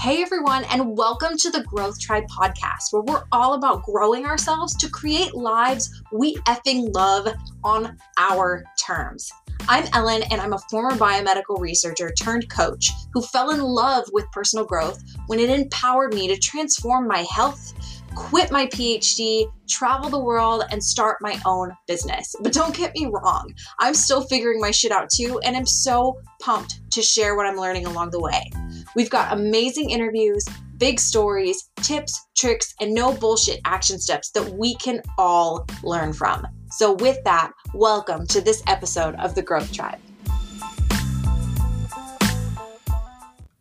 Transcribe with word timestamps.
Hey 0.00 0.22
everyone, 0.22 0.64
and 0.70 0.96
welcome 0.96 1.36
to 1.36 1.50
the 1.50 1.62
Growth 1.64 2.00
Tribe 2.00 2.24
podcast, 2.26 2.90
where 2.90 3.02
we're 3.02 3.24
all 3.32 3.52
about 3.52 3.82
growing 3.82 4.24
ourselves 4.24 4.74
to 4.76 4.88
create 4.88 5.34
lives 5.34 6.02
we 6.10 6.36
effing 6.46 6.94
love 6.94 7.28
on 7.64 7.98
our 8.18 8.64
terms. 8.82 9.30
I'm 9.68 9.84
Ellen, 9.92 10.22
and 10.30 10.40
I'm 10.40 10.54
a 10.54 10.58
former 10.70 10.96
biomedical 10.96 11.60
researcher 11.60 12.10
turned 12.18 12.48
coach 12.48 12.90
who 13.12 13.20
fell 13.20 13.50
in 13.50 13.60
love 13.60 14.06
with 14.10 14.24
personal 14.32 14.64
growth 14.64 15.04
when 15.26 15.38
it 15.38 15.50
empowered 15.50 16.14
me 16.14 16.28
to 16.28 16.38
transform 16.38 17.06
my 17.06 17.26
health, 17.30 17.74
quit 18.14 18.50
my 18.50 18.66
PhD, 18.66 19.50
travel 19.68 20.10
the 20.10 20.18
world, 20.18 20.64
and 20.70 20.82
start 20.82 21.18
my 21.20 21.40
own 21.46 21.76
business. 21.86 22.34
But 22.40 22.52
don't 22.52 22.74
get 22.74 22.94
me 22.94 23.06
wrong, 23.06 23.52
I'm 23.78 23.94
still 23.94 24.22
figuring 24.22 24.60
my 24.60 24.70
shit 24.70 24.92
out 24.92 25.10
too, 25.10 25.40
and 25.44 25.56
I'm 25.56 25.66
so 25.66 26.20
pumped 26.40 26.80
to 26.92 27.02
share 27.02 27.36
what 27.36 27.46
I'm 27.46 27.56
learning 27.56 27.86
along 27.86 28.10
the 28.10 28.20
way. 28.20 28.50
We've 28.96 29.10
got 29.10 29.32
amazing 29.32 29.90
interviews, 29.90 30.44
big 30.76 30.98
stories, 30.98 31.70
tips, 31.76 32.20
tricks, 32.36 32.74
and 32.80 32.94
no 32.94 33.12
bullshit 33.12 33.60
action 33.64 33.98
steps 33.98 34.30
that 34.32 34.54
we 34.54 34.74
can 34.76 35.02
all 35.18 35.66
learn 35.82 36.12
from. 36.12 36.46
So, 36.70 36.94
with 36.94 37.22
that, 37.24 37.52
welcome 37.74 38.26
to 38.28 38.40
this 38.40 38.62
episode 38.66 39.14
of 39.16 39.34
the 39.34 39.42
Growth 39.42 39.72
Tribe. 39.72 39.98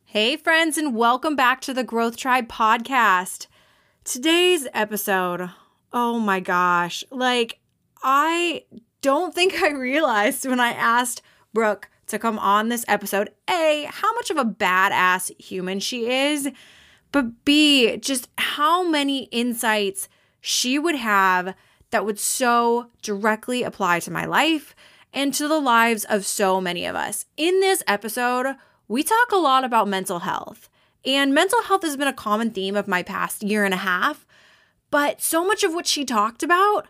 Hey, 0.06 0.38
friends, 0.38 0.78
and 0.78 0.96
welcome 0.96 1.36
back 1.36 1.62
to 1.62 1.74
the 1.74 1.84
Growth 1.84 2.18
Tribe 2.18 2.48
podcast. 2.48 3.46
Today's 4.10 4.66
episode, 4.74 5.52
oh 5.94 6.18
my 6.18 6.40
gosh, 6.40 7.04
like, 7.12 7.60
I 8.02 8.64
don't 9.04 9.36
think 9.36 9.62
I 9.62 9.70
realized 9.70 10.48
when 10.48 10.60
I 10.60 10.72
asked 10.72 11.22
Brooke 11.54 11.92
to 12.08 12.18
come 12.18 12.40
on 12.40 12.70
this 12.70 12.84
episode. 12.88 13.30
A, 13.48 13.88
how 13.88 14.12
much 14.16 14.32
of 14.32 14.38
a 14.38 14.46
badass 14.46 15.40
human 15.40 15.80
she 15.80 16.10
is, 16.10 16.50
but 17.12 17.46
B, 17.46 17.98
just 17.98 18.30
how 18.40 18.82
many 18.82 19.26
insights 19.26 20.10
she 20.42 20.80
would 20.80 20.96
have 20.96 21.54
that 21.92 22.04
would 22.04 22.18
so 22.18 22.88
directly 23.04 23.62
apply 23.62 24.00
to 24.00 24.12
my 24.12 24.26
life 24.26 24.76
and 25.14 25.36
to 25.36 25.48
the 25.48 25.60
lives 25.60 26.04
of 26.06 26.26
so 26.26 26.60
many 26.60 26.84
of 26.88 26.96
us. 26.96 27.28
In 27.38 27.60
this 27.60 27.84
episode, 27.86 28.56
we 28.88 29.04
talk 29.04 29.32
a 29.32 29.38
lot 29.38 29.64
about 29.64 29.88
mental 29.88 30.22
health. 30.22 30.68
And 31.06 31.34
mental 31.34 31.64
health 31.64 31.84
has 31.84 31.98
been 31.98 32.08
a 32.08 32.14
common 32.14 32.52
theme 32.52 32.76
of 32.76 32.88
my 32.88 33.04
past 33.04 33.44
year 33.44 33.66
and 33.66 33.74
a 33.74 33.78
half. 33.78 34.26
But 34.92 35.22
so 35.22 35.46
much 35.46 35.64
of 35.64 35.74
what 35.74 35.88
she 35.88 36.04
talked 36.04 36.44
about 36.44 36.88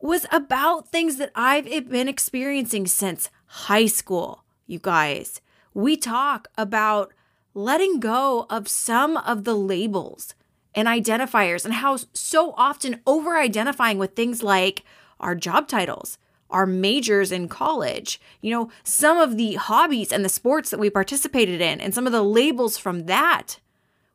was 0.00 0.26
about 0.30 0.88
things 0.88 1.16
that 1.16 1.32
I've 1.34 1.66
been 1.88 2.08
experiencing 2.08 2.86
since 2.86 3.30
high 3.46 3.86
school 3.86 4.44
you 4.66 4.78
guys. 4.78 5.40
We 5.74 5.96
talk 5.96 6.48
about 6.56 7.12
letting 7.54 8.00
go 8.00 8.46
of 8.48 8.68
some 8.68 9.16
of 9.16 9.44
the 9.44 9.54
labels 9.54 10.34
and 10.74 10.86
identifiers 10.86 11.64
and 11.64 11.74
how 11.74 11.98
so 12.14 12.54
often 12.56 13.00
over 13.06 13.36
identifying 13.36 13.98
with 13.98 14.14
things 14.14 14.42
like 14.42 14.84
our 15.18 15.34
job 15.34 15.66
titles, 15.66 16.16
our 16.50 16.66
majors 16.66 17.32
in 17.32 17.48
college, 17.48 18.20
you 18.40 18.50
know, 18.50 18.70
some 18.84 19.18
of 19.18 19.36
the 19.36 19.54
hobbies 19.54 20.12
and 20.12 20.24
the 20.24 20.28
sports 20.28 20.70
that 20.70 20.80
we 20.80 20.90
participated 20.90 21.60
in, 21.60 21.80
and 21.80 21.94
some 21.94 22.06
of 22.06 22.12
the 22.12 22.22
labels 22.22 22.76
from 22.78 23.06
that. 23.06 23.58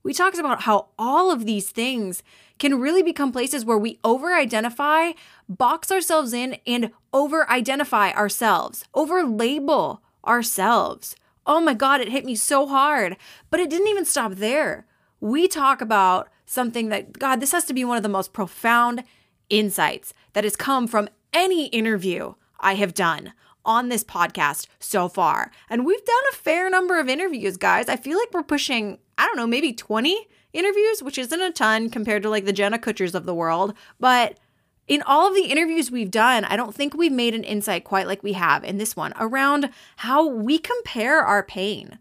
We 0.03 0.14
talked 0.14 0.38
about 0.38 0.63
how 0.63 0.89
all 1.00 1.31
of 1.31 1.45
these 1.45 1.72
things 1.72 2.22
can 2.59 2.80
really 2.80 3.02
become 3.02 3.31
places 3.31 3.66
where 3.66 3.78
we 3.78 4.00
over 4.03 4.33
identify, 4.33 5.11
box 5.50 5.91
ourselves 5.91 6.31
in, 6.31 6.58
and 6.67 6.91
over 7.11 7.50
identify 7.50 8.11
ourselves, 8.11 8.86
over 8.94 9.23
label 9.23 10.02
ourselves. 10.25 11.16
Oh 11.47 11.59
my 11.59 11.73
God, 11.73 12.02
it 12.02 12.09
hit 12.09 12.25
me 12.25 12.36
so 12.36 12.67
hard. 12.67 13.17
But 13.50 13.59
it 13.59 13.69
didn't 13.69 13.88
even 13.88 14.06
stop 14.06 14.33
there. 14.33 14.86
We 15.19 15.47
talk 15.47 15.81
about 15.81 16.29
something 16.45 16.90
that, 16.90 17.18
God, 17.18 17.40
this 17.40 17.51
has 17.51 17.66
to 17.66 17.74
be 17.74 17.84
one 17.85 17.97
of 17.97 18.03
the 18.03 18.09
most 18.09 18.34
profound 18.34 19.03
insights 19.50 20.13
that 20.34 20.44
has 20.44 20.56
come 20.56 20.88
from 20.88 21.09
any 21.35 21.68
interview 21.68 22.34
I 22.59 22.73
have 22.75 22.96
done 22.96 23.34
on 23.66 23.90
this 23.90 24.03
podcast 24.03 24.68
so 24.79 25.07
far. 25.09 25.51
And 25.69 25.85
we've 25.85 26.06
done 26.06 26.23
a 26.31 26.35
fair 26.35 26.69
number 26.69 27.00
of 27.00 27.09
interviews, 27.09 27.57
guys. 27.57 27.90
I 27.90 27.97
feel 27.97 28.18
like 28.18 28.34
we're 28.34 28.44
pushing, 28.44 29.00
I 29.18 29.25
don't 29.25 29.35
know, 29.35 29.47
maybe 29.47 29.74
20 29.74 30.28
interviews, 30.53 31.03
which 31.03 31.18
isn't 31.18 31.41
a 31.41 31.51
ton 31.51 31.90
compared 31.90 32.24
to 32.24 32.29
like 32.29 32.45
the 32.45 32.53
Jenna 32.53 32.79
Kutchers 32.79 33.13
of 33.13 33.25
the 33.25 33.35
world. 33.35 33.74
But 34.00 34.40
in 34.88 35.01
all 35.01 35.28
of 35.28 35.35
the 35.35 35.45
interviews 35.45 35.91
we've 35.91 36.12
done, 36.12 36.45
I 36.45 36.56
don't 36.56 36.74
think 36.74 36.94
we've 36.94 37.12
made 37.12 37.35
an 37.35 37.44
insight 37.44 37.84
quite 37.84 38.07
like 38.07 38.24
we 38.24 38.34
have 38.34 38.63
in 38.63 38.78
this 38.78 38.95
one 38.95 39.13
around 39.19 39.69
how 39.97 40.25
we 40.28 40.57
compare 40.57 41.19
our 41.22 41.44
pain 41.44 42.00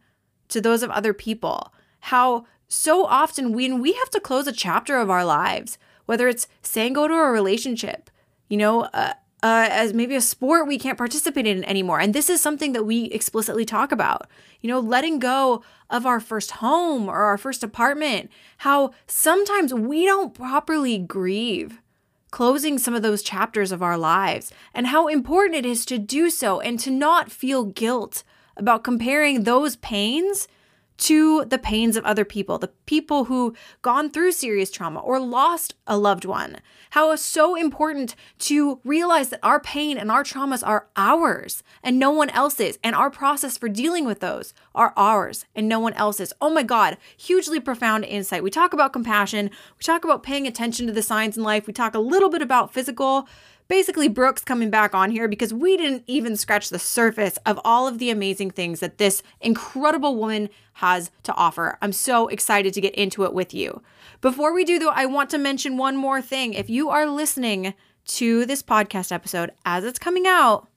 to 0.48 0.60
those 0.60 0.82
of 0.82 0.90
other 0.90 1.12
people. 1.14 1.72
How 2.00 2.46
so 2.68 3.06
often 3.06 3.52
when 3.52 3.80
we 3.80 3.94
have 3.94 4.10
to 4.10 4.20
close 4.20 4.46
a 4.46 4.52
chapter 4.52 4.98
of 4.98 5.10
our 5.10 5.24
lives, 5.24 5.78
whether 6.06 6.28
it's 6.28 6.46
saying 6.60 6.92
go 6.92 7.08
to 7.08 7.14
a 7.14 7.30
relationship, 7.30 8.10
you 8.48 8.58
know, 8.58 8.82
uh, 8.92 9.14
uh, 9.44 9.68
as 9.70 9.92
maybe 9.92 10.16
a 10.16 10.22
sport 10.22 10.66
we 10.66 10.78
can't 10.78 10.96
participate 10.96 11.46
in 11.46 11.62
anymore. 11.64 12.00
And 12.00 12.14
this 12.14 12.30
is 12.30 12.40
something 12.40 12.72
that 12.72 12.86
we 12.86 13.04
explicitly 13.04 13.66
talk 13.66 13.92
about. 13.92 14.26
You 14.62 14.70
know, 14.70 14.80
letting 14.80 15.18
go 15.18 15.62
of 15.90 16.06
our 16.06 16.18
first 16.18 16.52
home 16.52 17.10
or 17.10 17.24
our 17.24 17.36
first 17.36 17.62
apartment, 17.62 18.30
how 18.58 18.92
sometimes 19.06 19.74
we 19.74 20.06
don't 20.06 20.32
properly 20.32 20.96
grieve 20.96 21.82
closing 22.30 22.78
some 22.78 22.94
of 22.94 23.02
those 23.02 23.22
chapters 23.22 23.70
of 23.70 23.80
our 23.80 23.96
lives, 23.96 24.50
and 24.72 24.88
how 24.88 25.06
important 25.06 25.54
it 25.54 25.64
is 25.64 25.84
to 25.84 25.98
do 25.98 26.28
so 26.28 26.58
and 26.58 26.80
to 26.80 26.90
not 26.90 27.30
feel 27.30 27.62
guilt 27.62 28.24
about 28.56 28.82
comparing 28.82 29.44
those 29.44 29.76
pains 29.76 30.48
to 30.96 31.44
the 31.44 31.58
pains 31.58 31.96
of 31.96 32.04
other 32.04 32.24
people, 32.24 32.58
the 32.58 32.68
people 32.86 33.24
who 33.24 33.54
gone 33.82 34.10
through 34.10 34.32
serious 34.32 34.70
trauma 34.70 35.00
or 35.00 35.18
lost 35.18 35.74
a 35.86 35.98
loved 35.98 36.24
one. 36.24 36.58
How 36.90 37.10
it's 37.10 37.22
so 37.22 37.56
important 37.56 38.14
to 38.40 38.80
realize 38.84 39.30
that 39.30 39.40
our 39.42 39.58
pain 39.58 39.98
and 39.98 40.10
our 40.10 40.22
traumas 40.22 40.66
are 40.66 40.86
ours 40.96 41.62
and 41.82 41.98
no 41.98 42.10
one 42.10 42.30
else's, 42.30 42.78
and 42.84 42.94
our 42.94 43.10
process 43.10 43.58
for 43.58 43.68
dealing 43.68 44.04
with 44.04 44.20
those 44.20 44.54
are 44.74 44.92
ours 44.96 45.44
and 45.54 45.68
no 45.68 45.80
one 45.80 45.94
else's. 45.94 46.32
Oh 46.40 46.50
my 46.50 46.62
God, 46.62 46.96
hugely 47.16 47.58
profound 47.58 48.04
insight. 48.04 48.44
We 48.44 48.50
talk 48.50 48.72
about 48.72 48.92
compassion, 48.92 49.50
we 49.76 49.82
talk 49.82 50.04
about 50.04 50.22
paying 50.22 50.46
attention 50.46 50.86
to 50.86 50.92
the 50.92 51.02
signs 51.02 51.36
in 51.36 51.42
life, 51.42 51.66
we 51.66 51.72
talk 51.72 51.94
a 51.94 51.98
little 51.98 52.30
bit 52.30 52.42
about 52.42 52.72
physical 52.72 53.28
basically 53.68 54.08
Brooks 54.08 54.44
coming 54.44 54.70
back 54.70 54.94
on 54.94 55.10
here 55.10 55.28
because 55.28 55.52
we 55.54 55.76
didn't 55.76 56.04
even 56.06 56.36
scratch 56.36 56.68
the 56.68 56.78
surface 56.78 57.38
of 57.46 57.60
all 57.64 57.86
of 57.86 57.98
the 57.98 58.10
amazing 58.10 58.50
things 58.50 58.80
that 58.80 58.98
this 58.98 59.22
incredible 59.40 60.16
woman 60.16 60.48
has 60.74 61.10
to 61.22 61.34
offer. 61.34 61.78
I'm 61.80 61.92
so 61.92 62.28
excited 62.28 62.74
to 62.74 62.80
get 62.80 62.94
into 62.94 63.24
it 63.24 63.32
with 63.32 63.54
you. 63.54 63.82
Before 64.20 64.52
we 64.52 64.64
do, 64.64 64.78
though, 64.78 64.90
I 64.90 65.06
want 65.06 65.30
to 65.30 65.38
mention 65.38 65.76
one 65.76 65.96
more 65.96 66.20
thing. 66.20 66.54
If 66.54 66.68
you 66.68 66.88
are 66.90 67.06
listening 67.06 67.74
to 68.06 68.44
this 68.44 68.62
podcast 68.62 69.12
episode 69.12 69.52
as 69.64 69.84
it's 69.84 69.98
coming 69.98 70.26
out, 70.26 70.68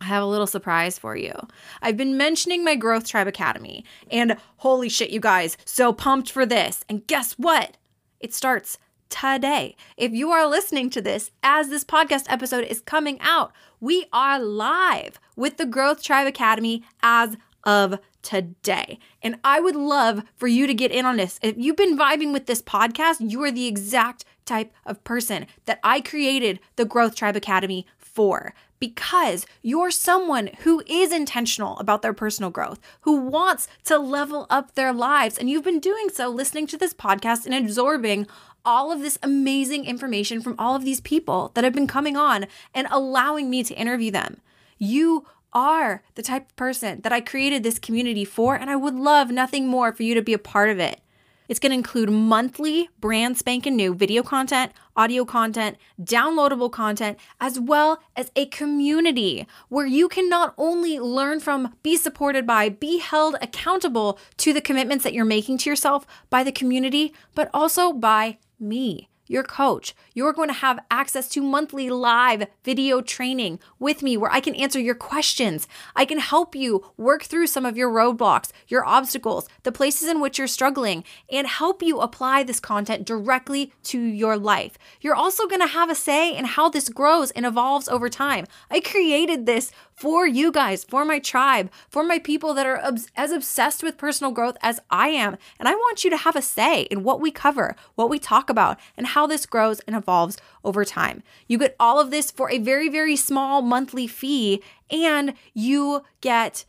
I 0.00 0.06
have 0.06 0.22
a 0.22 0.26
little 0.26 0.48
surprise 0.48 0.98
for 0.98 1.16
you. 1.16 1.32
I've 1.80 1.96
been 1.96 2.16
mentioning 2.16 2.64
my 2.64 2.74
Growth 2.74 3.06
Tribe 3.06 3.28
Academy, 3.28 3.84
and 4.10 4.36
holy 4.56 4.88
shit, 4.88 5.10
you 5.10 5.20
guys, 5.20 5.56
so 5.64 5.92
pumped 5.92 6.30
for 6.30 6.44
this. 6.44 6.84
And 6.88 7.06
guess 7.06 7.34
what? 7.34 7.76
It 8.18 8.34
starts 8.34 8.78
today. 9.12 9.76
If 9.98 10.12
you 10.12 10.30
are 10.30 10.48
listening 10.48 10.88
to 10.90 11.02
this 11.02 11.30
as 11.42 11.68
this 11.68 11.84
podcast 11.84 12.24
episode 12.28 12.64
is 12.64 12.80
coming 12.80 13.18
out, 13.20 13.52
we 13.78 14.06
are 14.10 14.40
live 14.40 15.20
with 15.36 15.58
the 15.58 15.66
Growth 15.66 16.02
Tribe 16.02 16.26
Academy 16.26 16.82
as 17.02 17.36
of 17.62 17.98
today. 18.22 18.98
And 19.22 19.36
I 19.44 19.60
would 19.60 19.76
love 19.76 20.24
for 20.34 20.48
you 20.48 20.66
to 20.66 20.72
get 20.72 20.90
in 20.90 21.04
on 21.04 21.18
this. 21.18 21.38
If 21.42 21.56
you've 21.58 21.76
been 21.76 21.98
vibing 21.98 22.32
with 22.32 22.46
this 22.46 22.62
podcast, 22.62 23.16
you 23.20 23.42
are 23.44 23.52
the 23.52 23.66
exact 23.66 24.24
type 24.46 24.72
of 24.86 25.04
person 25.04 25.46
that 25.66 25.78
I 25.84 26.00
created 26.00 26.58
the 26.76 26.86
Growth 26.86 27.14
Tribe 27.14 27.36
Academy 27.36 27.86
for 27.98 28.54
because 28.82 29.46
you're 29.62 29.92
someone 29.92 30.50
who 30.64 30.82
is 30.88 31.12
intentional 31.12 31.78
about 31.78 32.02
their 32.02 32.12
personal 32.12 32.50
growth, 32.50 32.80
who 33.02 33.16
wants 33.16 33.68
to 33.84 33.96
level 33.96 34.44
up 34.50 34.74
their 34.74 34.92
lives. 34.92 35.38
And 35.38 35.48
you've 35.48 35.62
been 35.62 35.78
doing 35.78 36.08
so 36.08 36.28
listening 36.28 36.66
to 36.66 36.76
this 36.76 36.92
podcast 36.92 37.46
and 37.46 37.54
absorbing 37.54 38.26
all 38.64 38.92
of 38.92 39.00
this 39.00 39.18
amazing 39.22 39.84
information 39.84 40.40
from 40.40 40.54
all 40.58 40.74
of 40.74 40.84
these 40.84 41.00
people 41.00 41.50
that 41.54 41.64
have 41.64 41.74
been 41.74 41.86
coming 41.86 42.16
on 42.16 42.46
and 42.74 42.86
allowing 42.90 43.50
me 43.50 43.62
to 43.64 43.74
interview 43.74 44.10
them. 44.10 44.40
You 44.78 45.26
are 45.52 46.02
the 46.14 46.22
type 46.22 46.48
of 46.48 46.56
person 46.56 47.00
that 47.02 47.12
I 47.12 47.20
created 47.20 47.62
this 47.62 47.78
community 47.78 48.24
for, 48.24 48.56
and 48.56 48.70
I 48.70 48.76
would 48.76 48.94
love 48.94 49.30
nothing 49.30 49.66
more 49.66 49.92
for 49.92 50.02
you 50.02 50.14
to 50.14 50.22
be 50.22 50.32
a 50.32 50.38
part 50.38 50.70
of 50.70 50.78
it. 50.78 51.00
It's 51.48 51.58
going 51.58 51.70
to 51.72 51.76
include 51.76 52.08
monthly 52.08 52.88
brand 52.98 53.36
spanking 53.36 53.76
new 53.76 53.94
video 53.94 54.22
content, 54.22 54.72
audio 54.96 55.24
content, 55.26 55.76
downloadable 56.00 56.72
content, 56.72 57.18
as 57.40 57.60
well 57.60 58.00
as 58.16 58.30
a 58.34 58.46
community 58.46 59.46
where 59.68 59.84
you 59.84 60.08
can 60.08 60.30
not 60.30 60.54
only 60.56 60.98
learn 60.98 61.40
from, 61.40 61.74
be 61.82 61.96
supported 61.96 62.46
by, 62.46 62.70
be 62.70 63.00
held 63.00 63.36
accountable 63.42 64.18
to 64.38 64.54
the 64.54 64.62
commitments 64.62 65.04
that 65.04 65.12
you're 65.12 65.26
making 65.26 65.58
to 65.58 65.68
yourself 65.68 66.06
by 66.30 66.42
the 66.42 66.52
community, 66.52 67.12
but 67.34 67.50
also 67.52 67.92
by 67.92 68.38
me 68.62 69.10
your 69.32 69.42
coach. 69.42 69.94
You're 70.14 70.32
going 70.32 70.48
to 70.48 70.54
have 70.54 70.84
access 70.90 71.28
to 71.30 71.42
monthly 71.42 71.88
live 71.90 72.46
video 72.64 73.00
training 73.00 73.58
with 73.78 74.02
me 74.02 74.16
where 74.16 74.30
I 74.30 74.40
can 74.40 74.54
answer 74.54 74.78
your 74.78 74.94
questions. 74.94 75.66
I 75.96 76.04
can 76.04 76.18
help 76.18 76.54
you 76.54 76.84
work 76.96 77.22
through 77.22 77.46
some 77.46 77.64
of 77.64 77.76
your 77.76 77.90
roadblocks, 77.90 78.50
your 78.68 78.84
obstacles, 78.84 79.48
the 79.62 79.72
places 79.72 80.08
in 80.08 80.20
which 80.20 80.38
you're 80.38 80.46
struggling, 80.46 81.04
and 81.30 81.46
help 81.46 81.82
you 81.82 82.00
apply 82.00 82.42
this 82.42 82.60
content 82.60 83.06
directly 83.06 83.72
to 83.84 83.98
your 83.98 84.36
life. 84.36 84.76
You're 85.00 85.14
also 85.14 85.46
going 85.46 85.62
to 85.62 85.66
have 85.66 85.90
a 85.90 85.94
say 85.94 86.36
in 86.36 86.44
how 86.44 86.68
this 86.68 86.88
grows 86.88 87.30
and 87.30 87.46
evolves 87.46 87.88
over 87.88 88.08
time. 88.08 88.46
I 88.70 88.80
created 88.80 89.46
this 89.46 89.72
for 90.02 90.26
you 90.26 90.50
guys, 90.50 90.82
for 90.82 91.04
my 91.04 91.20
tribe, 91.20 91.70
for 91.88 92.02
my 92.02 92.18
people 92.18 92.54
that 92.54 92.66
are 92.66 92.92
as 93.16 93.30
obsessed 93.30 93.84
with 93.84 93.96
personal 93.96 94.32
growth 94.32 94.56
as 94.60 94.80
I 94.90 95.10
am. 95.10 95.36
And 95.60 95.68
I 95.68 95.76
want 95.76 96.02
you 96.02 96.10
to 96.10 96.16
have 96.16 96.34
a 96.34 96.42
say 96.42 96.82
in 96.90 97.04
what 97.04 97.20
we 97.20 97.30
cover, 97.30 97.76
what 97.94 98.10
we 98.10 98.18
talk 98.18 98.50
about, 98.50 98.80
and 98.96 99.06
how 99.06 99.28
this 99.28 99.46
grows 99.46 99.78
and 99.86 99.94
evolves 99.94 100.38
over 100.64 100.84
time. 100.84 101.22
You 101.46 101.56
get 101.56 101.76
all 101.78 102.00
of 102.00 102.10
this 102.10 102.32
for 102.32 102.50
a 102.50 102.58
very, 102.58 102.88
very 102.88 103.14
small 103.14 103.62
monthly 103.62 104.08
fee, 104.08 104.60
and 104.90 105.34
you 105.54 106.02
get 106.20 106.64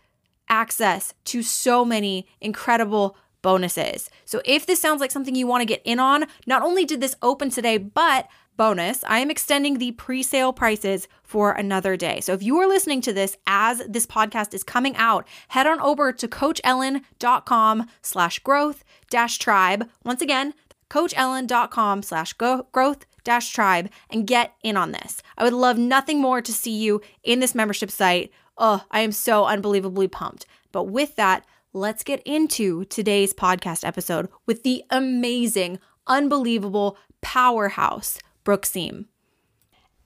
access 0.48 1.16
to 1.26 1.42
so 1.42 1.84
many 1.84 2.28
incredible 2.40 3.18
bonuses. 3.42 4.12
So 4.26 4.44
if 4.46 4.68
this 4.68 4.80
sounds 4.80 5.02
like 5.02 5.10
something 5.10 5.34
you 5.34 5.48
want 5.48 5.62
to 5.62 5.66
get 5.66 5.82
in 5.84 6.00
on, 6.00 6.26
not 6.46 6.62
only 6.62 6.86
did 6.86 7.02
this 7.02 7.16
open 7.24 7.50
today, 7.50 7.80
but 7.80 8.28
bonus, 8.58 9.04
I 9.08 9.20
am 9.20 9.32
extending 9.32 9.78
the 9.78 9.92
pre-sale 9.92 10.54
prices 10.54 11.08
for 11.24 11.52
another 11.52 11.98
day. 11.98 12.20
So 12.22 12.34
if 12.34 12.44
you 12.44 12.58
are 12.58 12.68
listening 12.68 13.02
to 13.02 13.14
this 13.14 13.38
as 13.48 13.82
this 13.88 14.06
podcast 14.06 14.54
is 14.54 14.64
coming 14.64 14.96
out, 14.96 15.28
head 15.50 15.68
on 15.68 15.80
over 15.82 16.12
to 16.14 16.28
coachellen.com 16.28 17.88
slash 18.02 18.40
growth 18.40 18.84
dash 19.10 19.38
tribe. 19.38 19.90
Once 20.04 20.22
again, 20.22 20.54
coachellen.com 20.90 22.04
slash 22.04 22.34
growth 22.34 23.06
dash 23.24 23.50
tribe 23.52 23.90
and 24.10 24.28
get 24.28 24.54
in 24.64 24.78
on 24.78 24.92
this. 24.92 25.22
I 25.38 25.44
would 25.44 25.54
love 25.54 25.78
nothing 25.78 26.22
more 26.22 26.42
to 26.42 26.52
see 26.54 26.78
you 26.78 27.02
in 27.24 27.40
this 27.40 27.56
membership 27.56 27.90
site. 27.90 28.32
Oh, 28.58 28.84
I 28.92 29.02
am 29.02 29.12
so 29.12 29.46
unbelievably 29.46 30.10
pumped. 30.10 30.46
But 30.72 30.84
with 30.84 31.16
that, 31.16 31.46
let's 31.72 32.04
get 32.04 32.22
into 32.26 32.86
today's 32.86 33.34
podcast 33.34 33.86
episode 33.86 34.30
with 34.46 34.64
the 34.64 34.84
amazing, 34.90 35.80
unbelievable 36.06 36.98
powerhouse 37.22 38.20
Brooke 38.44 38.66
Siem. 38.66 39.08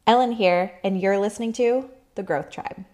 Ellen 0.06 0.32
here, 0.32 0.80
and 0.84 1.02
you're 1.02 1.18
listening 1.18 1.54
to 1.54 1.90
The 2.14 2.22
Growth 2.22 2.52
Tribe. 2.52 2.86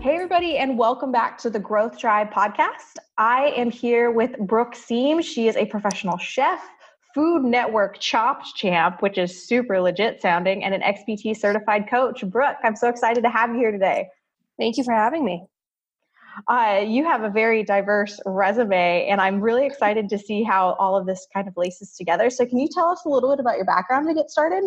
Hey, 0.00 0.14
everybody, 0.14 0.56
and 0.56 0.78
welcome 0.78 1.12
back 1.12 1.36
to 1.38 1.50
the 1.50 1.60
Growth 1.60 1.98
Tribe 1.98 2.32
podcast. 2.32 2.96
I 3.18 3.52
am 3.54 3.70
here 3.70 4.10
with 4.10 4.38
Brooke 4.38 4.74
Siem. 4.74 5.20
She 5.20 5.46
is 5.46 5.56
a 5.56 5.66
professional 5.66 6.16
chef, 6.16 6.66
Food 7.14 7.44
Network 7.44 7.98
Chopped 7.98 8.46
Champ, 8.56 9.02
which 9.02 9.18
is 9.18 9.46
super 9.46 9.78
legit 9.78 10.22
sounding, 10.22 10.64
and 10.64 10.72
an 10.74 10.80
XPT 10.80 11.36
certified 11.36 11.86
coach. 11.90 12.24
Brooke, 12.24 12.56
I'm 12.64 12.76
so 12.76 12.88
excited 12.88 13.22
to 13.24 13.28
have 13.28 13.50
you 13.50 13.56
here 13.56 13.72
today. 13.72 14.08
Thank 14.58 14.78
you 14.78 14.84
for 14.84 14.94
having 14.94 15.22
me. 15.22 15.46
Uh, 16.48 16.84
you 16.86 17.04
have 17.04 17.22
a 17.22 17.30
very 17.30 17.62
diverse 17.62 18.18
resume, 18.26 19.06
and 19.06 19.20
I'm 19.20 19.40
really 19.40 19.66
excited 19.66 20.08
to 20.08 20.18
see 20.18 20.42
how 20.42 20.74
all 20.78 20.96
of 20.96 21.06
this 21.06 21.26
kind 21.32 21.48
of 21.48 21.54
laces 21.56 21.94
together. 21.94 22.30
So, 22.30 22.46
can 22.46 22.58
you 22.58 22.68
tell 22.72 22.86
us 22.86 23.04
a 23.04 23.08
little 23.08 23.30
bit 23.30 23.40
about 23.40 23.56
your 23.56 23.66
background 23.66 24.08
to 24.08 24.14
get 24.14 24.30
started? 24.30 24.64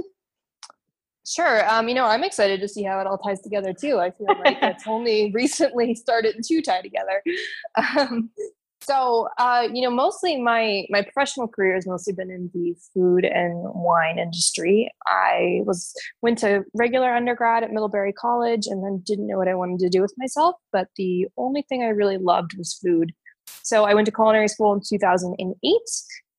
Sure. 1.26 1.68
Um, 1.68 1.90
you 1.90 1.96
know, 1.96 2.06
I'm 2.06 2.24
excited 2.24 2.62
to 2.62 2.68
see 2.68 2.84
how 2.84 3.00
it 3.00 3.08
all 3.08 3.18
ties 3.18 3.42
together 3.42 3.74
too. 3.74 3.98
I 3.98 4.12
feel 4.12 4.28
like 4.28 4.58
it's 4.62 4.86
only 4.86 5.32
recently 5.32 5.96
started 5.96 6.44
to 6.44 6.62
tie 6.62 6.82
together. 6.82 7.24
Um, 7.98 8.30
so 8.82 9.28
uh, 9.38 9.68
you 9.74 9.82
know 9.82 9.90
mostly 9.90 10.40
my 10.40 10.86
my 10.90 11.02
professional 11.02 11.48
career 11.48 11.76
has 11.76 11.88
mostly 11.88 12.14
been 12.14 12.30
in 12.30 12.52
the 12.54 12.76
food 12.94 13.26
and 13.26 13.56
wine 13.74 14.20
industry. 14.20 14.92
I 15.08 15.62
was 15.66 15.94
went 16.22 16.38
to 16.40 16.64
regular 16.74 17.14
undergrad 17.14 17.64
at 17.64 17.72
middlebury 17.72 18.14
college 18.14 18.68
and 18.68 18.84
then 18.84 19.02
didn't 19.06 19.28
know 19.28 19.38
what 19.38 19.48
i 19.48 19.56
wanted 19.56 19.80
to 19.80 19.90
do 19.90 20.02
with 20.02 20.14
myself 20.18 20.56
but 20.72 20.88
the 20.98 21.28
only 21.38 21.64
thing 21.64 21.84
i 21.84 21.88
really 21.88 22.18
loved 22.18 22.58
was 22.58 22.74
food. 22.74 23.14
So 23.64 23.86
i 23.86 23.94
went 23.94 24.06
to 24.06 24.12
culinary 24.12 24.48
school 24.48 24.74
in 24.74 24.82
2008 24.88 25.80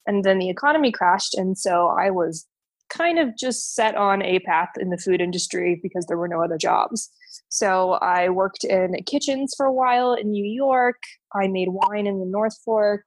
and 0.06 0.24
then 0.24 0.38
the 0.38 0.50
economy 0.50 0.92
crashed 0.92 1.34
and 1.34 1.58
so 1.58 1.88
i 1.88 2.10
was 2.10 2.46
kind 2.88 3.18
of 3.18 3.36
just 3.36 3.74
set 3.74 3.96
on 3.96 4.22
a 4.22 4.38
path 4.40 4.70
in 4.78 4.90
the 4.90 4.98
food 4.98 5.20
industry 5.20 5.80
because 5.82 6.06
there 6.06 6.16
were 6.16 6.28
no 6.28 6.42
other 6.42 6.56
jobs 6.56 7.10
so 7.48 7.92
I 7.92 8.28
worked 8.28 8.64
in 8.64 8.94
kitchens 9.06 9.54
for 9.56 9.66
a 9.66 9.72
while 9.72 10.14
in 10.14 10.30
New 10.30 10.44
York. 10.44 11.02
I 11.34 11.48
made 11.48 11.68
wine 11.70 12.06
in 12.06 12.20
the 12.20 12.26
North 12.26 12.56
Fork. 12.64 13.02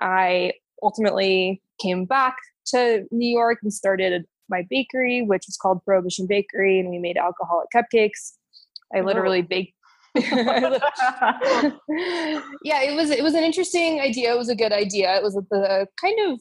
I 0.00 0.52
ultimately 0.82 1.62
came 1.80 2.04
back 2.04 2.36
to 2.66 3.04
New 3.10 3.28
York 3.28 3.58
and 3.62 3.72
started 3.72 4.24
my 4.48 4.66
bakery, 4.68 5.22
which 5.22 5.44
was 5.46 5.56
called 5.56 5.84
Prohibition 5.84 6.26
Bakery, 6.26 6.80
and 6.80 6.90
we 6.90 6.98
made 6.98 7.16
alcoholic 7.16 7.68
cupcakes. 7.74 8.32
I 8.94 9.00
literally 9.00 9.40
oh. 9.40 9.46
baked. 9.48 9.72
yeah, 10.16 10.30
it 12.82 12.94
was 12.94 13.10
it 13.10 13.22
was 13.22 13.34
an 13.34 13.42
interesting 13.42 14.00
idea. 14.00 14.32
It 14.32 14.38
was 14.38 14.48
a 14.48 14.54
good 14.54 14.72
idea. 14.72 15.16
It 15.16 15.24
was 15.24 15.34
the 15.34 15.88
kind 16.00 16.18
of 16.30 16.40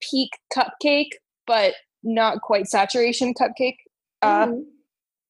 peak 0.00 0.30
cupcake, 0.56 1.10
but 1.46 1.74
not 2.02 2.40
quite 2.40 2.68
saturation 2.68 3.34
cupcake 3.34 3.76
uh, 4.22 4.46
mm-hmm. 4.46 4.60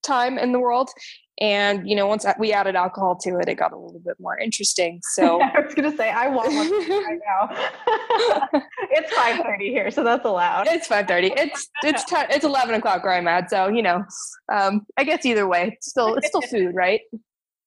Time 0.07 0.39
in 0.39 0.53
the 0.53 0.61
world. 0.61 0.91
And 1.39 1.87
you 1.87 1.95
know 1.95 2.07
once 2.07 2.25
we 2.39 2.53
added 2.53 2.77
alcohol 2.77 3.15
to 3.17 3.39
it 3.39 3.49
it 3.49 3.57
got 3.57 3.73
a 3.73 3.77
little 3.77 4.01
bit 4.01 4.17
more 4.19 4.39
interesting. 4.39 5.01
So 5.13 5.41
i 5.55 5.61
was 5.61 5.75
gonna 5.75 5.95
say 5.95 6.11
i 6.11 6.29
want 6.29 6.53
one 6.55 6.71
right 7.05 7.19
now. 7.27 8.63
It's 8.91 9.13
5.30 9.13 9.59
here 9.61 9.91
so 9.91 10.03
that's 10.03 10.25
allowed. 10.25 10.67
It's 10.69 10.89
5.30 10.89 11.35
it's 11.37 11.69
it's 11.83 12.05
t- 12.05 12.17
it's 12.31 12.45
11 12.45 12.75
o'clock 12.77 13.05
where 13.05 13.13
i'm 13.13 13.29
at 13.29 13.51
so 13.51 13.69
you 13.69 13.83
know 13.83 14.05
um, 14.51 14.87
i 14.97 15.05
guess 15.05 15.27
either 15.27 15.47
way 15.47 15.73
it's 15.75 15.91
still 15.91 16.15
it's 16.15 16.29
still 16.29 16.41
food 16.41 16.75
right? 16.75 17.01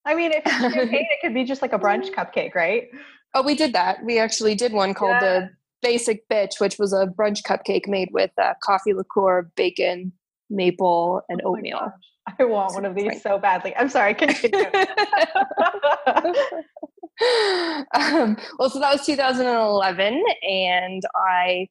I 0.06 0.15
mean 0.15 0.31
if 0.31 0.44
it 0.45 1.19
could 1.21 1.36
be 1.36 1.44
just 1.44 1.62
like 1.62 1.74
a 1.74 1.80
brunch 1.80 2.12
cupcake 2.12 2.56
right? 2.56 2.88
Oh 3.36 3.44
we 3.44 3.53
did 3.53 3.74
that. 3.74 4.03
We 4.03 4.18
actually 4.18 4.56
did 4.56 4.74
one 4.74 4.95
called 4.95 5.18
yeah. 5.21 5.39
the 5.41 5.50
basic 5.83 6.27
bitch 6.27 6.59
which 6.59 6.80
was 6.80 6.91
a 6.91 7.06
brunch 7.06 7.44
cupcake 7.44 7.88
made 7.88 8.09
with 8.12 8.31
uh, 8.41 8.56
coffee 8.63 8.94
liqueur 8.94 9.51
bacon 9.56 10.12
maple 10.50 11.21
and 11.30 11.41
oh 11.45 11.56
oatmeal 11.56 11.94
I 12.38 12.44
want 12.44 12.74
one 12.74 12.86
of 12.86 12.96
these 12.96 13.22
so 13.22 13.38
badly. 13.38 13.76
I'm 13.76 13.90
sorry, 13.90 14.14
continue. 14.14 14.66
um, 17.94 18.38
well, 18.58 18.70
so 18.70 18.80
that 18.80 18.94
was 18.94 19.06
2011, 19.06 20.24
and 20.44 21.04
I, 21.16 21.68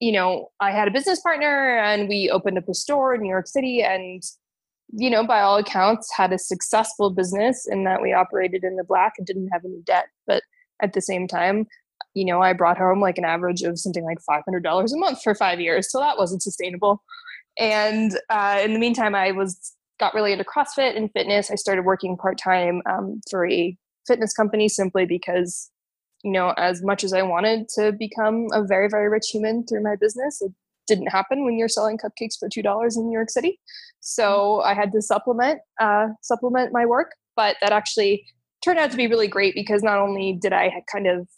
you 0.00 0.12
know, 0.12 0.50
I 0.60 0.70
had 0.70 0.88
a 0.88 0.90
business 0.90 1.20
partner, 1.20 1.78
and 1.78 2.08
we 2.08 2.30
opened 2.30 2.58
up 2.58 2.68
a 2.68 2.74
store 2.74 3.14
in 3.14 3.22
New 3.22 3.30
York 3.30 3.46
City, 3.46 3.82
and 3.82 4.22
you 4.92 5.10
know, 5.10 5.26
by 5.26 5.40
all 5.40 5.56
accounts, 5.56 6.10
had 6.16 6.32
a 6.32 6.38
successful 6.38 7.10
business 7.10 7.66
in 7.68 7.84
that 7.84 8.00
we 8.00 8.12
operated 8.12 8.62
in 8.62 8.76
the 8.76 8.84
black 8.84 9.14
and 9.18 9.26
didn't 9.26 9.48
have 9.48 9.64
any 9.64 9.80
debt. 9.84 10.06
But 10.26 10.42
at 10.80 10.92
the 10.92 11.00
same 11.00 11.26
time, 11.26 11.66
you 12.14 12.24
know, 12.24 12.40
I 12.40 12.52
brought 12.52 12.78
home 12.78 13.00
like 13.00 13.18
an 13.18 13.24
average 13.24 13.62
of 13.62 13.78
something 13.78 14.04
like 14.04 14.18
$500 14.28 14.92
a 14.92 14.96
month 14.96 15.22
for 15.22 15.34
five 15.34 15.60
years. 15.60 15.90
So 15.90 15.98
that 15.98 16.16
wasn't 16.16 16.42
sustainable. 16.42 17.02
And 17.58 18.18
uh, 18.30 18.60
in 18.62 18.74
the 18.74 18.78
meantime, 18.78 19.14
I 19.14 19.32
was 19.32 19.75
got 19.98 20.14
really 20.14 20.32
into 20.32 20.44
CrossFit 20.44 20.96
and 20.96 21.10
fitness. 21.12 21.50
I 21.50 21.54
started 21.54 21.84
working 21.84 22.16
part 22.16 22.38
time 22.38 22.82
um, 22.86 23.20
for 23.30 23.48
a 23.48 23.76
fitness 24.06 24.32
company 24.32 24.68
simply 24.68 25.06
because, 25.06 25.70
you 26.22 26.32
know, 26.32 26.54
as 26.56 26.82
much 26.82 27.04
as 27.04 27.12
I 27.12 27.22
wanted 27.22 27.68
to 27.76 27.92
become 27.92 28.48
a 28.52 28.64
very, 28.64 28.88
very 28.88 29.08
rich 29.08 29.28
human 29.32 29.64
through 29.66 29.82
my 29.82 29.96
business, 29.96 30.40
it 30.40 30.52
didn't 30.86 31.08
happen 31.08 31.44
when 31.44 31.58
you're 31.58 31.68
selling 31.68 31.98
cupcakes 31.98 32.38
for 32.38 32.48
two 32.48 32.62
dollars 32.62 32.96
in 32.96 33.06
New 33.06 33.12
York 33.12 33.30
City. 33.30 33.58
So 34.00 34.60
I 34.62 34.74
had 34.74 34.92
to 34.92 35.02
supplement 35.02 35.60
uh, 35.80 36.08
supplement 36.22 36.72
my 36.72 36.86
work, 36.86 37.12
but 37.34 37.56
that 37.60 37.72
actually 37.72 38.24
turned 38.64 38.78
out 38.78 38.90
to 38.90 38.96
be 38.96 39.06
really 39.06 39.28
great 39.28 39.54
because 39.54 39.82
not 39.82 39.98
only 39.98 40.38
did 40.40 40.52
I 40.52 40.82
kind 40.90 41.06
of 41.06 41.28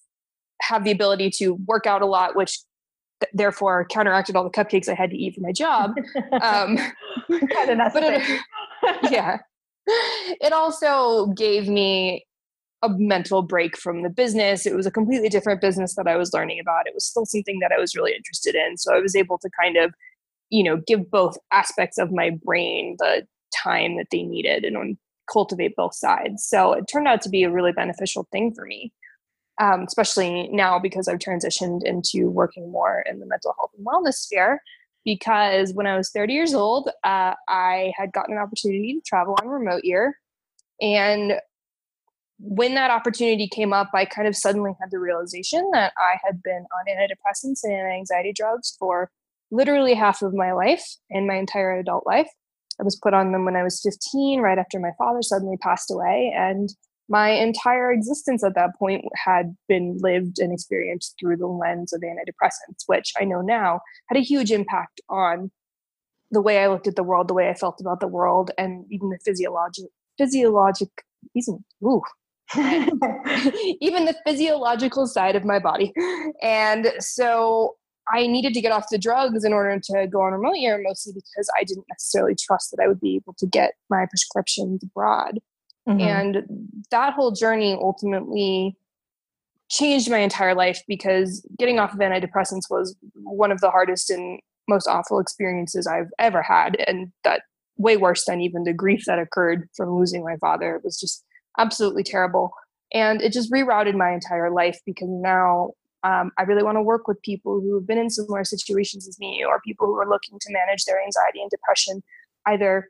have 0.62 0.84
the 0.84 0.90
ability 0.90 1.30
to 1.38 1.54
work 1.66 1.86
out 1.86 2.02
a 2.02 2.06
lot, 2.06 2.36
which 2.36 2.58
therefore 3.32 3.86
counteracted 3.86 4.36
all 4.36 4.44
the 4.44 4.50
cupcakes 4.50 4.88
I 4.88 4.94
had 4.94 5.10
to 5.10 5.16
eat 5.16 5.34
for 5.34 5.40
my 5.40 5.52
job. 5.52 5.94
Um, 6.40 6.76
kind 7.50 7.70
of 7.70 7.92
but 7.92 8.02
it, 8.02 8.40
yeah, 9.10 9.38
it 9.86 10.52
also 10.52 11.26
gave 11.28 11.68
me 11.68 12.24
a 12.82 12.88
mental 12.90 13.42
break 13.42 13.76
from 13.76 14.02
the 14.02 14.10
business. 14.10 14.66
It 14.66 14.76
was 14.76 14.86
a 14.86 14.90
completely 14.90 15.28
different 15.28 15.60
business 15.60 15.96
that 15.96 16.06
I 16.06 16.16
was 16.16 16.32
learning 16.32 16.60
about. 16.60 16.86
It 16.86 16.94
was 16.94 17.04
still 17.04 17.26
something 17.26 17.58
that 17.60 17.72
I 17.72 17.78
was 17.78 17.96
really 17.96 18.14
interested 18.14 18.54
in. 18.54 18.76
So 18.76 18.94
I 18.94 19.00
was 19.00 19.16
able 19.16 19.38
to 19.38 19.50
kind 19.60 19.76
of, 19.76 19.92
you 20.50 20.62
know, 20.62 20.80
give 20.86 21.10
both 21.10 21.36
aspects 21.52 21.98
of 21.98 22.12
my 22.12 22.30
brain 22.44 22.96
the 22.98 23.26
time 23.64 23.96
that 23.96 24.06
they 24.12 24.22
needed 24.22 24.64
and 24.64 24.96
cultivate 25.30 25.74
both 25.76 25.94
sides. 25.94 26.44
So 26.44 26.72
it 26.72 26.84
turned 26.84 27.08
out 27.08 27.20
to 27.22 27.28
be 27.28 27.42
a 27.42 27.50
really 27.50 27.72
beneficial 27.72 28.28
thing 28.30 28.54
for 28.54 28.64
me 28.64 28.92
um, 29.58 29.82
especially 29.82 30.48
now 30.48 30.78
because 30.78 31.08
I've 31.08 31.18
transitioned 31.18 31.84
into 31.84 32.30
working 32.30 32.70
more 32.70 33.02
in 33.08 33.18
the 33.18 33.26
mental 33.26 33.54
health 33.58 33.70
and 33.76 33.86
wellness 33.86 34.14
sphere. 34.14 34.62
Because 35.04 35.72
when 35.72 35.86
I 35.86 35.96
was 35.96 36.10
30 36.10 36.32
years 36.34 36.54
old, 36.54 36.90
uh, 37.02 37.34
I 37.48 37.92
had 37.96 38.12
gotten 38.12 38.36
an 38.36 38.42
opportunity 38.42 38.94
to 38.94 39.00
travel 39.06 39.36
on 39.40 39.48
remote 39.48 39.84
year. 39.84 40.18
And 40.82 41.40
when 42.40 42.74
that 42.74 42.90
opportunity 42.90 43.48
came 43.48 43.72
up, 43.72 43.90
I 43.94 44.04
kind 44.04 44.28
of 44.28 44.36
suddenly 44.36 44.72
had 44.80 44.90
the 44.90 44.98
realization 44.98 45.70
that 45.72 45.92
I 45.98 46.18
had 46.24 46.42
been 46.42 46.66
on 46.78 46.94
antidepressants 46.94 47.60
and 47.64 47.92
anxiety 47.92 48.32
drugs 48.32 48.76
for 48.78 49.10
literally 49.50 49.94
half 49.94 50.22
of 50.22 50.34
my 50.34 50.52
life 50.52 50.84
and 51.10 51.26
my 51.26 51.36
entire 51.36 51.78
adult 51.78 52.06
life. 52.06 52.28
I 52.80 52.84
was 52.84 52.96
put 52.96 53.14
on 53.14 53.32
them 53.32 53.44
when 53.44 53.56
I 53.56 53.64
was 53.64 53.80
15, 53.82 54.40
right 54.40 54.58
after 54.58 54.78
my 54.78 54.92
father 54.98 55.22
suddenly 55.22 55.56
passed 55.56 55.90
away. 55.90 56.32
And 56.36 56.68
my 57.08 57.30
entire 57.30 57.90
existence 57.90 58.44
at 58.44 58.54
that 58.54 58.70
point 58.78 59.04
had 59.24 59.56
been 59.66 59.98
lived 60.00 60.38
and 60.38 60.52
experienced 60.52 61.14
through 61.18 61.36
the 61.36 61.46
lens 61.46 61.92
of 61.92 62.02
antidepressants, 62.02 62.84
which 62.86 63.12
I 63.18 63.24
know 63.24 63.40
now 63.40 63.80
had 64.08 64.18
a 64.18 64.22
huge 64.22 64.50
impact 64.50 65.00
on 65.08 65.50
the 66.30 66.42
way 66.42 66.58
I 66.58 66.68
looked 66.68 66.86
at 66.86 66.96
the 66.96 67.02
world, 67.02 67.28
the 67.28 67.34
way 67.34 67.48
I 67.48 67.54
felt 67.54 67.80
about 67.80 68.00
the 68.00 68.08
world, 68.08 68.50
and 68.58 68.84
even 68.90 69.08
the 69.08 69.18
physiologic 69.24 69.86
physiologic 70.18 70.88
even 71.34 71.64
ooh, 71.84 72.02
even 72.54 74.04
the 74.04 74.16
physiological 74.26 75.06
side 75.06 75.36
of 75.36 75.44
my 75.44 75.58
body. 75.58 75.92
And 76.42 76.92
so 76.98 77.76
I 78.12 78.26
needed 78.26 78.54
to 78.54 78.60
get 78.60 78.72
off 78.72 78.86
the 78.90 78.98
drugs 78.98 79.44
in 79.44 79.52
order 79.52 79.78
to 79.78 80.06
go 80.06 80.22
on 80.22 80.32
remote 80.32 80.56
year, 80.56 80.80
mostly 80.82 81.12
because 81.12 81.48
I 81.58 81.64
didn't 81.64 81.84
necessarily 81.90 82.34
trust 82.34 82.70
that 82.70 82.82
I 82.82 82.88
would 82.88 83.00
be 83.00 83.16
able 83.16 83.34
to 83.38 83.46
get 83.46 83.72
my 83.90 84.06
prescriptions 84.06 84.82
abroad. 84.82 85.38
Mm-hmm. 85.88 86.00
And 86.00 86.42
that 86.90 87.14
whole 87.14 87.32
journey 87.32 87.72
ultimately 87.72 88.76
changed 89.70 90.10
my 90.10 90.18
entire 90.18 90.54
life 90.54 90.82
because 90.86 91.46
getting 91.58 91.78
off 91.78 91.92
of 91.92 91.98
antidepressants 91.98 92.70
was 92.70 92.94
one 93.14 93.50
of 93.50 93.60
the 93.60 93.70
hardest 93.70 94.10
and 94.10 94.40
most 94.68 94.86
awful 94.86 95.18
experiences 95.18 95.86
I've 95.86 96.10
ever 96.18 96.42
had. 96.42 96.76
And 96.86 97.10
that 97.24 97.42
way 97.76 97.96
worse 97.96 98.24
than 98.26 98.40
even 98.40 98.64
the 98.64 98.72
grief 98.72 99.04
that 99.06 99.18
occurred 99.18 99.68
from 99.76 99.94
losing 99.94 100.24
my 100.24 100.36
father. 100.36 100.76
It 100.76 100.84
was 100.84 100.98
just 100.98 101.24
absolutely 101.58 102.02
terrible. 102.02 102.50
And 102.92 103.22
it 103.22 103.32
just 103.32 103.52
rerouted 103.52 103.94
my 103.94 104.12
entire 104.12 104.50
life 104.50 104.78
because 104.84 105.08
now 105.10 105.72
um, 106.02 106.30
I 106.38 106.42
really 106.42 106.62
want 106.62 106.76
to 106.76 106.82
work 106.82 107.08
with 107.08 107.20
people 107.22 107.60
who 107.60 107.74
have 107.74 107.86
been 107.86 107.98
in 107.98 108.10
similar 108.10 108.44
situations 108.44 109.08
as 109.08 109.18
me 109.18 109.44
or 109.46 109.60
people 109.60 109.86
who 109.86 109.98
are 109.98 110.08
looking 110.08 110.38
to 110.40 110.52
manage 110.52 110.84
their 110.84 111.02
anxiety 111.02 111.40
and 111.40 111.50
depression 111.50 112.02
either 112.46 112.88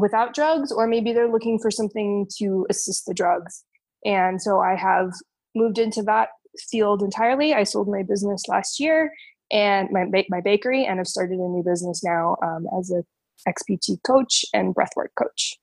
without 0.00 0.34
drugs 0.34 0.72
or 0.72 0.86
maybe 0.86 1.12
they're 1.12 1.30
looking 1.30 1.58
for 1.58 1.70
something 1.70 2.26
to 2.38 2.66
assist 2.70 3.06
the 3.06 3.14
drugs. 3.14 3.64
And 4.04 4.40
so 4.40 4.60
I 4.60 4.74
have 4.76 5.12
moved 5.54 5.78
into 5.78 6.02
that 6.02 6.30
field 6.70 7.02
entirely. 7.02 7.54
I 7.54 7.64
sold 7.64 7.88
my 7.88 8.02
business 8.02 8.48
last 8.48 8.80
year 8.80 9.12
and 9.50 9.88
my, 9.90 10.06
my 10.28 10.40
bakery 10.40 10.84
and 10.84 11.00
I've 11.00 11.08
started 11.08 11.38
a 11.38 11.48
new 11.48 11.62
business 11.62 12.02
now 12.02 12.36
um, 12.42 12.66
as 12.78 12.90
a 12.90 13.04
XPT 13.48 14.02
coach 14.06 14.44
and 14.52 14.74
breathwork 14.74 15.08
coach. 15.18 15.56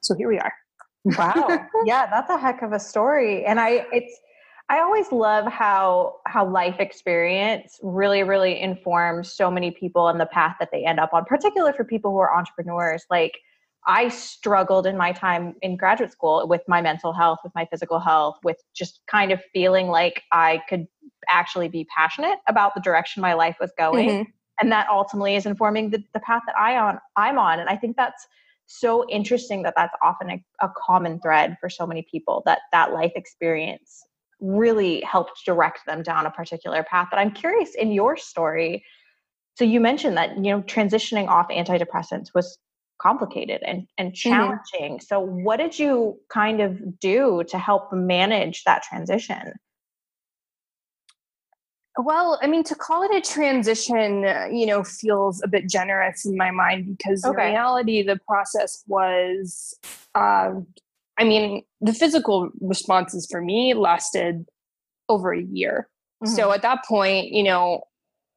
So 0.00 0.14
here 0.14 0.28
we 0.28 0.38
are. 0.38 0.52
wow. 1.04 1.66
Yeah, 1.84 2.06
that's 2.06 2.30
a 2.30 2.38
heck 2.38 2.62
of 2.62 2.72
a 2.72 2.80
story. 2.80 3.44
And 3.44 3.60
I 3.60 3.86
it's 3.92 4.20
I 4.68 4.80
always 4.80 5.12
love 5.12 5.46
how 5.46 6.16
how 6.26 6.48
life 6.48 6.76
experience 6.80 7.78
really 7.82 8.22
really 8.24 8.60
informs 8.60 9.32
so 9.32 9.50
many 9.50 9.70
people 9.70 10.08
and 10.08 10.20
the 10.20 10.26
path 10.26 10.56
that 10.58 10.70
they 10.72 10.84
end 10.84 10.98
up 10.98 11.12
on, 11.12 11.24
particularly 11.24 11.76
for 11.76 11.84
people 11.84 12.10
who 12.10 12.18
are 12.18 12.36
entrepreneurs. 12.36 13.04
Like 13.10 13.38
I 13.86 14.08
struggled 14.08 14.86
in 14.86 14.96
my 14.96 15.12
time 15.12 15.54
in 15.62 15.76
graduate 15.76 16.10
school 16.10 16.46
with 16.48 16.62
my 16.66 16.80
mental 16.80 17.12
health, 17.12 17.38
with 17.44 17.54
my 17.54 17.66
physical 17.66 18.00
health, 18.00 18.36
with 18.42 18.56
just 18.74 19.00
kind 19.08 19.30
of 19.30 19.40
feeling 19.52 19.88
like 19.88 20.22
I 20.32 20.60
could 20.68 20.86
actually 21.28 21.68
be 21.68 21.86
passionate 21.94 22.38
about 22.48 22.74
the 22.74 22.80
direction 22.80 23.20
my 23.20 23.34
life 23.34 23.56
was 23.60 23.72
going. 23.78 24.08
Mm-hmm 24.08 24.30
and 24.60 24.72
that 24.72 24.88
ultimately 24.90 25.36
is 25.36 25.46
informing 25.46 25.90
the, 25.90 26.02
the 26.14 26.20
path 26.20 26.42
that 26.46 26.56
I 26.56 26.76
on 26.76 26.98
I'm 27.16 27.38
on. 27.38 27.60
And 27.60 27.68
I 27.68 27.76
think 27.76 27.96
that's 27.96 28.26
so 28.66 29.08
interesting 29.08 29.62
that 29.62 29.74
that's 29.76 29.94
often 30.02 30.30
a, 30.30 30.44
a 30.60 30.70
common 30.76 31.20
thread 31.20 31.56
for 31.60 31.70
so 31.70 31.86
many 31.86 32.06
people 32.10 32.42
that 32.46 32.60
that 32.72 32.92
life 32.92 33.12
experience 33.14 34.04
really 34.40 35.00
helped 35.02 35.44
direct 35.46 35.80
them 35.86 36.02
down 36.02 36.26
a 36.26 36.30
particular 36.30 36.82
path. 36.82 37.08
But 37.10 37.18
I'm 37.18 37.30
curious 37.30 37.74
in 37.74 37.92
your 37.92 38.16
story. 38.16 38.84
So 39.54 39.64
you 39.64 39.80
mentioned 39.80 40.16
that 40.16 40.36
you 40.36 40.50
know 40.50 40.62
transitioning 40.62 41.28
off 41.28 41.48
antidepressants 41.48 42.34
was 42.34 42.58
complicated 42.98 43.62
and 43.64 43.86
and 43.98 44.12
mm-hmm. 44.12 44.30
challenging. 44.30 44.98
Mm-hmm. 44.98 45.04
So 45.06 45.20
what 45.20 45.58
did 45.58 45.78
you 45.78 46.20
kind 46.28 46.60
of 46.60 46.98
do 46.98 47.44
to 47.48 47.58
help 47.58 47.92
manage 47.92 48.64
that 48.64 48.82
transition? 48.82 49.54
Well, 51.98 52.38
I 52.42 52.46
mean, 52.46 52.62
to 52.64 52.74
call 52.74 53.04
it 53.04 53.14
a 53.14 53.20
transition, 53.22 54.24
uh, 54.26 54.48
you 54.52 54.66
know, 54.66 54.84
feels 54.84 55.42
a 55.42 55.48
bit 55.48 55.66
generous 55.68 56.26
in 56.26 56.36
my 56.36 56.50
mind 56.50 56.96
because 56.98 57.24
okay. 57.24 57.46
in 57.46 57.52
reality, 57.52 58.02
the 58.02 58.20
process 58.28 58.84
was, 58.86 59.74
uh, 60.14 60.52
I 61.18 61.24
mean, 61.24 61.62
the 61.80 61.94
physical 61.94 62.50
responses 62.60 63.26
for 63.30 63.40
me 63.40 63.72
lasted 63.72 64.44
over 65.08 65.32
a 65.32 65.42
year. 65.42 65.88
Mm-hmm. 66.22 66.34
So 66.34 66.52
at 66.52 66.60
that 66.62 66.84
point, 66.84 67.28
you 67.32 67.42
know, 67.42 67.84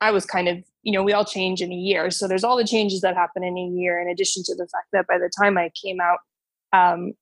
I 0.01 0.12
was 0.12 0.25
kind 0.25 0.48
of, 0.48 0.58
you 0.84 0.91
know, 0.91 1.03
we 1.03 1.13
all 1.13 1.25
change 1.25 1.62
in 1.62 1.72
a 1.72 1.75
year. 1.75 2.10
So 2.12 2.27
there's 2.27 2.44
all 2.44 2.58
the 2.58 2.65
changes 2.65 3.01
that 3.01 3.15
happen 3.15 3.44
in 3.44 3.58
a 3.58 3.68
year, 3.68 4.00
in 4.00 4.08
addition 4.08 4.44
to 4.46 4.56
the 4.56 4.68
fact 4.68 4.88
that 4.94 5.08
by 5.08 5.18
the 5.18 5.29
time 5.41 5.58
I 5.58 5.72
came 5.82 6.00
out, 6.00 6.20
um, 6.72 7.13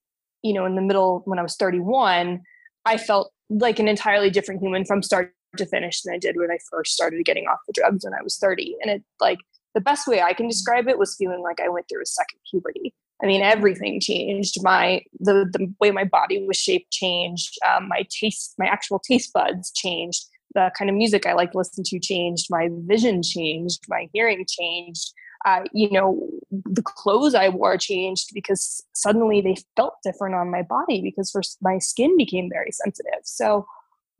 you 0.44 0.54
know, 0.54 0.66
in 0.66 0.76
the 0.76 0.82
middle 0.82 1.22
when 1.26 1.40
I 1.40 1.44
was 1.44 1.56
31, 1.56 2.42
I 2.86 2.98
felt 2.98 3.32
like 3.50 3.80
an 3.80 3.88
entirely 3.88 4.30
different 4.30 4.62
human 4.62 4.86
from 4.86 5.02
start 5.02 5.34
to 5.58 5.66
finish 5.66 6.02
than 6.02 6.14
I 6.14 6.18
did 6.18 6.36
when 6.38 6.52
I 6.52 6.58
first 6.70 6.94
started 6.94 7.26
getting 7.26 7.48
off 7.48 7.60
the 7.66 7.74
drugs 7.74 8.04
when 8.06 8.14
I 8.14 8.22
was 8.22 8.38
30. 8.38 8.76
And 8.82 8.92
it 8.92 9.04
like 9.20 9.40
the 9.74 9.82
best 9.82 10.08
way 10.08 10.22
I 10.22 10.34
can 10.34 10.48
describe 10.48 10.88
it 10.88 11.00
was 11.00 11.16
feeling 11.16 11.42
like 11.42 11.60
I 11.60 11.70
went 11.70 11.88
through 11.90 12.02
a 12.02 12.06
second 12.06 12.40
puberty. 12.50 12.94
I 13.22 13.26
mean, 13.26 13.42
everything 13.42 14.00
changed. 14.00 14.62
My 14.62 15.02
the 15.20 15.50
the 15.52 15.74
way 15.80 15.92
my 15.92 16.04
body 16.04 16.46
was 16.48 16.58
shaped 16.58 16.92
changed. 16.92 17.56
Um, 17.68 17.88
my 17.88 18.06
taste, 18.10 18.54
my 18.58 18.68
actual 18.68 19.00
taste 19.00 19.34
buds 19.34 19.72
changed. 19.72 20.26
The 20.58 20.72
kind 20.76 20.90
of 20.90 20.96
music 20.96 21.28
I 21.28 21.34
like 21.34 21.52
to 21.52 21.60
listen 21.60 21.84
to 21.86 22.00
changed. 22.00 22.48
My 22.50 22.70
vision 22.72 23.22
changed. 23.22 23.86
My 23.88 24.10
hearing 24.12 24.44
changed. 24.50 25.14
Uh, 25.46 25.66
you 25.72 25.92
know, 25.92 26.28
the 26.50 26.82
clothes 26.82 27.36
I 27.36 27.50
wore 27.50 27.78
changed 27.78 28.32
because 28.34 28.84
suddenly 28.94 29.40
they 29.40 29.56
felt 29.76 29.94
different 30.04 30.34
on 30.34 30.50
my 30.50 30.64
body 30.64 31.00
because 31.00 31.30
first 31.30 31.60
my 31.62 31.78
skin 31.78 32.18
became 32.18 32.50
very 32.52 32.72
sensitive. 32.72 33.22
So 33.24 33.68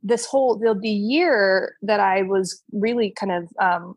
this 0.00 0.26
whole 0.26 0.56
the, 0.56 0.78
the 0.80 0.88
year 0.88 1.74
that 1.82 1.98
I 1.98 2.22
was 2.22 2.62
really 2.72 3.12
kind 3.18 3.32
of 3.32 3.48
um, 3.60 3.94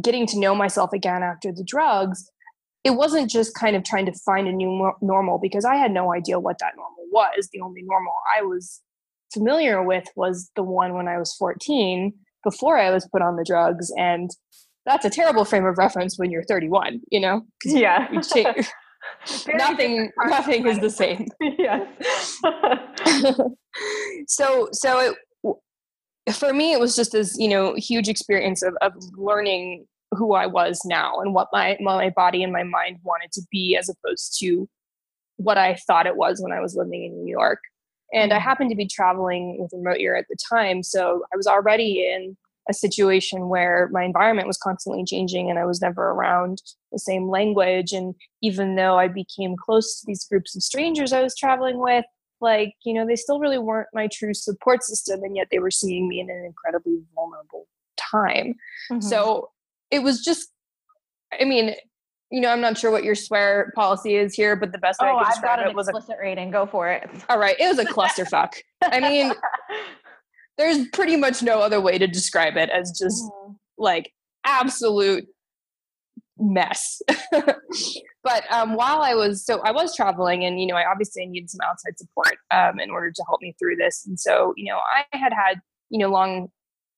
getting 0.00 0.26
to 0.28 0.38
know 0.38 0.54
myself 0.54 0.92
again 0.92 1.24
after 1.24 1.50
the 1.50 1.64
drugs, 1.64 2.30
it 2.84 2.92
wasn't 2.92 3.28
just 3.28 3.54
kind 3.54 3.74
of 3.74 3.82
trying 3.82 4.06
to 4.06 4.12
find 4.24 4.46
a 4.46 4.52
new 4.52 4.92
normal 5.02 5.40
because 5.40 5.64
I 5.64 5.74
had 5.74 5.90
no 5.90 6.12
idea 6.12 6.38
what 6.38 6.60
that 6.60 6.74
normal 6.76 7.06
was. 7.10 7.48
The 7.52 7.60
only 7.60 7.82
normal 7.82 8.12
I 8.38 8.42
was 8.42 8.80
familiar 9.32 9.82
with 9.82 10.04
was 10.16 10.50
the 10.56 10.62
one 10.62 10.94
when 10.94 11.08
I 11.08 11.18
was 11.18 11.34
14 11.34 12.12
before 12.44 12.78
I 12.78 12.90
was 12.90 13.08
put 13.12 13.22
on 13.22 13.36
the 13.36 13.44
drugs. 13.44 13.92
And 13.96 14.30
that's 14.86 15.04
a 15.04 15.10
terrible 15.10 15.44
frame 15.44 15.66
of 15.66 15.78
reference 15.78 16.18
when 16.18 16.30
you're 16.30 16.44
31, 16.44 17.00
you 17.10 17.20
know? 17.20 17.42
Yeah. 17.64 18.08
nothing 19.54 20.10
nothing 20.26 20.66
is 20.66 20.78
the 20.78 20.90
same 20.90 21.26
yes 21.58 22.38
so 24.26 24.68
so 24.72 25.14
it 26.26 26.34
for 26.34 26.52
me 26.52 26.72
it 26.72 26.80
was 26.80 26.96
just 26.96 27.12
this 27.12 27.36
you 27.38 27.48
know 27.48 27.74
huge 27.76 28.08
experience 28.08 28.62
of, 28.62 28.74
of 28.82 28.92
learning 29.16 29.86
who 30.12 30.34
i 30.34 30.46
was 30.46 30.80
now 30.84 31.18
and 31.20 31.34
what 31.34 31.48
my 31.52 31.76
my 31.80 32.10
body 32.10 32.42
and 32.42 32.52
my 32.52 32.62
mind 32.62 32.98
wanted 33.02 33.30
to 33.32 33.42
be 33.50 33.76
as 33.76 33.88
opposed 33.88 34.36
to 34.38 34.68
what 35.36 35.56
i 35.56 35.74
thought 35.86 36.06
it 36.06 36.16
was 36.16 36.40
when 36.42 36.52
i 36.52 36.60
was 36.60 36.74
living 36.76 37.04
in 37.04 37.24
new 37.24 37.30
york 37.30 37.60
and 38.12 38.32
i 38.32 38.36
mm-hmm. 38.36 38.48
happened 38.48 38.70
to 38.70 38.76
be 38.76 38.86
traveling 38.86 39.58
with 39.58 39.72
remote 39.72 40.00
year 40.00 40.16
at 40.16 40.26
the 40.28 40.36
time 40.48 40.82
so 40.82 41.24
i 41.32 41.36
was 41.36 41.46
already 41.46 42.06
in 42.06 42.36
a 42.70 42.74
situation 42.74 43.48
where 43.48 43.88
my 43.92 44.04
environment 44.04 44.46
was 44.46 44.56
constantly 44.56 45.04
changing 45.04 45.50
and 45.50 45.58
I 45.58 45.64
was 45.66 45.80
never 45.80 46.10
around 46.10 46.62
the 46.92 46.98
same 46.98 47.28
language. 47.28 47.92
And 47.92 48.14
even 48.42 48.76
though 48.76 48.98
I 48.98 49.08
became 49.08 49.56
close 49.56 50.00
to 50.00 50.06
these 50.06 50.24
groups 50.24 50.54
of 50.56 50.62
strangers 50.62 51.12
I 51.12 51.22
was 51.22 51.36
traveling 51.36 51.78
with, 51.78 52.04
like, 52.40 52.74
you 52.84 52.94
know, 52.94 53.06
they 53.06 53.16
still 53.16 53.38
really 53.38 53.58
weren't 53.58 53.88
my 53.92 54.08
true 54.10 54.32
support 54.32 54.82
system. 54.82 55.22
And 55.22 55.36
yet 55.36 55.48
they 55.50 55.58
were 55.58 55.70
seeing 55.70 56.08
me 56.08 56.20
in 56.20 56.30
an 56.30 56.44
incredibly 56.44 57.02
vulnerable 57.14 57.66
time. 57.98 58.54
Mm-hmm. 58.90 59.00
So 59.00 59.50
it 59.90 60.02
was 60.02 60.22
just, 60.22 60.48
I 61.38 61.44
mean, 61.44 61.74
you 62.30 62.40
know, 62.40 62.48
I'm 62.50 62.60
not 62.60 62.78
sure 62.78 62.90
what 62.90 63.02
your 63.02 63.14
swear 63.14 63.72
policy 63.74 64.14
is 64.14 64.34
here, 64.34 64.54
but 64.54 64.72
the 64.72 64.78
best 64.78 65.00
way 65.00 65.08
oh, 65.08 65.16
I 65.16 65.22
can 65.22 65.30
describe 65.30 65.58
I've 65.58 65.64
got 65.64 65.70
it 65.70 65.74
was 65.76 65.88
explicit 65.88 66.16
a 66.18 66.22
rating. 66.22 66.50
Go 66.50 66.64
for 66.64 66.88
it. 66.88 67.08
All 67.28 67.38
right, 67.38 67.56
it 67.58 67.66
was 67.66 67.78
a 67.78 67.84
clusterfuck. 67.84 68.54
I 68.82 69.00
mean, 69.00 69.32
there's 70.58 70.86
pretty 70.88 71.16
much 71.16 71.42
no 71.42 71.60
other 71.60 71.80
way 71.80 71.98
to 71.98 72.06
describe 72.06 72.56
it 72.56 72.70
as 72.70 72.92
just 72.92 73.24
mm-hmm. 73.24 73.52
like 73.78 74.12
absolute 74.44 75.26
mess. 76.38 77.02
but 78.22 78.52
um, 78.52 78.74
while 78.74 79.02
I 79.02 79.14
was 79.14 79.44
so 79.44 79.60
I 79.62 79.72
was 79.72 79.96
traveling, 79.96 80.44
and 80.44 80.60
you 80.60 80.66
know, 80.66 80.76
I 80.76 80.88
obviously 80.88 81.26
needed 81.26 81.50
some 81.50 81.60
outside 81.64 81.98
support 81.98 82.36
um, 82.52 82.78
in 82.78 82.90
order 82.90 83.10
to 83.10 83.24
help 83.26 83.40
me 83.40 83.56
through 83.58 83.76
this. 83.76 84.06
And 84.06 84.18
so, 84.18 84.54
you 84.56 84.70
know, 84.70 84.78
I 84.78 85.04
had 85.16 85.32
had 85.32 85.60
you 85.88 85.98
know 85.98 86.08
long 86.08 86.48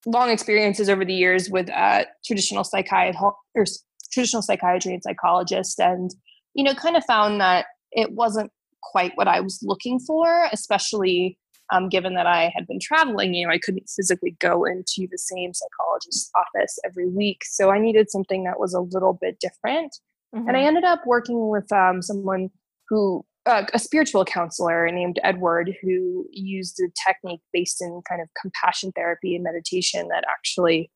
long 0.04 0.30
experiences 0.30 0.88
over 0.88 1.04
the 1.04 1.14
years 1.14 1.48
with 1.48 1.70
uh, 1.70 2.04
traditional 2.24 2.64
psychiatry 2.64 3.16
or 3.54 3.64
traditional 4.12 4.42
psychiatry 4.42 4.92
and 4.92 5.02
psychologists, 5.02 5.78
and 5.78 6.10
you 6.54 6.64
know, 6.64 6.74
kind 6.74 6.96
of 6.96 7.04
found 7.04 7.40
that 7.40 7.66
it 7.92 8.12
wasn't 8.12 8.50
quite 8.82 9.12
what 9.14 9.28
I 9.28 9.40
was 9.40 9.58
looking 9.62 9.98
for, 9.98 10.48
especially 10.52 11.38
um, 11.72 11.88
given 11.88 12.14
that 12.14 12.26
I 12.26 12.52
had 12.54 12.66
been 12.66 12.78
traveling. 12.80 13.34
You 13.34 13.46
know, 13.46 13.52
I 13.52 13.58
couldn't 13.58 13.88
physically 13.88 14.36
go 14.40 14.64
into 14.64 15.08
the 15.10 15.18
same 15.18 15.52
psychologist's 15.54 16.30
office 16.36 16.78
every 16.84 17.08
week. 17.08 17.42
So 17.44 17.70
I 17.70 17.78
needed 17.78 18.10
something 18.10 18.44
that 18.44 18.60
was 18.60 18.74
a 18.74 18.80
little 18.80 19.18
bit 19.20 19.38
different. 19.40 19.96
Mm-hmm. 20.34 20.48
And 20.48 20.56
I 20.56 20.60
mm-hmm. 20.60 20.68
ended 20.68 20.84
up 20.84 21.02
working 21.06 21.48
with 21.48 21.70
um, 21.72 22.02
someone 22.02 22.50
who, 22.88 23.24
uh, 23.46 23.64
a 23.72 23.78
spiritual 23.78 24.24
counselor 24.24 24.88
named 24.90 25.18
Edward, 25.24 25.74
who 25.82 26.26
used 26.30 26.78
a 26.80 26.88
technique 27.08 27.40
based 27.52 27.80
in 27.80 28.02
kind 28.08 28.20
of 28.20 28.28
compassion 28.40 28.92
therapy 28.92 29.34
and 29.34 29.42
meditation 29.42 30.08
that 30.08 30.24
actually 30.30 30.90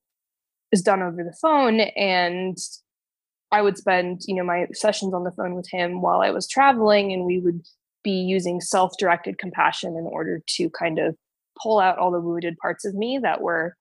is 0.73 0.83
done 0.83 1.03
over 1.03 1.25
the 1.25 1.37
phone. 1.41 1.81
And 1.81 2.57
I 3.53 3.63
would 3.63 3.79
spend, 3.79 4.23
you 4.27 4.35
know, 4.35 4.45
my 4.45 4.67
sessions 4.73 5.15
on 5.15 5.25
the 5.25 5.31
phone 5.33 5.55
with 5.55 5.69
him 5.71 6.03
while 6.03 6.21
I 6.21 6.31
was 6.31 6.49
traveling, 6.49 7.13
and 7.13 7.25
we 7.25 7.39
would 7.39 7.63
be 8.03 8.11
using 8.11 8.61
self-directed 8.61 9.39
compassion 9.39 9.97
in 9.97 10.07
order 10.07 10.43
to 10.57 10.71
kind 10.71 10.99
of 10.99 11.17
pull 11.63 11.79
out 11.79 11.99
all 11.99 12.11
the 12.11 12.21
wounded 12.21 12.57
parts 12.59 12.85
of 12.85 12.95
me 12.95 13.19
that 13.23 13.41
were 13.41 13.77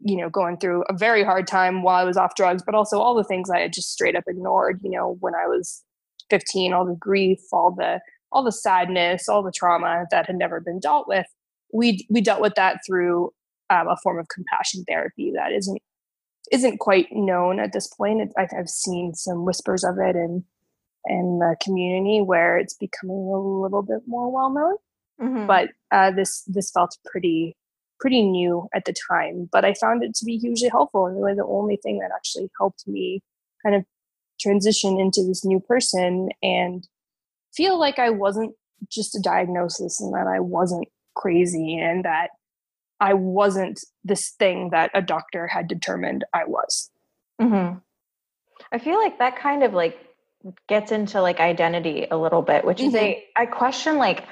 you 0.00 0.16
know 0.16 0.28
going 0.28 0.56
through 0.56 0.82
a 0.88 0.96
very 0.96 1.22
hard 1.22 1.46
time 1.46 1.82
while 1.82 1.96
i 1.96 2.04
was 2.04 2.16
off 2.16 2.34
drugs 2.34 2.62
but 2.64 2.74
also 2.74 2.98
all 2.98 3.14
the 3.14 3.24
things 3.24 3.50
i 3.50 3.60
had 3.60 3.72
just 3.72 3.92
straight 3.92 4.16
up 4.16 4.24
ignored 4.26 4.80
you 4.82 4.90
know 4.90 5.16
when 5.20 5.34
i 5.34 5.46
was 5.46 5.82
15 6.30 6.72
all 6.72 6.86
the 6.86 6.96
grief 6.98 7.38
all 7.52 7.70
the 7.70 8.00
all 8.32 8.42
the 8.42 8.52
sadness 8.52 9.28
all 9.28 9.42
the 9.42 9.52
trauma 9.52 10.06
that 10.10 10.26
had 10.26 10.36
never 10.36 10.60
been 10.60 10.78
dealt 10.78 11.08
with. 11.08 11.26
We 11.72 12.06
we 12.08 12.20
dealt 12.20 12.40
with 12.40 12.54
that 12.54 12.78
through 12.86 13.32
um, 13.68 13.88
a 13.88 13.96
form 14.02 14.18
of 14.18 14.28
compassion 14.28 14.84
therapy 14.88 15.32
that 15.34 15.52
isn't 15.52 15.80
isn't 16.50 16.78
quite 16.78 17.08
known 17.12 17.60
at 17.60 17.72
this 17.72 17.86
point 17.88 18.20
it, 18.20 18.32
I've, 18.36 18.48
I've 18.56 18.68
seen 18.68 19.14
some 19.14 19.44
whispers 19.44 19.84
of 19.84 19.98
it 19.98 20.16
and 20.16 20.44
in 21.06 21.38
the 21.38 21.56
community 21.62 22.20
where 22.20 22.58
it's 22.58 22.74
becoming 22.74 23.16
a 23.16 23.38
little 23.38 23.82
bit 23.82 24.00
more 24.06 24.30
well 24.30 24.50
known. 24.50 24.76
Mm-hmm. 25.20 25.46
But 25.46 25.70
uh, 25.90 26.10
this 26.10 26.42
this 26.46 26.70
felt 26.70 26.96
pretty 27.04 27.56
pretty 27.98 28.22
new 28.22 28.68
at 28.74 28.86
the 28.86 28.94
time, 29.08 29.48
but 29.52 29.64
I 29.64 29.74
found 29.74 30.02
it 30.02 30.14
to 30.16 30.24
be 30.24 30.38
hugely 30.38 30.68
helpful 30.68 31.06
and 31.06 31.16
really 31.16 31.34
the 31.34 31.44
only 31.44 31.76
thing 31.76 31.98
that 31.98 32.10
actually 32.14 32.50
helped 32.58 32.86
me 32.86 33.22
kind 33.62 33.76
of 33.76 33.84
transition 34.40 34.98
into 34.98 35.22
this 35.22 35.44
new 35.44 35.60
person 35.60 36.30
and 36.42 36.88
feel 37.54 37.78
like 37.78 37.98
I 37.98 38.08
wasn't 38.08 38.54
just 38.90 39.14
a 39.14 39.20
diagnosis 39.20 40.00
and 40.00 40.14
that 40.14 40.26
I 40.26 40.40
wasn't 40.40 40.88
crazy 41.14 41.76
and 41.76 42.04
that 42.06 42.30
I 43.00 43.14
wasn't 43.14 43.80
this 44.04 44.30
thing 44.38 44.70
that 44.70 44.90
a 44.94 45.02
doctor 45.02 45.46
had 45.46 45.68
determined 45.68 46.24
I 46.34 46.44
was. 46.44 46.90
Mm-hmm. 47.40 47.78
I 48.72 48.78
feel 48.78 48.98
like 48.98 49.18
that 49.18 49.38
kind 49.38 49.62
of 49.62 49.72
like 49.72 49.98
gets 50.68 50.92
into 50.92 51.20
like 51.20 51.40
identity 51.40 52.06
a 52.10 52.16
little 52.16 52.42
bit, 52.42 52.64
which 52.64 52.78
mm-hmm. 52.78 52.88
is 52.88 52.94
a 52.94 53.14
mm-hmm. 53.14 53.42
I 53.42 53.46
question 53.46 53.96
like 53.98 54.24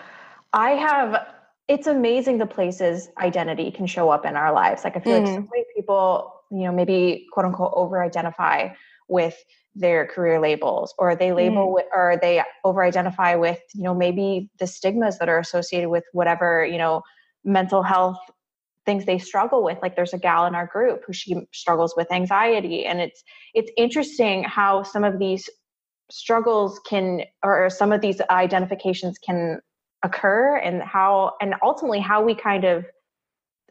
I 0.52 0.70
have 0.70 1.26
it's 1.68 1.86
amazing 1.86 2.38
the 2.38 2.46
places 2.46 3.10
identity 3.18 3.70
can 3.70 3.86
show 3.86 4.08
up 4.08 4.24
in 4.24 4.36
our 4.36 4.52
lives. 4.52 4.84
Like 4.84 4.96
I 4.96 5.00
feel 5.00 5.14
mm-hmm. 5.14 5.24
like 5.24 5.34
so 5.34 5.40
mm-hmm. 5.40 5.50
many 5.52 5.64
people, 5.74 6.32
you 6.50 6.64
know, 6.64 6.72
maybe 6.72 7.26
quote 7.32 7.46
unquote 7.46 7.72
over 7.74 8.02
identify 8.02 8.70
with 9.08 9.36
their 9.74 10.06
career 10.06 10.40
labels 10.40 10.94
or 10.98 11.14
they 11.14 11.32
label 11.32 11.72
with 11.72 11.86
or 11.94 12.18
they 12.20 12.42
over 12.64 12.82
identify 12.82 13.34
with, 13.36 13.60
you 13.74 13.82
know, 13.82 13.94
maybe 13.94 14.50
the 14.58 14.66
stigmas 14.66 15.18
that 15.18 15.28
are 15.28 15.38
associated 15.38 15.88
with 15.88 16.04
whatever, 16.12 16.64
you 16.64 16.78
know, 16.78 17.02
mental 17.44 17.82
health 17.82 18.18
things 18.88 19.04
they 19.04 19.18
struggle 19.18 19.62
with 19.62 19.76
like 19.82 19.94
there's 19.94 20.14
a 20.14 20.18
gal 20.18 20.46
in 20.46 20.54
our 20.54 20.66
group 20.66 21.02
who 21.06 21.12
she 21.12 21.36
struggles 21.52 21.92
with 21.94 22.10
anxiety 22.10 22.86
and 22.86 23.02
it's 23.02 23.22
it's 23.52 23.70
interesting 23.76 24.42
how 24.44 24.82
some 24.82 25.04
of 25.04 25.18
these 25.18 25.46
struggles 26.10 26.80
can 26.88 27.20
or 27.44 27.68
some 27.68 27.92
of 27.92 28.00
these 28.00 28.18
identifications 28.30 29.18
can 29.18 29.60
occur 30.02 30.56
and 30.56 30.82
how 30.82 31.34
and 31.42 31.54
ultimately 31.62 32.00
how 32.00 32.24
we 32.24 32.34
kind 32.34 32.64
of 32.64 32.86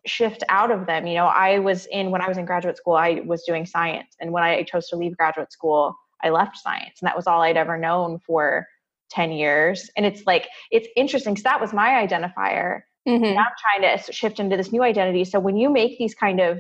shift 0.06 0.44
out 0.50 0.70
of 0.70 0.86
them. 0.86 1.08
You 1.08 1.16
know 1.16 1.26
i 1.26 1.58
was 1.58 1.88
in 1.88 2.12
when 2.12 2.22
i 2.22 2.28
was 2.28 2.38
in 2.38 2.46
graduate 2.46 2.78
school 2.78 2.94
i 2.94 3.22
was 3.26 3.42
doing 3.42 3.66
science 3.66 4.16
and 4.22 4.32
when 4.32 4.44
i 4.44 4.62
chose 4.62 4.88
to 4.90 4.98
leave 4.98 5.18
graduate 5.18 5.52
school 5.52 5.96
i 6.24 6.30
left 6.30 6.58
science 6.60 7.02
and 7.02 7.08
that 7.08 7.16
was 7.16 7.26
all 7.26 7.42
i'd 7.42 7.58
ever 7.58 7.76
known 7.76 8.20
for 8.20 8.68
10 9.10 9.32
years. 9.32 9.90
And 9.96 10.06
it's 10.06 10.24
like 10.26 10.48
it's 10.72 10.88
interesting 10.96 11.34
because 11.34 11.44
that 11.44 11.62
was 11.62 11.74
my 11.74 12.06
identifier 12.06 12.82
mm-hmm. 13.08 13.24
now 13.24 13.42
i'm 13.42 13.80
trying 13.80 13.98
to 13.98 14.12
shift 14.12 14.40
into 14.40 14.58
this 14.58 14.72
new 14.72 14.84
identity 14.84 15.24
so 15.24 15.40
when 15.40 15.58
you 15.58 15.70
make 15.70 15.98
these 15.98 16.14
kind 16.14 16.40
of 16.40 16.60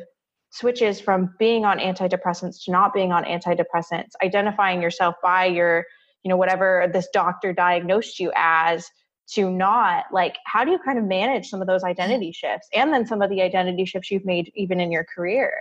switches 0.49 0.99
from 0.99 1.33
being 1.37 1.65
on 1.65 1.77
antidepressants 1.77 2.63
to 2.63 2.71
not 2.71 2.93
being 2.93 3.11
on 3.11 3.23
antidepressants 3.25 4.11
identifying 4.23 4.81
yourself 4.81 5.15
by 5.21 5.45
your 5.45 5.85
you 6.23 6.29
know 6.29 6.37
whatever 6.37 6.89
this 6.93 7.07
doctor 7.13 7.53
diagnosed 7.53 8.19
you 8.19 8.31
as 8.35 8.89
to 9.27 9.51
not 9.51 10.05
like 10.11 10.37
how 10.45 10.63
do 10.63 10.71
you 10.71 10.79
kind 10.79 10.97
of 10.97 11.03
manage 11.03 11.47
some 11.49 11.61
of 11.61 11.67
those 11.67 11.83
identity 11.83 12.31
shifts 12.31 12.67
and 12.73 12.93
then 12.93 13.05
some 13.05 13.21
of 13.21 13.29
the 13.29 13.41
identity 13.41 13.85
shifts 13.85 14.09
you've 14.09 14.25
made 14.25 14.51
even 14.55 14.79
in 14.79 14.91
your 14.91 15.03
career 15.03 15.53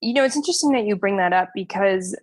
you 0.00 0.12
know 0.12 0.24
it's 0.24 0.36
interesting 0.36 0.72
that 0.72 0.84
you 0.84 0.94
bring 0.94 1.16
that 1.16 1.32
up 1.32 1.48
because 1.54 2.14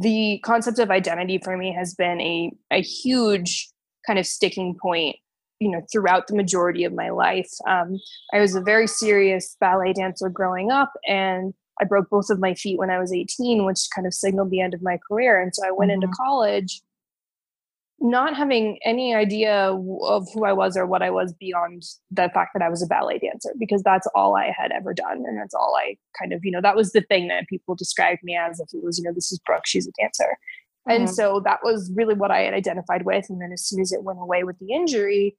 the 0.00 0.40
concept 0.44 0.78
of 0.78 0.90
identity 0.90 1.38
for 1.38 1.56
me 1.56 1.72
has 1.72 1.94
been 1.94 2.20
a, 2.20 2.50
a 2.70 2.82
huge 2.82 3.68
kind 4.06 4.18
of 4.18 4.26
sticking 4.26 4.76
point 4.80 5.16
you 5.60 5.70
know 5.70 5.80
throughout 5.90 6.26
the 6.26 6.36
majority 6.36 6.84
of 6.84 6.92
my 6.92 7.10
life 7.10 7.50
um, 7.68 7.98
i 8.32 8.40
was 8.40 8.54
a 8.54 8.60
very 8.60 8.86
serious 8.86 9.56
ballet 9.60 9.92
dancer 9.92 10.28
growing 10.28 10.70
up 10.70 10.92
and 11.06 11.54
i 11.80 11.84
broke 11.84 12.08
both 12.10 12.30
of 12.30 12.40
my 12.40 12.54
feet 12.54 12.78
when 12.78 12.90
i 12.90 12.98
was 12.98 13.12
18 13.12 13.64
which 13.64 13.80
kind 13.94 14.06
of 14.06 14.14
signaled 14.14 14.50
the 14.50 14.60
end 14.60 14.74
of 14.74 14.82
my 14.82 14.98
career 15.08 15.40
and 15.40 15.54
so 15.54 15.66
i 15.66 15.70
went 15.70 15.90
mm-hmm. 15.90 16.02
into 16.02 16.16
college 16.16 16.82
not 18.00 18.36
having 18.36 18.78
any 18.84 19.14
idea 19.14 19.72
of 20.02 20.26
who 20.34 20.44
i 20.44 20.52
was 20.52 20.76
or 20.76 20.86
what 20.86 21.02
i 21.02 21.10
was 21.10 21.32
beyond 21.34 21.82
the 22.10 22.28
fact 22.34 22.50
that 22.52 22.62
i 22.62 22.68
was 22.68 22.82
a 22.82 22.86
ballet 22.86 23.18
dancer 23.18 23.50
because 23.58 23.82
that's 23.82 24.08
all 24.14 24.36
i 24.36 24.52
had 24.56 24.72
ever 24.72 24.92
done 24.92 25.22
and 25.26 25.38
that's 25.38 25.54
all 25.54 25.76
i 25.80 25.96
kind 26.18 26.32
of 26.32 26.40
you 26.44 26.50
know 26.50 26.60
that 26.60 26.76
was 26.76 26.92
the 26.92 27.00
thing 27.02 27.28
that 27.28 27.48
people 27.48 27.74
described 27.74 28.20
me 28.24 28.36
as 28.36 28.60
if 28.60 28.68
it 28.72 28.82
was 28.82 28.98
you 28.98 29.04
know 29.04 29.14
this 29.14 29.30
is 29.30 29.40
brooke 29.46 29.66
she's 29.66 29.86
a 29.86 29.92
dancer 30.02 30.36
and 30.86 31.04
mm-hmm. 31.04 31.14
so 31.14 31.40
that 31.44 31.60
was 31.62 31.90
really 31.94 32.14
what 32.14 32.30
I 32.30 32.40
had 32.40 32.54
identified 32.54 33.04
with. 33.04 33.26
And 33.28 33.40
then 33.40 33.52
as 33.52 33.64
soon 33.64 33.80
as 33.80 33.92
it 33.92 34.04
went 34.04 34.18
away 34.20 34.44
with 34.44 34.58
the 34.58 34.72
injury, 34.72 35.36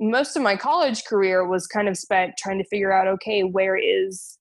most 0.00 0.36
of 0.36 0.42
my 0.42 0.56
college 0.56 1.04
career 1.04 1.46
was 1.46 1.66
kind 1.66 1.88
of 1.88 1.96
spent 1.96 2.34
trying 2.38 2.58
to 2.58 2.64
figure 2.64 2.92
out 2.92 3.06
okay 3.06 3.42
where 3.42 3.76
is 3.76 4.38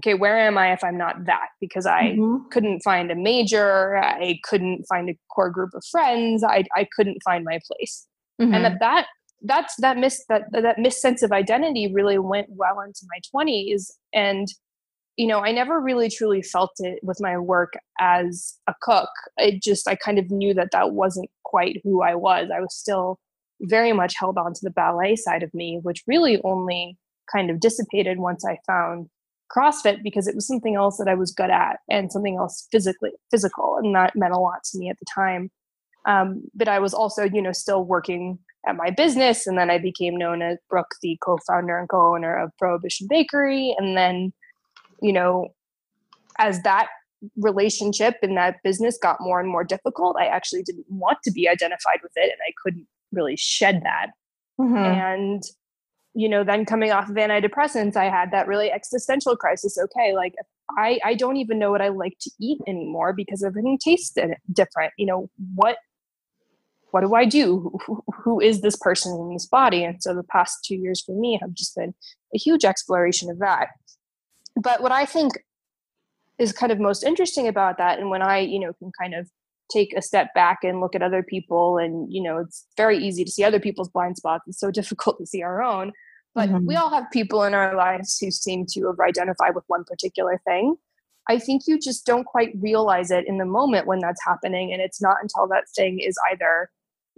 okay 0.00 0.14
where 0.14 0.38
am 0.38 0.56
i 0.56 0.72
if 0.72 0.82
i'm 0.82 0.98
not 0.98 1.26
that? 1.26 1.48
Because 1.60 1.86
i 1.86 2.12
mm-hmm. 2.12 2.48
couldn't 2.50 2.80
find 2.80 3.10
a 3.10 3.14
major 3.14 3.96
i 3.98 4.38
couldn't 4.44 4.84
find 4.88 5.10
a 5.10 5.18
core 5.34 5.50
group 5.50 5.70
of 5.74 5.82
friends 5.90 6.42
i, 6.44 6.64
I 6.74 6.86
couldn't 6.96 7.22
find 7.24 7.44
my 7.44 7.58
place. 7.70 8.06
Mm-hmm. 8.40 8.54
and 8.54 8.64
that 8.64 8.78
that 8.80 9.06
that's 9.42 9.74
that 9.80 9.96
miss 9.98 10.24
that 10.28 10.42
that 10.52 10.78
miss 10.78 11.00
sense 11.00 11.22
of 11.22 11.32
identity 11.32 11.92
really 11.92 12.18
went 12.18 12.48
well 12.50 12.80
into 12.80 13.06
my 13.08 13.20
20s 13.34 13.90
and 14.12 14.48
you 15.16 15.26
know 15.26 15.40
i 15.40 15.52
never 15.52 15.80
really 15.80 16.08
truly 16.08 16.42
felt 16.42 16.70
it 16.78 16.98
with 17.02 17.18
my 17.20 17.36
work 17.38 17.74
as 18.00 18.56
a 18.68 18.74
cook. 18.82 19.10
It 19.36 19.62
just 19.62 19.88
i 19.88 19.94
kind 19.96 20.18
of 20.18 20.30
knew 20.30 20.54
that 20.54 20.70
that 20.72 20.92
wasn't 20.92 21.30
quite 21.44 21.80
who 21.84 22.02
i 22.02 22.14
was. 22.14 22.48
I 22.54 22.60
was 22.60 22.74
still 22.74 23.18
very 23.60 23.92
much 23.92 24.14
held 24.18 24.38
on 24.38 24.54
to 24.54 24.60
the 24.62 24.70
ballet 24.70 25.16
side 25.16 25.42
of 25.42 25.52
me, 25.54 25.80
which 25.82 26.04
really 26.06 26.40
only 26.44 26.96
kind 27.32 27.50
of 27.50 27.60
dissipated 27.60 28.18
once 28.18 28.44
I 28.44 28.58
found 28.66 29.08
CrossFit 29.54 30.02
because 30.02 30.28
it 30.28 30.34
was 30.34 30.46
something 30.46 30.74
else 30.74 30.98
that 30.98 31.08
I 31.08 31.14
was 31.14 31.32
good 31.32 31.50
at 31.50 31.78
and 31.88 32.12
something 32.12 32.36
else 32.36 32.68
physically 32.70 33.10
physical, 33.30 33.78
and 33.82 33.94
that 33.94 34.14
meant 34.14 34.34
a 34.34 34.38
lot 34.38 34.62
to 34.64 34.78
me 34.78 34.90
at 34.90 34.98
the 34.98 35.06
time. 35.12 35.50
Um, 36.06 36.42
but 36.54 36.68
I 36.68 36.78
was 36.78 36.94
also, 36.94 37.24
you 37.24 37.42
know, 37.42 37.52
still 37.52 37.84
working 37.84 38.38
at 38.66 38.76
my 38.76 38.90
business, 38.90 39.46
and 39.46 39.58
then 39.58 39.70
I 39.70 39.78
became 39.78 40.16
known 40.16 40.42
as 40.42 40.58
Brooke, 40.68 40.94
the 41.02 41.18
co-founder 41.22 41.78
and 41.78 41.88
co-owner 41.88 42.36
of 42.36 42.50
Prohibition 42.58 43.06
Bakery, 43.08 43.74
and 43.78 43.96
then, 43.96 44.32
you 45.00 45.12
know, 45.12 45.48
as 46.38 46.60
that 46.62 46.88
relationship 47.36 48.16
and 48.22 48.36
that 48.36 48.56
business 48.62 48.98
got 49.02 49.20
more 49.20 49.40
and 49.40 49.48
more 49.48 49.64
difficult, 49.64 50.16
I 50.18 50.26
actually 50.26 50.62
didn't 50.62 50.86
want 50.88 51.18
to 51.24 51.30
be 51.30 51.48
identified 51.48 52.00
with 52.02 52.12
it, 52.16 52.30
and 52.30 52.40
I 52.46 52.52
couldn't 52.62 52.86
really 53.12 53.36
shed 53.36 53.82
that. 53.84 54.08
Mm-hmm. 54.60 54.76
And, 54.76 55.42
you 56.14 56.28
know, 56.28 56.44
then 56.44 56.64
coming 56.64 56.90
off 56.90 57.08
of 57.08 57.16
antidepressants, 57.16 57.96
I 57.96 58.06
had 58.06 58.30
that 58.32 58.48
really 58.48 58.70
existential 58.70 59.36
crisis. 59.36 59.78
Okay, 59.78 60.14
like 60.14 60.34
I, 60.76 60.98
I 61.04 61.14
don't 61.14 61.36
even 61.36 61.58
know 61.58 61.70
what 61.70 61.80
I 61.80 61.88
like 61.88 62.18
to 62.20 62.30
eat 62.40 62.60
anymore 62.66 63.12
because 63.12 63.42
everything 63.42 63.78
tastes 63.78 64.16
different. 64.52 64.92
You 64.98 65.06
know, 65.06 65.30
what 65.54 65.78
what 66.90 67.02
do 67.02 67.14
I 67.14 67.26
do? 67.26 67.78
Who, 67.84 68.02
who 68.14 68.40
is 68.40 68.62
this 68.62 68.76
person 68.76 69.12
in 69.12 69.34
this 69.34 69.46
body? 69.46 69.84
And 69.84 70.02
so 70.02 70.14
the 70.14 70.22
past 70.22 70.64
two 70.64 70.76
years 70.76 71.02
for 71.02 71.12
me 71.12 71.38
have 71.40 71.52
just 71.52 71.76
been 71.76 71.94
a 72.34 72.38
huge 72.38 72.64
exploration 72.64 73.30
of 73.30 73.38
that. 73.40 73.68
But 74.56 74.82
what 74.82 74.90
I 74.90 75.04
think 75.04 75.34
is 76.38 76.52
kind 76.52 76.72
of 76.72 76.80
most 76.80 77.04
interesting 77.04 77.46
about 77.46 77.78
that, 77.78 77.98
and 77.98 78.08
when 78.10 78.22
I, 78.22 78.38
you 78.38 78.58
know, 78.58 78.72
can 78.72 78.90
kind 78.98 79.14
of 79.14 79.28
take 79.70 79.92
a 79.96 80.02
step 80.02 80.32
back 80.34 80.58
and 80.62 80.80
look 80.80 80.94
at 80.94 81.02
other 81.02 81.22
people 81.22 81.78
and 81.78 82.12
you 82.12 82.22
know 82.22 82.38
it's 82.38 82.66
very 82.76 82.98
easy 82.98 83.24
to 83.24 83.30
see 83.30 83.44
other 83.44 83.60
people's 83.60 83.88
blind 83.88 84.16
spots. 84.16 84.44
It's 84.46 84.60
so 84.60 84.70
difficult 84.80 85.18
to 85.18 85.26
see 85.26 85.42
our 85.42 85.62
own. 85.62 85.92
But 86.34 86.50
mm-hmm. 86.50 86.66
we 86.66 86.76
all 86.76 86.90
have 86.90 87.10
people 87.12 87.42
in 87.44 87.54
our 87.54 87.74
lives 87.74 88.18
who 88.18 88.30
seem 88.30 88.66
to 88.70 88.86
have 88.86 89.00
identified 89.00 89.54
with 89.54 89.64
one 89.66 89.84
particular 89.84 90.40
thing. 90.46 90.76
I 91.28 91.38
think 91.38 91.62
you 91.66 91.78
just 91.78 92.06
don't 92.06 92.24
quite 92.24 92.52
realize 92.58 93.10
it 93.10 93.26
in 93.26 93.38
the 93.38 93.44
moment 93.44 93.86
when 93.86 93.98
that's 93.98 94.24
happening 94.24 94.72
and 94.72 94.80
it's 94.80 95.02
not 95.02 95.16
until 95.20 95.46
that 95.48 95.64
thing 95.74 95.98
is 95.98 96.16
either 96.30 96.70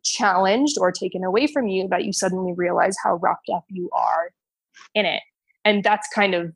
challenged 0.03 0.79
or 0.81 0.91
taken 0.91 1.23
away 1.23 1.47
from 1.47 1.69
you 1.69 1.87
that 1.89 2.05
you 2.05 2.13
suddenly 2.13 2.53
realize 2.55 2.97
how 3.03 3.17
wrapped 3.17 3.51
up 3.55 3.65
you 3.69 3.89
are 3.93 4.31
in 4.95 5.05
it. 5.05 5.23
And 5.65 5.85
that's 5.85 6.09
kind 6.15 6.35
of 6.35 6.53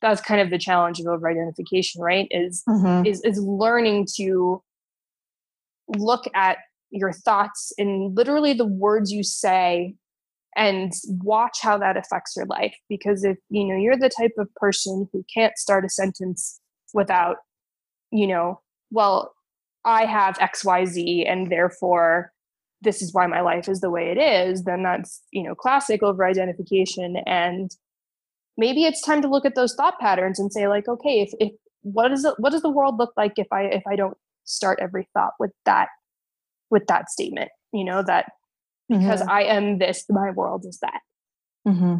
that's 0.00 0.20
kind 0.20 0.40
of 0.40 0.50
the 0.50 0.58
challenge 0.58 1.00
of 1.00 1.06
over 1.06 1.30
identification 1.30 2.02
right? 2.02 2.28
Is 2.30 2.62
mm-hmm. 2.68 3.06
is 3.06 3.22
is 3.22 3.40
learning 3.40 4.06
to 4.16 4.62
look 5.88 6.24
at 6.34 6.58
your 6.90 7.12
thoughts 7.12 7.72
and 7.78 8.16
literally 8.16 8.52
the 8.52 8.66
words 8.66 9.10
you 9.10 9.22
say 9.22 9.94
and 10.56 10.92
watch 11.22 11.58
how 11.62 11.78
that 11.78 11.96
affects 11.96 12.36
your 12.36 12.44
life. 12.46 12.76
Because 12.88 13.24
if 13.24 13.38
you 13.48 13.64
know 13.64 13.76
you're 13.76 13.96
the 13.96 14.10
type 14.10 14.32
of 14.38 14.54
person 14.56 15.08
who 15.12 15.24
can't 15.32 15.56
start 15.56 15.84
a 15.84 15.88
sentence 15.88 16.60
without 16.94 17.36
you 18.12 18.26
know 18.26 18.60
well 18.90 19.34
i 19.84 20.04
have 20.04 20.38
xyz 20.38 21.28
and 21.28 21.50
therefore 21.50 22.30
this 22.82 23.02
is 23.02 23.12
why 23.12 23.26
my 23.26 23.40
life 23.40 23.68
is 23.68 23.80
the 23.80 23.90
way 23.90 24.10
it 24.10 24.18
is 24.18 24.64
then 24.64 24.82
that's 24.82 25.22
you 25.32 25.42
know 25.42 25.54
classic 25.54 26.02
over 26.02 26.24
identification 26.24 27.16
and 27.26 27.72
maybe 28.56 28.84
it's 28.84 29.00
time 29.00 29.22
to 29.22 29.28
look 29.28 29.44
at 29.44 29.54
those 29.54 29.74
thought 29.74 29.98
patterns 29.98 30.38
and 30.38 30.52
say 30.52 30.68
like 30.68 30.86
okay 30.86 31.20
if, 31.20 31.32
if 31.40 31.52
what 31.80 32.12
is 32.12 32.24
it 32.24 32.34
what 32.38 32.50
does 32.50 32.62
the 32.62 32.70
world 32.70 32.98
look 32.98 33.12
like 33.16 33.32
if 33.36 33.48
i 33.50 33.62
if 33.62 33.82
i 33.86 33.96
don't 33.96 34.16
start 34.52 34.78
every 34.80 35.08
thought 35.14 35.32
with 35.38 35.52
that 35.64 35.88
with 36.70 36.86
that 36.86 37.10
statement 37.10 37.50
you 37.72 37.84
know 37.84 38.02
that 38.02 38.32
because 38.88 39.20
mm-hmm. 39.20 39.30
i 39.30 39.42
am 39.42 39.78
this 39.78 40.04
my 40.08 40.30
world 40.30 40.64
is 40.66 40.78
that 40.80 41.00
mm-hmm. 41.66 41.96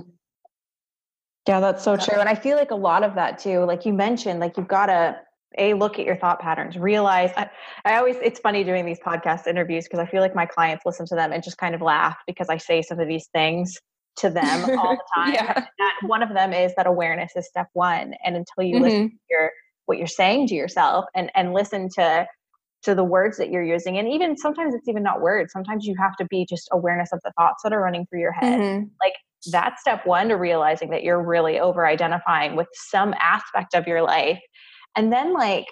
yeah 1.48 1.60
that's 1.60 1.82
so 1.82 1.96
true 1.96 2.18
and 2.18 2.28
i 2.28 2.34
feel 2.34 2.56
like 2.56 2.70
a 2.70 2.76
lot 2.76 3.02
of 3.02 3.14
that 3.14 3.38
too 3.38 3.64
like 3.64 3.84
you 3.84 3.92
mentioned 3.92 4.40
like 4.40 4.56
you've 4.56 4.68
got 4.68 4.86
to 4.86 5.16
a 5.58 5.74
look 5.74 5.98
at 5.98 6.06
your 6.06 6.16
thought 6.16 6.40
patterns 6.40 6.78
realize 6.78 7.30
I, 7.36 7.50
I 7.84 7.98
always 7.98 8.16
it's 8.22 8.40
funny 8.40 8.64
doing 8.64 8.86
these 8.86 9.00
podcast 9.00 9.46
interviews 9.46 9.84
because 9.84 9.98
i 9.98 10.06
feel 10.06 10.22
like 10.22 10.34
my 10.34 10.46
clients 10.46 10.86
listen 10.86 11.04
to 11.06 11.14
them 11.14 11.30
and 11.30 11.42
just 11.42 11.58
kind 11.58 11.74
of 11.74 11.82
laugh 11.82 12.16
because 12.26 12.48
i 12.48 12.56
say 12.56 12.80
some 12.80 12.98
of 12.98 13.06
these 13.06 13.28
things 13.34 13.78
to 14.16 14.30
them 14.30 14.64
all 14.78 14.96
the 14.96 15.04
time. 15.14 15.34
yeah. 15.34 15.52
That 15.78 15.94
one 16.02 16.22
of 16.22 16.30
them 16.34 16.52
is 16.52 16.72
that 16.76 16.86
awareness 16.86 17.32
is 17.36 17.46
step 17.46 17.68
one. 17.72 18.14
And 18.24 18.36
until 18.36 18.64
you 18.64 18.76
mm-hmm. 18.76 18.84
listen 18.84 19.10
to 19.10 19.18
your 19.30 19.50
what 19.86 19.98
you're 19.98 20.06
saying 20.06 20.46
to 20.48 20.54
yourself 20.54 21.04
and 21.14 21.30
and 21.34 21.52
listen 21.52 21.88
to 21.96 22.26
to 22.82 22.94
the 22.94 23.04
words 23.04 23.36
that 23.38 23.50
you're 23.50 23.62
using 23.62 23.98
and 23.98 24.08
even 24.08 24.36
sometimes 24.36 24.74
it's 24.74 24.88
even 24.88 25.02
not 25.02 25.20
words 25.20 25.52
sometimes 25.52 25.86
you 25.86 25.94
have 25.98 26.16
to 26.16 26.24
be 26.26 26.44
just 26.44 26.68
awareness 26.72 27.12
of 27.12 27.20
the 27.24 27.32
thoughts 27.38 27.62
that 27.62 27.72
are 27.72 27.80
running 27.80 28.06
through 28.06 28.20
your 28.20 28.32
head 28.32 28.60
mm-hmm. 28.60 28.86
like 29.00 29.14
that's 29.50 29.80
step 29.80 30.06
one 30.06 30.28
to 30.28 30.34
realizing 30.34 30.90
that 30.90 31.02
you're 31.02 31.22
really 31.22 31.58
over 31.58 31.86
identifying 31.86 32.54
with 32.54 32.68
some 32.72 33.14
aspect 33.20 33.74
of 33.74 33.86
your 33.86 34.02
life 34.02 34.40
and 34.96 35.12
then 35.12 35.32
like 35.32 35.66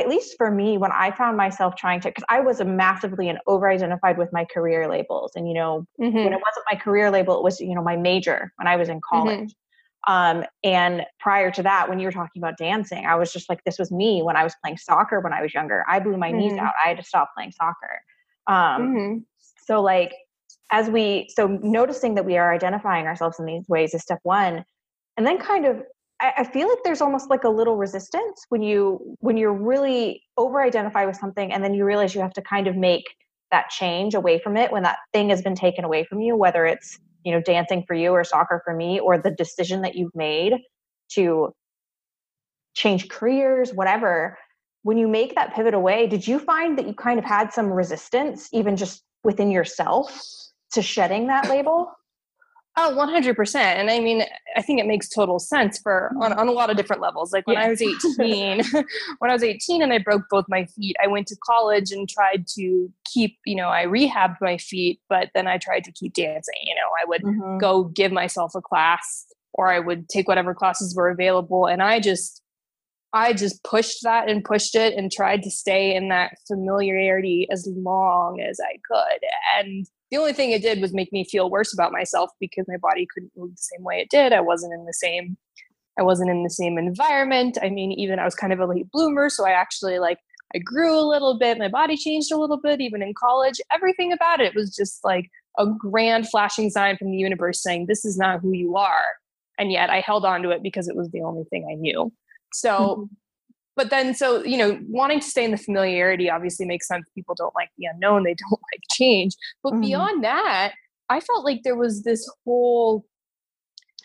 at 0.00 0.08
least 0.08 0.36
for 0.36 0.50
me, 0.50 0.76
when 0.76 0.90
I 0.92 1.12
found 1.12 1.36
myself 1.36 1.76
trying 1.76 2.00
to, 2.00 2.08
because 2.08 2.24
I 2.28 2.40
was 2.40 2.60
a 2.60 2.64
massively 2.64 3.28
and 3.28 3.38
over 3.46 3.68
identified 3.68 4.18
with 4.18 4.32
my 4.32 4.44
career 4.44 4.88
labels. 4.88 5.32
And, 5.36 5.46
you 5.46 5.54
know, 5.54 5.86
mm-hmm. 6.00 6.16
when 6.16 6.32
it 6.32 6.40
wasn't 6.44 6.64
my 6.70 6.76
career 6.76 7.10
label, 7.10 7.36
it 7.36 7.44
was, 7.44 7.60
you 7.60 7.74
know, 7.74 7.82
my 7.82 7.96
major 7.96 8.52
when 8.56 8.66
I 8.66 8.76
was 8.76 8.88
in 8.88 8.96
mm-hmm. 8.96 9.16
college. 9.16 9.54
Um, 10.06 10.44
and 10.62 11.02
prior 11.18 11.50
to 11.50 11.62
that, 11.62 11.88
when 11.88 11.98
you 11.98 12.06
were 12.06 12.12
talking 12.12 12.42
about 12.42 12.58
dancing, 12.58 13.06
I 13.06 13.14
was 13.14 13.32
just 13.32 13.48
like, 13.48 13.64
this 13.64 13.78
was 13.78 13.90
me 13.90 14.22
when 14.22 14.36
I 14.36 14.44
was 14.44 14.54
playing 14.62 14.76
soccer 14.76 15.20
when 15.20 15.32
I 15.32 15.42
was 15.42 15.54
younger. 15.54 15.84
I 15.88 15.98
blew 16.00 16.16
my 16.16 16.30
mm-hmm. 16.30 16.38
knees 16.38 16.58
out. 16.58 16.74
I 16.84 16.88
had 16.88 16.96
to 16.98 17.02
stop 17.02 17.30
playing 17.34 17.52
soccer. 17.52 18.00
Um, 18.46 18.82
mm-hmm. 18.82 19.18
so, 19.66 19.80
like, 19.80 20.12
as 20.70 20.90
we, 20.90 21.28
so 21.34 21.46
noticing 21.62 22.14
that 22.16 22.24
we 22.24 22.36
are 22.36 22.52
identifying 22.52 23.06
ourselves 23.06 23.38
in 23.38 23.46
these 23.46 23.68
ways 23.68 23.94
is 23.94 24.02
step 24.02 24.20
one. 24.22 24.64
And 25.16 25.26
then 25.26 25.38
kind 25.38 25.64
of 25.64 25.82
I, 26.20 26.44
feel 26.44 26.68
like 26.68 26.78
there's 26.84 27.00
almost 27.00 27.28
like 27.28 27.44
a 27.44 27.48
little 27.48 27.76
resistance 27.76 28.46
when 28.48 28.62
you 28.62 29.16
when 29.20 29.36
you're 29.36 29.52
really 29.52 30.22
over 30.36 30.62
identify 30.62 31.04
with 31.04 31.16
something 31.16 31.52
and 31.52 31.62
then 31.62 31.74
you 31.74 31.84
realize 31.84 32.14
you 32.14 32.20
have 32.20 32.32
to 32.34 32.42
kind 32.42 32.66
of 32.66 32.76
make 32.76 33.04
that 33.50 33.68
change 33.68 34.14
away 34.14 34.38
from 34.38 34.56
it 34.56 34.72
when 34.72 34.82
that 34.84 34.98
thing 35.12 35.28
has 35.30 35.42
been 35.42 35.54
taken 35.54 35.84
away 35.84 36.04
from 36.04 36.20
you 36.20 36.36
whether 36.36 36.66
it's 36.66 36.98
you 37.24 37.32
know 37.32 37.40
dancing 37.40 37.82
for 37.86 37.94
you 37.94 38.10
or 38.10 38.22
soccer 38.22 38.62
for 38.64 38.74
me 38.74 39.00
or 39.00 39.18
the 39.18 39.30
decision 39.30 39.82
that 39.82 39.96
you've 39.96 40.14
made 40.14 40.52
to 41.10 41.52
change 42.74 43.08
careers 43.08 43.72
whatever 43.72 44.38
when 44.82 44.98
you 44.98 45.08
make 45.08 45.34
that 45.34 45.54
pivot 45.54 45.74
away 45.74 46.06
did 46.06 46.26
you 46.26 46.38
find 46.38 46.78
that 46.78 46.86
you 46.86 46.94
kind 46.94 47.18
of 47.18 47.24
had 47.24 47.52
some 47.52 47.72
resistance 47.72 48.48
even 48.52 48.76
just 48.76 49.02
within 49.24 49.50
yourself 49.50 50.30
to 50.72 50.82
shedding 50.82 51.26
that 51.26 51.48
label 51.48 51.90
Oh, 52.76 52.92
100%. 52.96 53.54
And 53.54 53.88
I 53.88 54.00
mean, 54.00 54.24
I 54.56 54.62
think 54.62 54.80
it 54.80 54.86
makes 54.86 55.08
total 55.08 55.38
sense 55.38 55.78
for 55.78 56.10
on, 56.20 56.32
on 56.32 56.48
a 56.48 56.52
lot 56.52 56.70
of 56.70 56.76
different 56.76 57.00
levels. 57.00 57.32
Like 57.32 57.46
when 57.46 57.56
yeah. 57.56 57.66
I 57.66 57.68
was 57.68 57.80
18, 58.18 58.64
when 59.18 59.30
I 59.30 59.34
was 59.34 59.44
18 59.44 59.80
and 59.80 59.92
I 59.92 59.98
broke 59.98 60.22
both 60.28 60.46
my 60.48 60.64
feet, 60.64 60.96
I 61.02 61.06
went 61.06 61.28
to 61.28 61.36
college 61.36 61.92
and 61.92 62.08
tried 62.08 62.46
to 62.56 62.92
keep, 63.04 63.38
you 63.46 63.54
know, 63.54 63.68
I 63.68 63.86
rehabbed 63.86 64.38
my 64.40 64.58
feet, 64.58 65.00
but 65.08 65.30
then 65.34 65.46
I 65.46 65.58
tried 65.58 65.84
to 65.84 65.92
keep 65.92 66.14
dancing. 66.14 66.54
You 66.64 66.74
know, 66.74 66.90
I 67.00 67.04
would 67.06 67.22
mm-hmm. 67.22 67.58
go 67.58 67.84
give 67.84 68.10
myself 68.10 68.56
a 68.56 68.60
class 68.60 69.26
or 69.52 69.68
I 69.72 69.78
would 69.78 70.08
take 70.08 70.26
whatever 70.26 70.52
classes 70.52 70.96
were 70.96 71.10
available. 71.10 71.66
And 71.66 71.80
I 71.80 72.00
just, 72.00 72.42
I 73.12 73.32
just 73.34 73.62
pushed 73.62 74.02
that 74.02 74.28
and 74.28 74.42
pushed 74.42 74.74
it 74.74 74.94
and 74.94 75.12
tried 75.12 75.44
to 75.44 75.50
stay 75.50 75.94
in 75.94 76.08
that 76.08 76.32
familiarity 76.48 77.46
as 77.52 77.68
long 77.72 78.40
as 78.40 78.58
I 78.60 78.78
could. 78.84 79.20
And 79.56 79.86
the 80.14 80.20
only 80.20 80.32
thing 80.32 80.52
it 80.52 80.62
did 80.62 80.80
was 80.80 80.94
make 80.94 81.12
me 81.12 81.24
feel 81.24 81.50
worse 81.50 81.74
about 81.74 81.90
myself 81.90 82.30
because 82.38 82.66
my 82.68 82.76
body 82.76 83.04
couldn't 83.12 83.32
move 83.36 83.50
the 83.50 83.62
same 83.74 83.82
way 83.82 83.98
it 83.98 84.10
did. 84.10 84.32
I 84.32 84.40
wasn't 84.40 84.72
in 84.72 84.84
the 84.84 84.92
same 84.92 85.36
I 85.98 86.02
wasn't 86.02 86.30
in 86.30 86.42
the 86.42 86.50
same 86.50 86.76
environment. 86.76 87.56
I 87.62 87.70
mean, 87.70 87.92
even 87.92 88.18
I 88.18 88.24
was 88.24 88.34
kind 88.34 88.52
of 88.52 88.58
a 88.58 88.66
late 88.66 88.90
bloomer, 88.92 89.28
so 89.28 89.44
I 89.44 89.50
actually 89.50 89.98
like 89.98 90.18
I 90.54 90.58
grew 90.58 90.96
a 90.96 91.02
little 91.02 91.36
bit, 91.36 91.58
my 91.58 91.68
body 91.68 91.96
changed 91.96 92.30
a 92.30 92.36
little 92.36 92.60
bit 92.60 92.80
even 92.80 93.02
in 93.02 93.12
college. 93.12 93.60
Everything 93.72 94.12
about 94.12 94.40
it 94.40 94.54
was 94.54 94.72
just 94.74 95.02
like 95.02 95.28
a 95.58 95.66
grand 95.66 96.28
flashing 96.28 96.70
sign 96.70 96.96
from 96.96 97.10
the 97.10 97.16
universe 97.16 97.60
saying 97.60 97.86
this 97.86 98.04
is 98.04 98.16
not 98.16 98.40
who 98.40 98.52
you 98.52 98.76
are. 98.76 99.16
And 99.58 99.72
yet 99.72 99.90
I 99.90 99.98
held 99.98 100.24
on 100.24 100.42
to 100.42 100.50
it 100.50 100.62
because 100.62 100.86
it 100.86 100.94
was 100.94 101.10
the 101.10 101.22
only 101.22 101.44
thing 101.44 101.66
I 101.68 101.74
knew. 101.74 102.12
So 102.52 102.70
mm-hmm 102.70 103.04
but 103.76 103.90
then 103.90 104.14
so 104.14 104.42
you 104.44 104.56
know 104.56 104.78
wanting 104.88 105.20
to 105.20 105.26
stay 105.26 105.44
in 105.44 105.50
the 105.50 105.56
familiarity 105.56 106.30
obviously 106.30 106.66
makes 106.66 106.86
sense 106.86 107.04
people 107.14 107.34
don't 107.34 107.54
like 107.54 107.70
the 107.78 107.86
unknown 107.86 108.24
they 108.24 108.34
don't 108.50 108.60
like 108.72 108.80
change 108.92 109.34
but 109.62 109.72
mm-hmm. 109.72 109.82
beyond 109.82 110.24
that 110.24 110.72
i 111.08 111.20
felt 111.20 111.44
like 111.44 111.62
there 111.62 111.76
was 111.76 112.02
this 112.02 112.30
whole 112.44 113.04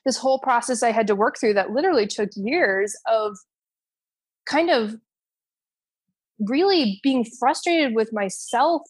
this 0.05 0.17
whole 0.17 0.39
process 0.39 0.83
i 0.83 0.91
had 0.91 1.07
to 1.07 1.15
work 1.15 1.37
through 1.39 1.53
that 1.53 1.71
literally 1.71 2.07
took 2.07 2.29
years 2.35 2.95
of 3.07 3.37
kind 4.45 4.69
of 4.69 4.95
really 6.39 6.99
being 7.03 7.25
frustrated 7.39 7.93
with 7.93 8.13
myself 8.13 8.81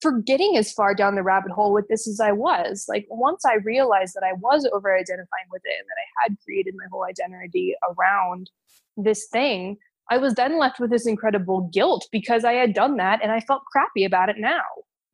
for 0.00 0.12
getting 0.12 0.56
as 0.56 0.72
far 0.72 0.94
down 0.94 1.14
the 1.14 1.22
rabbit 1.22 1.52
hole 1.52 1.72
with 1.72 1.86
this 1.88 2.08
as 2.08 2.20
I 2.20 2.32
was. 2.32 2.86
Like 2.88 3.06
once 3.10 3.44
I 3.44 3.56
realized 3.56 4.14
that 4.14 4.24
I 4.24 4.32
was 4.34 4.68
over 4.72 4.96
identifying 4.96 5.48
with 5.50 5.62
it 5.64 5.74
and 5.78 5.86
that 5.86 6.00
I 6.00 6.22
had 6.22 6.36
created 6.44 6.74
my 6.76 6.86
whole 6.90 7.04
identity 7.04 7.74
around 7.90 8.50
this 8.96 9.26
thing, 9.30 9.76
I 10.10 10.18
was 10.18 10.34
then 10.34 10.58
left 10.58 10.80
with 10.80 10.90
this 10.90 11.06
incredible 11.06 11.70
guilt 11.72 12.08
because 12.10 12.44
I 12.44 12.54
had 12.54 12.74
done 12.74 12.96
that 12.96 13.20
and 13.22 13.30
I 13.30 13.40
felt 13.40 13.62
crappy 13.70 14.04
about 14.04 14.28
it 14.28 14.36
now. 14.38 14.62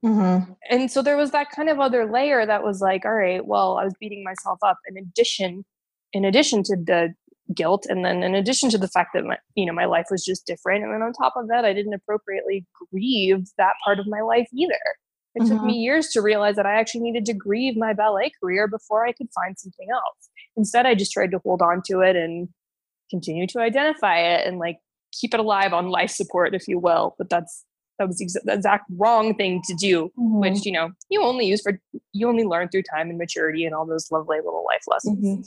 Mm-hmm. 0.05 0.53
And 0.71 0.91
so 0.91 1.03
there 1.03 1.17
was 1.17 1.33
that 1.33 1.51
kind 1.51 1.69
of 1.69 1.81
other 1.81 2.11
layer 2.11 2.47
that 2.47 2.63
was 2.63 2.81
like, 2.81 3.05
all 3.05 3.15
right, 3.15 3.45
well, 3.45 3.79
I 3.79 3.85
was 3.85 3.95
beating 4.01 4.25
myself 4.25 4.59
up 4.65 4.79
in 4.89 4.97
addition, 4.97 5.65
in 6.13 6.25
addition 6.25 6.63
to 6.65 6.77
the 6.77 7.15
guilt, 7.55 7.87
and 7.89 8.05
then 8.05 8.23
in 8.23 8.35
addition 8.35 8.71
to 8.71 8.79
the 8.79 8.89
fact 8.89 9.11
that 9.15 9.25
my, 9.25 9.37
you 9.55 9.67
know, 9.67 9.73
my 9.73 9.85
life 9.85 10.07
was 10.11 10.25
just 10.25 10.47
different, 10.47 10.85
and 10.85 10.93
then 10.93 11.03
on 11.03 11.13
top 11.13 11.35
of 11.37 11.49
that, 11.49 11.65
I 11.65 11.73
didn't 11.73 11.95
appropriately 11.95 12.67
grieve 12.91 13.47
that 13.59 13.75
part 13.85 13.99
of 13.99 14.07
my 14.07 14.21
life 14.21 14.49
either. 14.53 14.75
It 15.35 15.43
mm-hmm. 15.43 15.53
took 15.53 15.65
me 15.65 15.75
years 15.75 16.09
to 16.09 16.23
realize 16.23 16.57
that 16.57 16.67
I 16.67 16.79
actually 16.79 17.03
needed 17.03 17.27
to 17.27 17.35
grieve 17.35 17.77
my 17.77 17.93
ballet 17.93 18.33
career 18.41 18.69
before 18.69 19.07
I 19.07 19.13
could 19.13 19.29
find 19.35 19.59
something 19.59 19.89
else. 19.93 20.31
Instead, 20.57 20.87
I 20.87 20.95
just 20.95 21.13
tried 21.13 21.31
to 21.33 21.41
hold 21.45 21.63
on 21.63 21.83
to 21.87 22.01
it 22.01 22.17
and 22.17 22.49
continue 23.11 23.47
to 23.47 23.61
identify 23.61 24.19
it 24.19 24.47
and 24.47 24.59
like 24.59 24.79
keep 25.21 25.35
it 25.35 25.41
alive 25.41 25.73
on 25.73 25.89
life 25.89 26.11
support, 26.11 26.55
if 26.55 26.69
you 26.69 26.79
will. 26.79 27.15
But 27.19 27.29
that's 27.31 27.65
that 27.99 28.09
was 28.09 28.19
the 28.19 28.53
exact 28.53 28.85
wrong 28.97 29.35
thing 29.35 29.63
to 29.67 29.75
do, 29.75 30.13
mm-hmm. 30.19 30.41
which 30.41 30.67
you 30.67 30.73
know 30.73 30.91
you 31.09 31.23
only 31.23 31.47
use 31.47 31.63
for 31.63 31.81
you 32.13 32.29
only 32.29 32.45
learn 32.45 32.69
through 32.69 32.83
time 32.83 33.09
and 33.09 33.19
maturity 33.19 33.65
and 33.65 33.75
all 33.75 33.87
those 33.87 34.11
lovely 34.11 34.39
little 34.39 34.65
life 34.71 34.83
lessons. 34.87 35.19
Mm-hmm. 35.19 35.43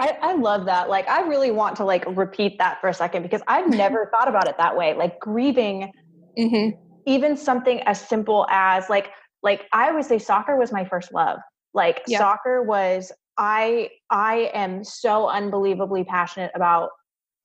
I, 0.00 0.16
I 0.22 0.34
love 0.34 0.64
that. 0.64 0.88
Like, 0.88 1.06
I 1.08 1.20
really 1.28 1.50
want 1.50 1.76
to 1.76 1.84
like 1.84 2.04
repeat 2.16 2.58
that 2.58 2.80
for 2.80 2.88
a 2.88 2.94
second 2.94 3.22
because 3.22 3.42
I've 3.46 3.68
never 3.76 4.10
thought 4.10 4.28
about 4.28 4.48
it 4.48 4.56
that 4.56 4.76
way. 4.76 4.94
Like 4.94 5.20
grieving, 5.20 5.92
mm-hmm. 6.38 6.80
even 7.06 7.36
something 7.36 7.80
as 7.82 8.00
simple 8.00 8.46
as 8.50 8.88
like, 8.88 9.10
like 9.42 9.66
I 9.72 9.90
always 9.90 10.06
say, 10.06 10.18
soccer 10.18 10.56
was 10.56 10.72
my 10.72 10.86
first 10.86 11.12
love. 11.12 11.38
Like, 11.74 12.02
yeah. 12.06 12.18
soccer 12.18 12.62
was 12.62 13.12
I. 13.38 13.90
I 14.10 14.50
am 14.54 14.82
so 14.84 15.28
unbelievably 15.28 16.04
passionate 16.04 16.50
about 16.54 16.90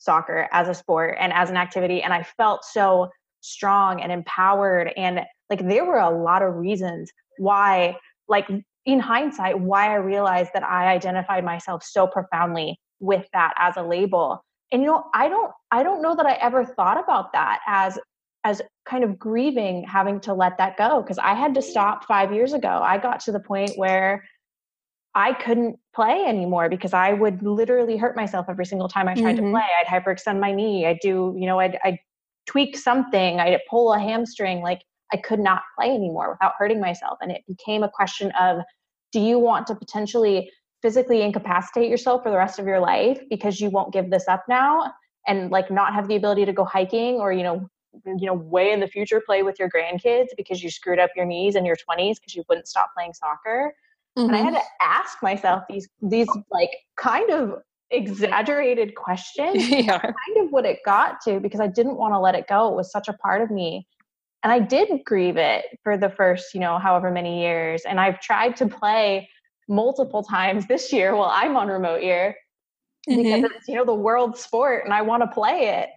soccer 0.06 0.48
as 0.52 0.68
a 0.68 0.74
sport 0.74 1.18
and 1.20 1.34
as 1.34 1.50
an 1.50 1.58
activity 1.58 2.02
and 2.02 2.14
i 2.14 2.24
felt 2.38 2.64
so 2.64 3.10
strong 3.42 4.02
and 4.02 4.12
empowered 4.12 4.92
and 4.96 5.22
like 5.50 5.68
there 5.68 5.86
were 5.86 6.00
a 6.00 6.10
lot 6.10 6.42
of 6.42 6.56
reasons 6.56 7.12
why 7.38 7.96
like 8.28 8.48
in 8.86 9.00
hindsight 9.00 9.60
why 9.60 9.92
i 9.92 9.96
realized 9.96 10.52
that 10.54 10.64
i 10.64 10.88
identified 10.88 11.44
myself 11.44 11.84
so 11.84 12.08
profoundly 12.08 12.80
with 13.00 13.28
that 13.34 13.54
as 13.58 13.76
a 13.78 13.84
label 13.84 14.44
and 14.72 14.82
you 14.82 14.88
know 14.88 15.04
i 15.14 15.28
don't 15.28 15.52
i 15.72 15.84
don't 15.84 16.02
know 16.02 16.16
that 16.16 16.26
i 16.26 16.34
ever 16.34 16.64
thought 16.64 16.98
about 16.98 17.34
that 17.34 17.60
as 17.68 18.00
as 18.46 18.62
kind 18.88 19.04
of 19.04 19.18
grieving 19.18 19.84
having 19.84 20.20
to 20.20 20.34
let 20.34 20.58
that 20.60 20.78
go 20.78 21.02
because 21.02 21.18
I 21.18 21.34
had 21.34 21.56
to 21.56 21.64
stop 21.64 22.06
five 22.06 22.32
years 22.32 22.54
ago. 22.54 22.80
I 22.84 23.00
got 23.00 23.20
to 23.22 23.32
the 23.32 23.40
point 23.40 23.72
where 23.76 24.24
I 25.16 25.34
couldn't 25.34 25.80
play 25.96 26.26
anymore 26.28 26.70
because 26.70 26.94
I 26.94 27.14
would 27.14 27.42
literally 27.42 27.96
hurt 27.96 28.18
myself 28.18 28.48
every 28.50 28.66
single 28.66 28.90
time 28.90 29.08
I 29.08 29.16
tried 29.16 29.38
mm-hmm. 29.38 29.46
to 29.46 29.52
play. 29.52 29.64
I'd 29.80 29.88
hyperextend 29.88 30.42
my 30.42 30.52
knee. 30.52 30.86
I'd 30.86 31.00
do, 31.02 31.34
you 31.40 31.46
know, 31.46 31.60
I'd, 31.60 31.80
I'd 31.86 32.00
tweak 32.46 32.78
something. 32.78 33.40
I'd 33.40 33.58
pull 33.70 33.94
a 33.94 34.00
hamstring. 34.00 34.62
Like 34.62 34.82
I 35.14 35.18
could 35.18 35.40
not 35.40 35.62
play 35.78 35.90
anymore 35.90 36.32
without 36.32 36.54
hurting 36.58 36.82
myself. 36.82 37.18
And 37.22 37.32
it 37.32 37.44
became 37.48 37.82
a 37.82 37.90
question 37.90 38.32
of 38.40 38.60
do 39.14 39.22
you 39.22 39.40
want 39.40 39.68
to 39.68 39.76
potentially 39.76 40.52
physically 40.82 41.22
incapacitate 41.22 41.90
yourself 41.90 42.22
for 42.22 42.30
the 42.30 42.38
rest 42.38 42.60
of 42.60 42.68
your 42.68 42.82
life 42.82 43.20
because 43.30 43.62
you 43.62 43.70
won't 43.70 43.94
give 43.94 44.12
this 44.12 44.28
up 44.28 44.44
now 44.50 44.92
and 45.28 45.50
like 45.50 45.72
not 45.72 45.94
have 45.94 46.10
the 46.10 46.18
ability 46.18 46.46
to 46.46 46.54
go 46.54 46.66
hiking 46.66 47.16
or, 47.16 47.32
you 47.32 47.42
know, 47.44 47.68
you 48.06 48.26
know, 48.28 48.34
way 48.34 48.74
in 48.74 48.82
the 48.82 48.88
future 48.88 49.24
play 49.26 49.42
with 49.42 49.58
your 49.58 49.70
grandkids 49.70 50.28
because 50.36 50.62
you 50.62 50.70
screwed 50.70 51.00
up 51.00 51.10
your 51.16 51.26
knees 51.26 51.56
in 51.56 51.66
your 51.66 51.78
20s 51.78 52.16
because 52.16 52.36
you 52.36 52.44
wouldn't 52.50 52.68
stop 52.68 52.90
playing 52.94 53.14
soccer 53.14 53.74
Mm-hmm. 54.18 54.28
And 54.28 54.36
I 54.36 54.40
had 54.40 54.54
mm-hmm. 54.54 54.56
to 54.56 54.86
ask 54.86 55.22
myself 55.22 55.64
these 55.70 55.88
these 56.02 56.28
like 56.52 56.72
kind 56.98 57.30
of 57.30 57.56
exaggerated 57.92 58.96
questions. 58.96 59.70
yeah. 59.70 60.00
Kind 60.00 60.38
of 60.38 60.52
what 60.52 60.66
it 60.66 60.80
got 60.86 61.22
to 61.26 61.40
because 61.40 61.60
I 61.60 61.68
didn't 61.68 61.98
want 61.98 62.14
to 62.14 62.20
let 62.20 62.36
it 62.36 62.48
go. 62.48 62.70
It 62.70 62.76
was 62.76 62.92
such 62.92 63.08
a 63.08 63.14
part 63.14 63.42
of 63.42 63.52
me. 63.52 63.88
And 64.44 64.52
I 64.52 64.60
did 64.60 65.04
grieve 65.06 65.38
it 65.38 65.66
for 65.84 65.98
the 65.98 66.10
first, 66.10 66.54
you 66.54 66.60
know, 66.60 66.78
however 66.78 67.10
many 67.10 67.42
years. 67.42 67.82
And 67.84 68.00
I've 68.00 68.20
tried 68.20 68.56
to 68.58 68.68
play 68.68 69.28
multiple 69.68 70.24
times 70.24 70.68
this 70.68 70.94
year 70.94 71.16
while 71.16 71.32
I'm 71.34 71.58
on 71.58 71.68
remote 71.68 72.04
year 72.04 72.36
mm-hmm. 73.10 73.24
because 73.24 73.52
it's, 73.56 73.68
you 73.68 73.76
know, 73.76 73.86
the 73.86 73.94
world 73.94 74.38
sport 74.38 74.86
and 74.86 74.94
I 74.94 75.02
want 75.02 75.24
to 75.24 75.28
play 75.28 75.70
it. 75.70 75.90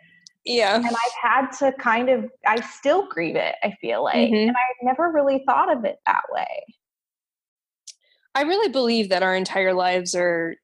Yeah. 0.45 0.77
And 0.77 0.87
I've 0.87 0.95
had 1.21 1.51
to 1.59 1.73
kind 1.79 2.09
of, 2.09 2.31
I 2.47 2.61
still 2.63 3.07
grieve 3.09 3.37
it, 3.37 3.57
I 3.63 3.75
feel 3.83 4.03
like. 4.03 4.31
Mm-hmm. 4.31 4.49
And 4.49 4.57
I 4.57 4.85
never 4.85 5.13
really 5.13 5.43
thought 5.47 5.71
of 5.71 5.85
it 5.85 5.97
that 6.07 6.23
way. 6.31 6.65
I 8.35 8.43
really 8.43 8.71
believe 8.71 9.09
that 9.09 9.23
our 9.23 9.35
entire 9.35 9.75
lives 9.75 10.15
are 10.15 10.57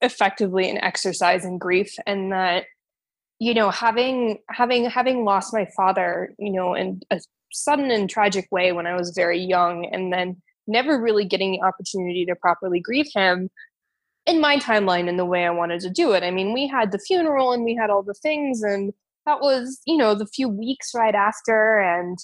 effectively 0.00 0.70
an 0.70 0.78
exercise 0.78 1.44
in 1.44 1.58
grief 1.58 1.94
and 2.06 2.32
that 2.32 2.64
you 3.38 3.54
know 3.54 3.70
having 3.70 4.38
having 4.48 4.88
having 4.88 5.24
lost 5.24 5.52
my 5.52 5.66
father 5.76 6.32
you 6.38 6.52
know 6.52 6.74
in 6.74 7.00
a 7.10 7.20
sudden 7.52 7.90
and 7.90 8.08
tragic 8.08 8.46
way 8.52 8.72
when 8.72 8.86
i 8.86 8.94
was 8.94 9.10
very 9.10 9.40
young 9.40 9.86
and 9.86 10.12
then 10.12 10.40
never 10.66 11.00
really 11.00 11.24
getting 11.24 11.52
the 11.52 11.62
opportunity 11.62 12.24
to 12.24 12.36
properly 12.36 12.78
grieve 12.78 13.08
him 13.14 13.50
in 14.26 14.40
my 14.40 14.56
timeline 14.58 15.08
in 15.08 15.16
the 15.16 15.24
way 15.24 15.44
i 15.46 15.50
wanted 15.50 15.80
to 15.80 15.90
do 15.90 16.12
it. 16.12 16.22
I 16.22 16.30
mean 16.30 16.52
we 16.52 16.68
had 16.68 16.92
the 16.92 16.98
funeral 16.98 17.52
and 17.52 17.64
we 17.64 17.74
had 17.74 17.90
all 17.90 18.02
the 18.02 18.14
things 18.14 18.62
and 18.62 18.92
that 19.26 19.40
was 19.40 19.80
you 19.86 19.96
know 19.96 20.14
the 20.14 20.26
few 20.26 20.48
weeks 20.48 20.92
right 20.94 21.14
after 21.14 21.80
and 21.80 22.18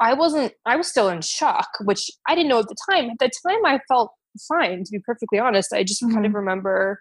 I 0.00 0.14
wasn't, 0.14 0.52
I 0.66 0.76
was 0.76 0.88
still 0.88 1.08
in 1.08 1.20
shock, 1.20 1.68
which 1.82 2.10
I 2.26 2.34
didn't 2.34 2.48
know 2.48 2.58
at 2.58 2.68
the 2.68 2.76
time. 2.90 3.10
At 3.10 3.18
the 3.20 3.30
time, 3.46 3.64
I 3.64 3.80
felt 3.88 4.12
fine, 4.48 4.84
to 4.84 4.90
be 4.90 4.98
perfectly 4.98 5.38
honest. 5.38 5.72
I 5.72 5.84
just 5.84 6.02
mm-hmm. 6.02 6.14
kind 6.14 6.26
of 6.26 6.30
mm-hmm. 6.30 6.38
remember 6.38 6.98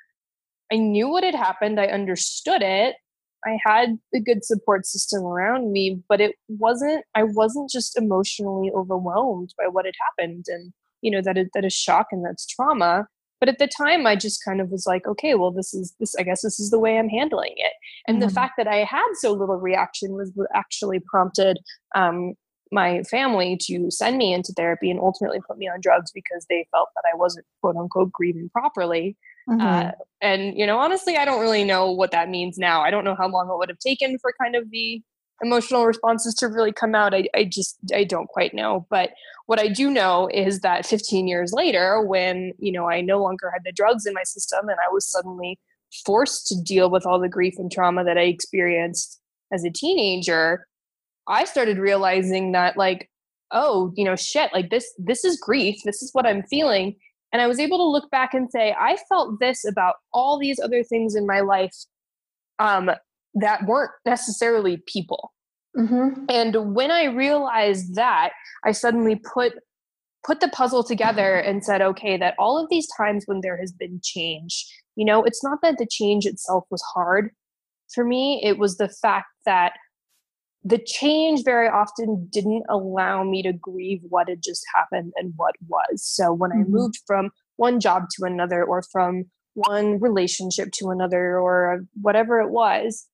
I 0.71 0.77
knew 0.77 1.09
what 1.09 1.23
had 1.23 1.35
happened, 1.35 1.79
I 1.79 1.87
understood 1.87 2.61
it. 2.61 2.95
I 3.45 3.57
had 3.63 3.99
a 4.15 4.19
good 4.19 4.45
support 4.45 4.85
system 4.85 5.23
around 5.23 5.71
me, 5.71 6.01
but 6.07 6.21
it 6.21 6.35
wasn't, 6.47 7.03
I 7.13 7.23
wasn't 7.23 7.69
just 7.69 7.97
emotionally 7.97 8.71
overwhelmed 8.73 9.53
by 9.57 9.67
what 9.67 9.85
had 9.85 9.95
happened. 10.17 10.45
And, 10.47 10.71
you 11.01 11.11
know, 11.11 11.21
that 11.21 11.37
is, 11.37 11.49
that 11.53 11.65
is 11.65 11.73
shock 11.73 12.07
and 12.11 12.25
that's 12.25 12.47
trauma. 12.47 13.07
But 13.41 13.49
at 13.49 13.59
the 13.59 13.67
time, 13.67 14.07
I 14.07 14.15
just 14.15 14.41
kind 14.45 14.61
of 14.61 14.69
was 14.69 14.85
like, 14.87 15.05
okay, 15.05 15.35
well, 15.35 15.51
this 15.51 15.73
is 15.73 15.93
this. 15.99 16.15
I 16.15 16.23
guess 16.23 16.41
this 16.41 16.61
is 16.61 16.69
the 16.69 16.79
way 16.79 16.97
I'm 16.97 17.09
handling 17.09 17.53
it. 17.57 17.73
And 18.07 18.17
mm-hmm. 18.17 18.29
the 18.29 18.33
fact 18.33 18.53
that 18.55 18.69
I 18.69 18.85
had 18.85 19.09
so 19.15 19.33
little 19.33 19.57
reaction 19.57 20.13
was 20.13 20.31
actually 20.55 21.01
prompted 21.01 21.57
um, 21.93 22.35
my 22.73 23.03
family 23.03 23.57
to 23.63 23.89
send 23.89 24.17
me 24.17 24.33
into 24.33 24.51
therapy 24.53 24.89
and 24.89 24.99
ultimately 24.99 25.39
put 25.47 25.57
me 25.57 25.69
on 25.69 25.79
drugs 25.81 26.11
because 26.11 26.45
they 26.49 26.67
felt 26.71 26.89
that 26.95 27.03
I 27.11 27.15
wasn't 27.15 27.45
quote 27.61 27.75
unquote 27.75 28.11
grieving 28.11 28.49
properly. 28.49 29.15
Mm-hmm. 29.49 29.61
Uh, 29.61 29.91
and 30.21 30.57
you 30.57 30.65
know, 30.65 30.79
honestly, 30.79 31.17
I 31.17 31.25
don't 31.25 31.41
really 31.41 31.63
know 31.63 31.91
what 31.91 32.11
that 32.11 32.29
means 32.29 32.57
now. 32.57 32.81
I 32.81 32.91
don't 32.91 33.03
know 33.03 33.15
how 33.15 33.27
long 33.27 33.49
it 33.49 33.57
would 33.57 33.69
have 33.69 33.79
taken 33.79 34.17
for 34.19 34.33
kind 34.41 34.55
of 34.55 34.69
the 34.71 35.01
emotional 35.41 35.85
responses 35.85 36.33
to 36.35 36.47
really 36.47 36.71
come 36.71 36.95
out. 36.95 37.13
I, 37.13 37.27
I 37.35 37.43
just 37.43 37.77
I 37.93 38.03
don't 38.03 38.27
quite 38.27 38.53
know. 38.53 38.87
But 38.89 39.11
what 39.45 39.59
I 39.59 39.67
do 39.67 39.91
know 39.91 40.29
is 40.33 40.61
that 40.61 40.85
15 40.85 41.27
years 41.27 41.51
later, 41.53 42.01
when 42.01 42.53
you 42.57 42.71
know 42.71 42.89
I 42.89 43.01
no 43.01 43.21
longer 43.21 43.51
had 43.51 43.63
the 43.63 43.71
drugs 43.71 44.05
in 44.05 44.13
my 44.13 44.23
system 44.23 44.69
and 44.69 44.77
I 44.79 44.91
was 44.91 45.09
suddenly 45.09 45.59
forced 46.05 46.47
to 46.47 46.61
deal 46.61 46.89
with 46.89 47.05
all 47.05 47.19
the 47.19 47.29
grief 47.29 47.55
and 47.57 47.71
trauma 47.71 48.03
that 48.03 48.17
I 48.17 48.23
experienced 48.23 49.19
as 49.51 49.63
a 49.63 49.69
teenager, 49.69 50.65
I 51.27 51.45
started 51.45 51.77
realizing 51.77 52.51
that 52.51 52.77
like, 52.77 53.09
oh, 53.51 53.93
you 53.95 54.03
know, 54.03 54.15
shit, 54.15 54.51
like 54.53 54.69
this 54.69 54.93
this 54.97 55.23
is 55.23 55.39
grief. 55.39 55.77
This 55.85 56.01
is 56.01 56.11
what 56.13 56.25
I'm 56.25 56.43
feeling. 56.43 56.95
And 57.31 57.41
I 57.41 57.47
was 57.47 57.59
able 57.59 57.77
to 57.79 57.83
look 57.83 58.11
back 58.11 58.33
and 58.33 58.49
say, 58.51 58.75
I 58.79 58.97
felt 59.09 59.39
this 59.39 59.65
about 59.65 59.95
all 60.13 60.37
these 60.37 60.59
other 60.59 60.83
things 60.83 61.15
in 61.15 61.25
my 61.25 61.39
life 61.39 61.75
um, 62.59 62.91
that 63.33 63.65
weren't 63.65 63.91
necessarily 64.05 64.83
people. 64.85 65.33
Mm-hmm. 65.75 66.25
And 66.29 66.75
when 66.75 66.91
I 66.91 67.05
realized 67.05 67.95
that, 67.95 68.33
I 68.63 68.71
suddenly 68.71 69.15
put 69.15 69.53
put 70.25 70.39
the 70.39 70.47
puzzle 70.49 70.83
together 70.83 71.35
and 71.35 71.65
said, 71.65 71.81
okay, 71.81 72.15
that 72.17 72.35
all 72.39 72.57
of 72.57 72.69
these 72.69 72.87
times 72.95 73.23
when 73.25 73.41
there 73.41 73.57
has 73.57 73.73
been 73.73 73.99
change, 74.01 74.65
you 74.95 75.03
know, 75.03 75.23
it's 75.23 75.43
not 75.43 75.59
that 75.61 75.77
the 75.77 75.87
change 75.89 76.25
itself 76.25 76.63
was 76.69 76.81
hard 76.93 77.31
for 77.93 78.05
me. 78.05 78.41
It 78.43 78.57
was 78.57 78.77
the 78.77 78.87
fact 78.87 79.27
that 79.45 79.73
the 80.63 80.77
change 80.77 81.43
very 81.43 81.67
often 81.67 82.27
didn't 82.31 82.63
allow 82.69 83.23
me 83.23 83.43
to 83.43 83.51
grieve 83.51 84.01
what 84.09 84.29
had 84.29 84.41
just 84.41 84.65
happened 84.73 85.11
and 85.17 85.33
what 85.35 85.55
was. 85.67 86.03
So 86.03 86.31
when 86.31 86.51
mm-hmm. 86.51 86.61
I 86.61 86.77
moved 86.77 86.99
from 87.05 87.31
one 87.57 87.79
job 87.79 88.05
to 88.15 88.25
another 88.25 88.63
or 88.63 88.81
from 88.91 89.25
one 89.55 89.99
relationship 89.99 90.71
to 90.73 90.89
another 90.89 91.37
or 91.37 91.83
whatever 92.01 92.39
it 92.39 92.49
was, 92.49 93.07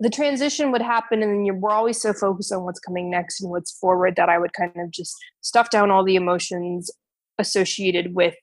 the 0.00 0.10
transition 0.10 0.70
would 0.70 0.82
happen 0.82 1.22
and 1.22 1.32
then 1.32 1.44
you 1.44 1.54
we're 1.54 1.70
always 1.70 2.00
so 2.00 2.12
focused 2.12 2.52
on 2.52 2.64
what's 2.64 2.78
coming 2.78 3.10
next 3.10 3.40
and 3.40 3.50
what's 3.50 3.76
forward 3.78 4.14
that 4.16 4.28
I 4.28 4.38
would 4.38 4.52
kind 4.52 4.72
of 4.76 4.90
just 4.92 5.16
stuff 5.40 5.70
down 5.70 5.90
all 5.90 6.04
the 6.04 6.14
emotions 6.14 6.90
associated 7.38 8.14
with 8.14 8.34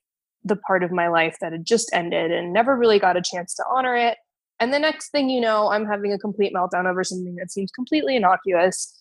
the 0.44 0.56
part 0.56 0.84
of 0.84 0.92
my 0.92 1.08
life 1.08 1.36
that 1.40 1.52
had 1.52 1.64
just 1.64 1.90
ended 1.94 2.30
and 2.30 2.52
never 2.52 2.76
really 2.76 2.98
got 2.98 3.16
a 3.16 3.22
chance 3.22 3.54
to 3.54 3.64
honor 3.74 3.96
it 3.96 4.18
and 4.60 4.72
the 4.72 4.78
next 4.78 5.10
thing 5.10 5.28
you 5.28 5.40
know, 5.40 5.70
I'm 5.70 5.86
having 5.86 6.12
a 6.12 6.18
complete 6.18 6.52
meltdown 6.54 6.86
over 6.86 7.04
something 7.04 7.34
that 7.36 7.50
seems 7.50 7.70
completely 7.70 8.16
innocuous. 8.16 8.92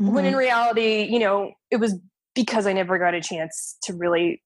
Mm-hmm. 0.00 0.12
When 0.12 0.24
in 0.24 0.32
mm-hmm. 0.32 0.38
reality, 0.38 1.08
you 1.10 1.18
know, 1.18 1.52
it 1.70 1.76
was 1.76 1.94
because 2.34 2.66
I 2.66 2.72
never 2.72 2.98
got 2.98 3.14
a 3.14 3.20
chance 3.20 3.78
to 3.84 3.94
really 3.94 4.42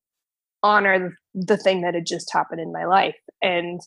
honor 0.62 1.16
the 1.34 1.56
thing 1.56 1.80
that 1.82 1.94
had 1.94 2.06
just 2.06 2.32
happened 2.32 2.60
in 2.60 2.72
my 2.72 2.84
life. 2.84 3.16
And 3.42 3.80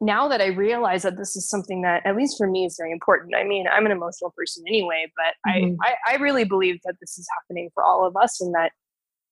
now 0.00 0.28
that 0.28 0.40
I 0.40 0.46
realize 0.46 1.02
that 1.02 1.16
this 1.16 1.36
is 1.36 1.48
something 1.48 1.82
that, 1.82 2.04
at 2.04 2.16
least 2.16 2.36
for 2.36 2.46
me, 2.46 2.66
is 2.66 2.76
very 2.78 2.92
important. 2.92 3.34
I 3.34 3.44
mean, 3.44 3.66
I'm 3.70 3.86
an 3.86 3.92
emotional 3.92 4.32
person 4.36 4.64
anyway, 4.66 5.06
but 5.16 5.52
mm-hmm. 5.52 5.76
I, 5.82 5.94
I, 6.10 6.14
I 6.14 6.16
really 6.16 6.44
believe 6.44 6.80
that 6.84 6.96
this 7.00 7.18
is 7.18 7.26
happening 7.34 7.70
for 7.72 7.82
all 7.84 8.06
of 8.06 8.16
us 8.16 8.40
and 8.40 8.54
that, 8.54 8.72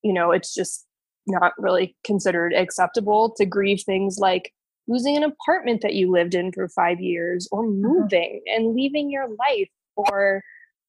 you 0.02 0.12
know, 0.12 0.30
it's 0.30 0.54
just 0.54 0.86
not 1.26 1.52
really 1.58 1.96
considered 2.04 2.52
acceptable 2.52 3.34
to 3.36 3.46
grieve 3.46 3.82
things 3.84 4.18
like 4.18 4.52
losing 4.86 5.16
an 5.16 5.22
apartment 5.22 5.80
that 5.82 5.94
you 5.94 6.10
lived 6.10 6.34
in 6.34 6.52
for 6.52 6.68
five 6.68 7.00
years 7.00 7.48
or 7.50 7.64
mm-hmm. 7.64 7.82
moving 7.82 8.42
and 8.46 8.74
leaving 8.74 9.10
your 9.10 9.28
life 9.28 9.68
or 9.96 10.42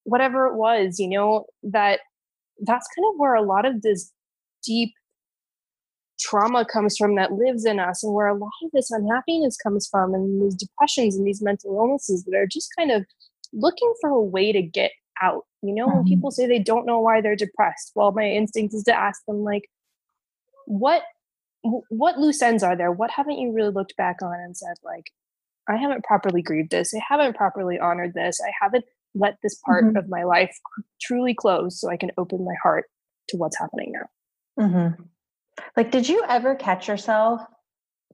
whatever 0.04 0.48
it 0.48 0.56
was 0.56 1.00
you 1.00 1.08
know 1.08 1.46
that 1.64 2.00
that's 2.62 2.88
kind 2.96 3.06
of 3.14 3.20
where 3.20 3.34
a 3.34 3.42
lot 3.42 3.66
of 3.66 3.82
this 3.82 4.12
deep 4.64 4.94
trauma 6.20 6.66
comes 6.66 6.96
from 6.98 7.16
that 7.16 7.34
lives 7.34 7.66
in 7.66 7.80
us 7.80 8.04
and 8.04 8.14
where 8.14 8.28
a 8.28 8.38
lot 8.38 8.52
of 8.64 8.72
this 8.72 8.90
unhappiness 8.92 9.58
comes 9.58 9.88
from 9.88 10.14
and 10.14 10.42
these 10.42 10.56
depressions 10.56 11.16
and 11.16 11.28
these 11.28 11.42
mental 11.42 11.76
illnesses 11.76 12.24
that 12.24 12.36
are 12.36 12.48
just 12.48 12.70
kind 12.78 12.92
of 12.92 13.06
looking 13.52 13.94
for 14.00 14.10
a 14.10 14.22
way 14.22 14.52
to 14.52 14.62
get 14.62 14.92
out 15.22 15.44
you 15.62 15.74
know 15.74 15.88
when 15.88 15.98
mm-hmm. 15.98 16.08
people 16.08 16.32
say 16.32 16.46
they 16.46 16.60
don't 16.60 16.86
know 16.86 17.00
why 17.00 17.22
they're 17.22 17.36
depressed 17.36 17.92
well 17.96 18.12
my 18.12 18.30
instinct 18.30 18.74
is 18.74 18.84
to 18.84 18.98
ask 18.98 19.26
them 19.26 19.44
like 19.44 19.70
what 20.66 21.04
what 21.90 22.18
loose 22.18 22.42
ends 22.42 22.64
are 22.64 22.76
there? 22.76 22.92
What 22.92 23.12
haven't 23.12 23.40
you 23.40 23.52
really 23.52 23.72
looked 23.72 23.96
back 23.98 24.18
on 24.22 24.34
and 24.34 24.56
said, 24.56 24.76
like, 24.84 25.12
I 25.68 25.78
haven't 25.78 26.04
properly 26.04 26.42
grieved 26.42 26.72
this. 26.72 26.94
I 26.94 27.02
haven't 27.08 27.36
properly 27.36 27.80
honored 27.80 28.14
this. 28.14 28.40
I 28.46 28.52
haven't 28.62 28.86
let 29.16 29.38
this 29.42 29.56
part 29.66 29.86
mm-hmm. 29.86 29.98
of 29.98 30.10
my 30.10 30.24
life 30.24 30.56
truly 31.02 31.34
close 31.34 31.80
so 31.80 31.90
I 31.90 31.98
can 31.98 32.12
open 32.18 32.46
my 32.46 32.54
heart 32.62 32.86
to 33.30 33.38
what's 33.38 33.58
happening 33.58 33.94
now. 33.94 34.64
Mm-hmm. 34.64 35.04
Like, 35.76 35.92
did 35.92 36.08
you 36.08 36.24
ever 36.28 36.54
catch 36.54 36.88
yourself 36.88 37.42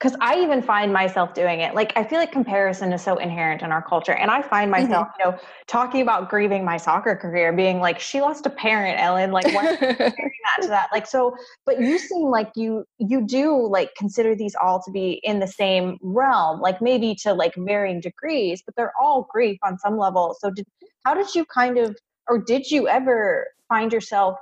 because 0.01 0.17
I 0.19 0.41
even 0.41 0.63
find 0.63 0.91
myself 0.91 1.35
doing 1.35 1.59
it. 1.59 1.75
Like 1.75 1.93
I 1.95 2.03
feel 2.03 2.17
like 2.17 2.31
comparison 2.31 2.91
is 2.91 3.03
so 3.03 3.17
inherent 3.17 3.61
in 3.61 3.71
our 3.71 3.83
culture, 3.83 4.13
and 4.13 4.31
I 4.31 4.41
find 4.41 4.71
myself, 4.71 5.07
mm-hmm. 5.09 5.29
you 5.29 5.31
know, 5.31 5.39
talking 5.67 6.01
about 6.01 6.27
grieving 6.27 6.65
my 6.65 6.77
soccer 6.77 7.15
career, 7.15 7.53
being 7.53 7.79
like, 7.79 7.99
"She 7.99 8.19
lost 8.19 8.47
a 8.47 8.49
parent, 8.49 8.99
Ellen." 8.99 9.31
Like, 9.31 9.45
why 9.53 9.75
comparing 9.77 10.09
that 10.09 10.61
to 10.63 10.67
that? 10.69 10.89
Like, 10.91 11.05
so, 11.05 11.35
but 11.67 11.79
you 11.79 11.99
seem 11.99 12.27
like 12.29 12.49
you 12.55 12.83
you 12.97 13.21
do 13.21 13.55
like 13.67 13.93
consider 13.95 14.35
these 14.35 14.55
all 14.55 14.81
to 14.81 14.91
be 14.91 15.21
in 15.23 15.39
the 15.39 15.47
same 15.47 15.99
realm, 16.01 16.61
like 16.61 16.81
maybe 16.81 17.13
to 17.21 17.33
like 17.33 17.53
varying 17.55 18.01
degrees, 18.01 18.63
but 18.65 18.75
they're 18.75 18.93
all 18.99 19.27
grief 19.31 19.59
on 19.63 19.77
some 19.77 19.99
level. 19.99 20.35
So, 20.39 20.49
did 20.49 20.65
how 21.05 21.13
did 21.13 21.35
you 21.35 21.45
kind 21.45 21.77
of, 21.77 21.95
or 22.27 22.39
did 22.39 22.71
you 22.71 22.87
ever 22.87 23.47
find 23.69 23.93
yourself 23.93 24.37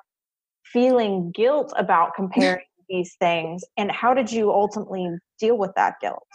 feeling 0.63 1.31
guilt 1.31 1.73
about 1.75 2.13
comparing? 2.15 2.63
These 2.89 3.15
things 3.19 3.63
and 3.77 3.91
how 3.91 4.13
did 4.13 4.31
you 4.31 4.51
ultimately 4.51 5.09
deal 5.39 5.57
with 5.57 5.71
that 5.75 5.95
guilt 6.01 6.27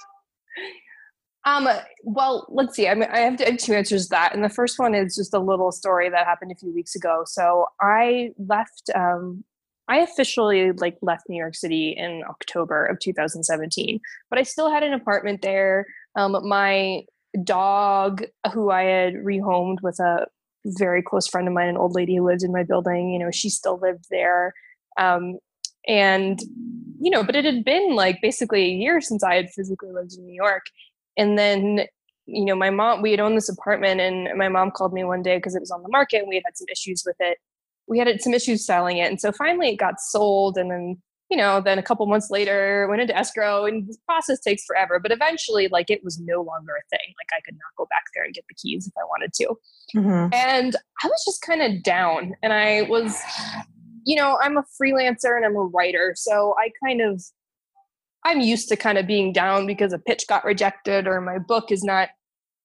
um, 1.46 1.68
well, 2.04 2.46
let's 2.48 2.74
see. 2.74 2.88
I 2.88 2.94
mean, 2.94 3.08
I 3.12 3.18
have, 3.18 3.36
to, 3.36 3.44
have 3.44 3.58
two 3.58 3.74
answers 3.74 4.04
to 4.04 4.10
that. 4.10 4.34
And 4.34 4.42
the 4.42 4.48
first 4.48 4.78
one 4.78 4.94
is 4.94 5.14
just 5.14 5.34
a 5.34 5.38
little 5.38 5.72
story 5.72 6.08
that 6.08 6.26
happened 6.26 6.52
a 6.52 6.54
few 6.54 6.72
weeks 6.72 6.94
ago. 6.94 7.24
So 7.26 7.66
I 7.80 8.30
left, 8.38 8.90
um, 8.94 9.44
I 9.86 9.98
officially 9.98 10.72
like 10.72 10.96
left 11.02 11.28
New 11.28 11.36
York 11.36 11.54
City 11.54 11.90
in 11.90 12.22
October 12.28 12.86
of 12.86 12.98
2017, 12.98 14.00
but 14.30 14.38
I 14.38 14.42
still 14.42 14.70
had 14.70 14.82
an 14.82 14.94
apartment 14.94 15.42
there. 15.42 15.86
Um, 16.16 16.48
my 16.48 17.02
dog, 17.42 18.24
who 18.54 18.70
I 18.70 18.84
had 18.84 19.14
rehomed 19.14 19.82
with 19.82 19.98
a 20.00 20.26
very 20.64 21.02
close 21.02 21.26
friend 21.26 21.46
of 21.46 21.52
mine, 21.52 21.68
an 21.68 21.76
old 21.76 21.94
lady 21.94 22.16
who 22.16 22.26
lived 22.26 22.42
in 22.42 22.52
my 22.52 22.62
building, 22.62 23.10
you 23.10 23.18
know, 23.18 23.30
she 23.30 23.50
still 23.50 23.78
lived 23.78 24.06
there. 24.10 24.54
Um, 24.98 25.38
and 25.86 26.40
you 27.00 27.10
know 27.10 27.22
but 27.22 27.36
it 27.36 27.44
had 27.44 27.64
been 27.64 27.94
like 27.94 28.20
basically 28.22 28.64
a 28.64 28.74
year 28.74 29.00
since 29.00 29.22
i 29.22 29.34
had 29.34 29.50
physically 29.50 29.90
lived 29.92 30.14
in 30.16 30.24
new 30.26 30.34
york. 30.34 30.64
And 31.16 31.38
then 31.38 31.86
you 32.26 32.44
know 32.44 32.54
my 32.54 32.70
mom 32.70 33.02
we 33.02 33.10
had 33.10 33.20
owned 33.20 33.36
this 33.36 33.48
apartment 33.48 34.00
and 34.00 34.36
my 34.38 34.48
mom 34.48 34.70
called 34.70 34.92
me 34.92 35.04
one 35.04 35.22
day 35.22 35.36
because 35.36 35.54
it 35.54 35.60
was 35.60 35.70
on 35.70 35.82
the 35.82 35.88
market 35.88 36.18
and 36.18 36.28
we 36.28 36.36
had 36.36 36.44
had 36.46 36.56
some 36.56 36.68
issues 36.70 37.02
with 37.06 37.16
it. 37.20 37.38
We 37.86 37.98
had 37.98 38.20
some 38.20 38.34
issues 38.34 38.64
selling 38.64 38.98
it. 38.98 39.10
And 39.10 39.20
so 39.20 39.30
finally 39.30 39.70
it 39.70 39.76
got 39.76 40.00
sold 40.00 40.56
and 40.56 40.70
then 40.70 40.96
you 41.30 41.36
know 41.36 41.60
then 41.60 41.78
a 41.78 41.82
couple 41.82 42.06
months 42.06 42.30
later 42.30 42.86
went 42.88 43.02
into 43.02 43.16
escrow 43.16 43.64
and 43.64 43.86
the 43.86 43.96
process 44.06 44.40
takes 44.40 44.64
forever 44.64 45.00
but 45.00 45.10
eventually 45.10 45.68
like 45.68 45.90
it 45.90 46.04
was 46.04 46.18
no 46.20 46.42
longer 46.42 46.72
a 46.72 46.88
thing. 46.90 47.14
Like 47.18 47.30
i 47.32 47.40
could 47.44 47.54
not 47.54 47.76
go 47.76 47.86
back 47.90 48.04
there 48.14 48.24
and 48.24 48.34
get 48.34 48.44
the 48.48 48.54
keys 48.54 48.86
if 48.86 48.92
i 48.96 49.04
wanted 49.04 49.32
to. 49.34 49.54
Mm-hmm. 49.94 50.34
and 50.34 50.76
i 51.02 51.06
was 51.06 51.22
just 51.24 51.42
kind 51.42 51.62
of 51.62 51.82
down 51.82 52.34
and 52.42 52.52
i 52.52 52.82
was 52.82 53.20
you 54.04 54.16
know, 54.16 54.38
I'm 54.42 54.56
a 54.56 54.64
freelancer 54.80 55.36
and 55.36 55.44
I'm 55.44 55.56
a 55.56 55.64
writer. 55.64 56.14
So 56.16 56.54
I 56.58 56.70
kind 56.84 57.00
of, 57.00 57.22
I'm 58.24 58.40
used 58.40 58.68
to 58.68 58.76
kind 58.76 58.98
of 58.98 59.06
being 59.06 59.32
down 59.32 59.66
because 59.66 59.92
a 59.92 59.98
pitch 59.98 60.26
got 60.28 60.44
rejected 60.44 61.06
or 61.06 61.20
my 61.20 61.38
book 61.38 61.70
is 61.70 61.84
not 61.84 62.10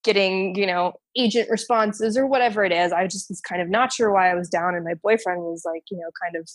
getting, 0.04 0.56
you 0.56 0.66
know, 0.66 0.94
agent 1.18 1.50
responses 1.50 2.18
or 2.18 2.26
whatever 2.26 2.64
it 2.64 2.72
is. 2.72 2.92
I 2.92 3.08
just 3.08 3.30
was 3.30 3.42
kind 3.42 3.62
of 3.62 3.70
not 3.70 3.92
sure 3.92 4.12
why 4.12 4.32
I 4.32 4.36
was 4.36 4.50
down. 4.50 4.76
And 4.76 4.86
my 4.86 4.94
boyfriend 4.94 5.42
was 5.42 5.64
like, 5.66 5.84
you 5.92 5.98
know, 5.98 6.10
kind 6.24 6.36
of 6.36 6.50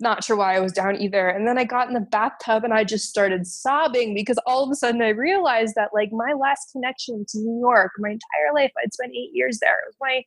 not 0.00 0.22
sure 0.22 0.36
why 0.36 0.54
I 0.54 0.60
was 0.60 0.72
down 0.72 1.00
either. 1.00 1.28
And 1.28 1.46
then 1.46 1.58
I 1.58 1.64
got 1.64 1.88
in 1.88 1.94
the 1.94 2.00
bathtub 2.00 2.64
and 2.64 2.72
I 2.72 2.84
just 2.84 3.08
started 3.08 3.46
sobbing 3.46 4.14
because 4.14 4.38
all 4.46 4.64
of 4.64 4.70
a 4.70 4.74
sudden 4.74 5.02
I 5.02 5.08
realized 5.08 5.74
that 5.76 5.90
like 5.92 6.10
my 6.12 6.34
last 6.34 6.72
connection 6.72 7.24
to 7.28 7.38
New 7.38 7.60
York, 7.60 7.92
my 7.98 8.10
entire 8.10 8.54
life, 8.54 8.72
I'd 8.82 8.92
spent 8.92 9.12
eight 9.12 9.30
years 9.32 9.58
there. 9.60 9.78
It 9.78 9.88
was 9.88 9.96
my 10.00 10.22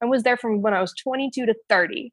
I 0.00 0.06
was 0.06 0.22
there 0.22 0.36
from 0.36 0.62
when 0.62 0.74
I 0.74 0.80
was 0.80 0.94
22 0.94 1.46
to 1.46 1.54
30 1.68 2.12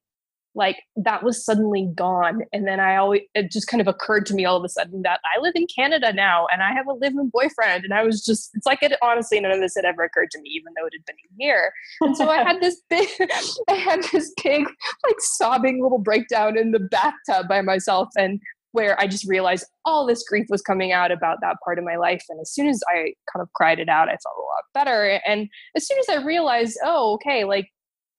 like 0.55 0.81
that 0.95 1.21
was 1.21 1.43
suddenly 1.43 1.89
gone. 1.93 2.41
And 2.53 2.67
then 2.67 2.79
i 2.79 2.95
always 2.95 3.21
it 3.33 3.51
just 3.51 3.67
kind 3.67 3.81
of 3.81 3.87
occurred 3.87 4.25
to 4.27 4.33
me 4.33 4.45
all 4.45 4.57
of 4.57 4.63
a 4.63 4.69
sudden 4.69 5.01
that 5.03 5.19
i 5.35 5.39
live 5.41 5.53
in 5.55 5.67
canada 5.73 6.13
now 6.13 6.47
and 6.51 6.63
i 6.63 6.71
have 6.73 6.87
a 6.87 6.93
living 6.93 7.29
boyfriend. 7.31 7.83
And 7.83 7.93
i 7.93 8.03
was 8.03 8.23
just 8.23 8.51
it's 8.53 8.65
like 8.65 8.81
it 8.81 8.93
honestly 9.01 9.39
none 9.39 9.51
of 9.51 9.59
this 9.59 9.75
had 9.75 9.85
ever 9.85 10.03
occurred 10.03 10.31
to 10.31 10.41
me 10.41 10.49
even 10.49 10.73
though 10.75 10.87
it 10.87 10.93
had 10.93 11.05
been 11.05 11.15
a 11.15 11.43
year. 11.43 11.71
And 12.01 12.15
so 12.15 12.29
i 12.29 12.37
had 12.37 12.61
this 12.61 12.81
big 12.89 13.07
i 13.69 13.73
had 13.73 14.03
this 14.11 14.33
big 14.43 14.65
like 15.05 15.19
sobbing 15.19 15.83
little 15.83 15.99
breakdown 15.99 16.57
in 16.57 16.71
the 16.71 16.79
bathtub 16.79 17.47
by 17.47 17.61
myself 17.61 18.09
and 18.17 18.39
where 18.71 18.99
i 18.99 19.07
just 19.07 19.27
realized 19.27 19.65
all 19.85 20.05
this 20.05 20.23
grief 20.27 20.45
was 20.49 20.61
coming 20.61 20.91
out 20.91 21.11
about 21.11 21.37
that 21.41 21.57
part 21.63 21.77
of 21.77 21.85
my 21.85 21.95
life. 21.95 22.23
And 22.29 22.39
as 22.39 22.51
soon 22.51 22.67
as 22.67 22.81
i 22.87 23.13
kind 23.31 23.41
of 23.41 23.49
cried 23.53 23.79
it 23.79 23.89
out 23.89 24.07
i 24.07 24.17
felt 24.17 24.35
a 24.37 24.41
lot 24.41 24.63
better. 24.73 25.19
And 25.25 25.49
as 25.75 25.85
soon 25.87 25.99
as 25.99 26.09
i 26.09 26.23
realized 26.23 26.77
oh 26.83 27.13
okay 27.15 27.43
like 27.43 27.67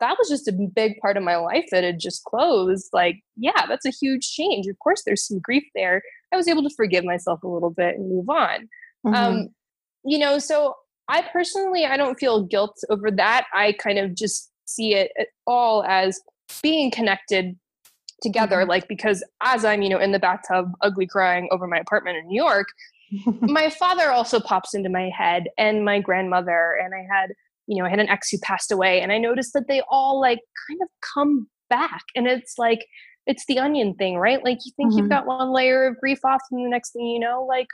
that 0.01 0.17
was 0.19 0.29
just 0.29 0.49
a 0.49 0.53
big 0.53 0.99
part 1.01 1.17
of 1.17 1.23
my 1.23 1.37
life 1.37 1.67
that 1.71 1.85
had 1.85 1.99
just 1.99 2.25
closed. 2.25 2.89
Like, 2.93 3.23
yeah, 3.37 3.67
that's 3.67 3.87
a 3.87 3.91
huge 3.91 4.31
change. 4.31 4.67
Of 4.67 4.79
course, 4.79 5.03
there's 5.05 5.27
some 5.27 5.41
grief 5.41 5.65
there. 5.75 6.03
I 6.33 6.37
was 6.37 6.49
able 6.49 6.63
to 6.63 6.75
forgive 6.77 7.05
myself 7.05 7.43
a 7.43 7.49
little 7.49 7.71
bit 7.71 7.97
and 7.97 8.09
move 8.09 8.29
on. 8.29 8.69
Mm-hmm. 9.07 9.15
Um, 9.15 9.49
you 10.05 10.19
know, 10.19 10.39
so 10.39 10.75
I 11.09 11.23
personally, 11.33 11.85
I 11.85 11.97
don't 11.97 12.19
feel 12.19 12.45
guilt 12.45 12.77
over 12.91 13.11
that. 13.13 13.47
I 13.55 13.73
kind 13.73 13.99
of 13.99 14.15
just 14.15 14.51
see 14.67 14.95
it 14.95 15.13
all 15.47 15.85
as 15.85 16.21
being 16.63 16.91
connected 16.91 17.57
together. 18.23 18.59
Mm-hmm. 18.59 18.71
Like, 18.71 18.89
because 18.89 19.25
as 19.43 19.65
I'm, 19.65 19.83
you 19.83 19.89
know, 19.89 19.99
in 19.99 20.13
the 20.13 20.19
bathtub, 20.19 20.73
ugly 20.83 21.07
crying 21.07 21.49
over 21.51 21.67
my 21.67 21.79
apartment 21.79 22.19
in 22.19 22.27
New 22.27 22.43
York, 22.43 22.69
my 23.41 23.71
father 23.71 24.11
also 24.11 24.41
pops 24.41 24.75
into 24.75 24.89
my 24.89 25.11
head 25.17 25.49
and 25.57 25.85
my 25.85 26.01
grandmother. 26.01 26.77
And 26.83 26.95
I 26.95 27.07
had 27.09 27.33
you 27.66 27.81
know, 27.81 27.87
I 27.87 27.90
had 27.90 28.00
an 28.00 28.09
ex 28.09 28.31
who 28.31 28.38
passed 28.38 28.70
away, 28.70 29.00
and 29.00 29.12
I 29.12 29.18
noticed 29.18 29.52
that 29.55 29.68
they 29.68 29.83
all 29.90 30.20
like 30.20 30.40
kind 30.68 30.81
of 30.83 30.88
come 31.14 31.48
back. 31.68 32.02
And 32.14 32.26
it's 32.26 32.55
like, 32.59 32.87
it's 33.26 33.44
the 33.46 33.59
onion 33.59 33.94
thing, 33.94 34.16
right? 34.16 34.42
Like 34.42 34.59
you 34.64 34.72
think 34.76 34.90
mm-hmm. 34.90 35.00
you've 35.00 35.09
got 35.09 35.26
one 35.26 35.52
layer 35.52 35.87
of 35.87 35.98
grief 35.98 36.24
off, 36.24 36.42
and 36.50 36.64
the 36.64 36.70
next 36.70 36.92
thing 36.92 37.07
you 37.07 37.20
know, 37.20 37.44
like 37.44 37.66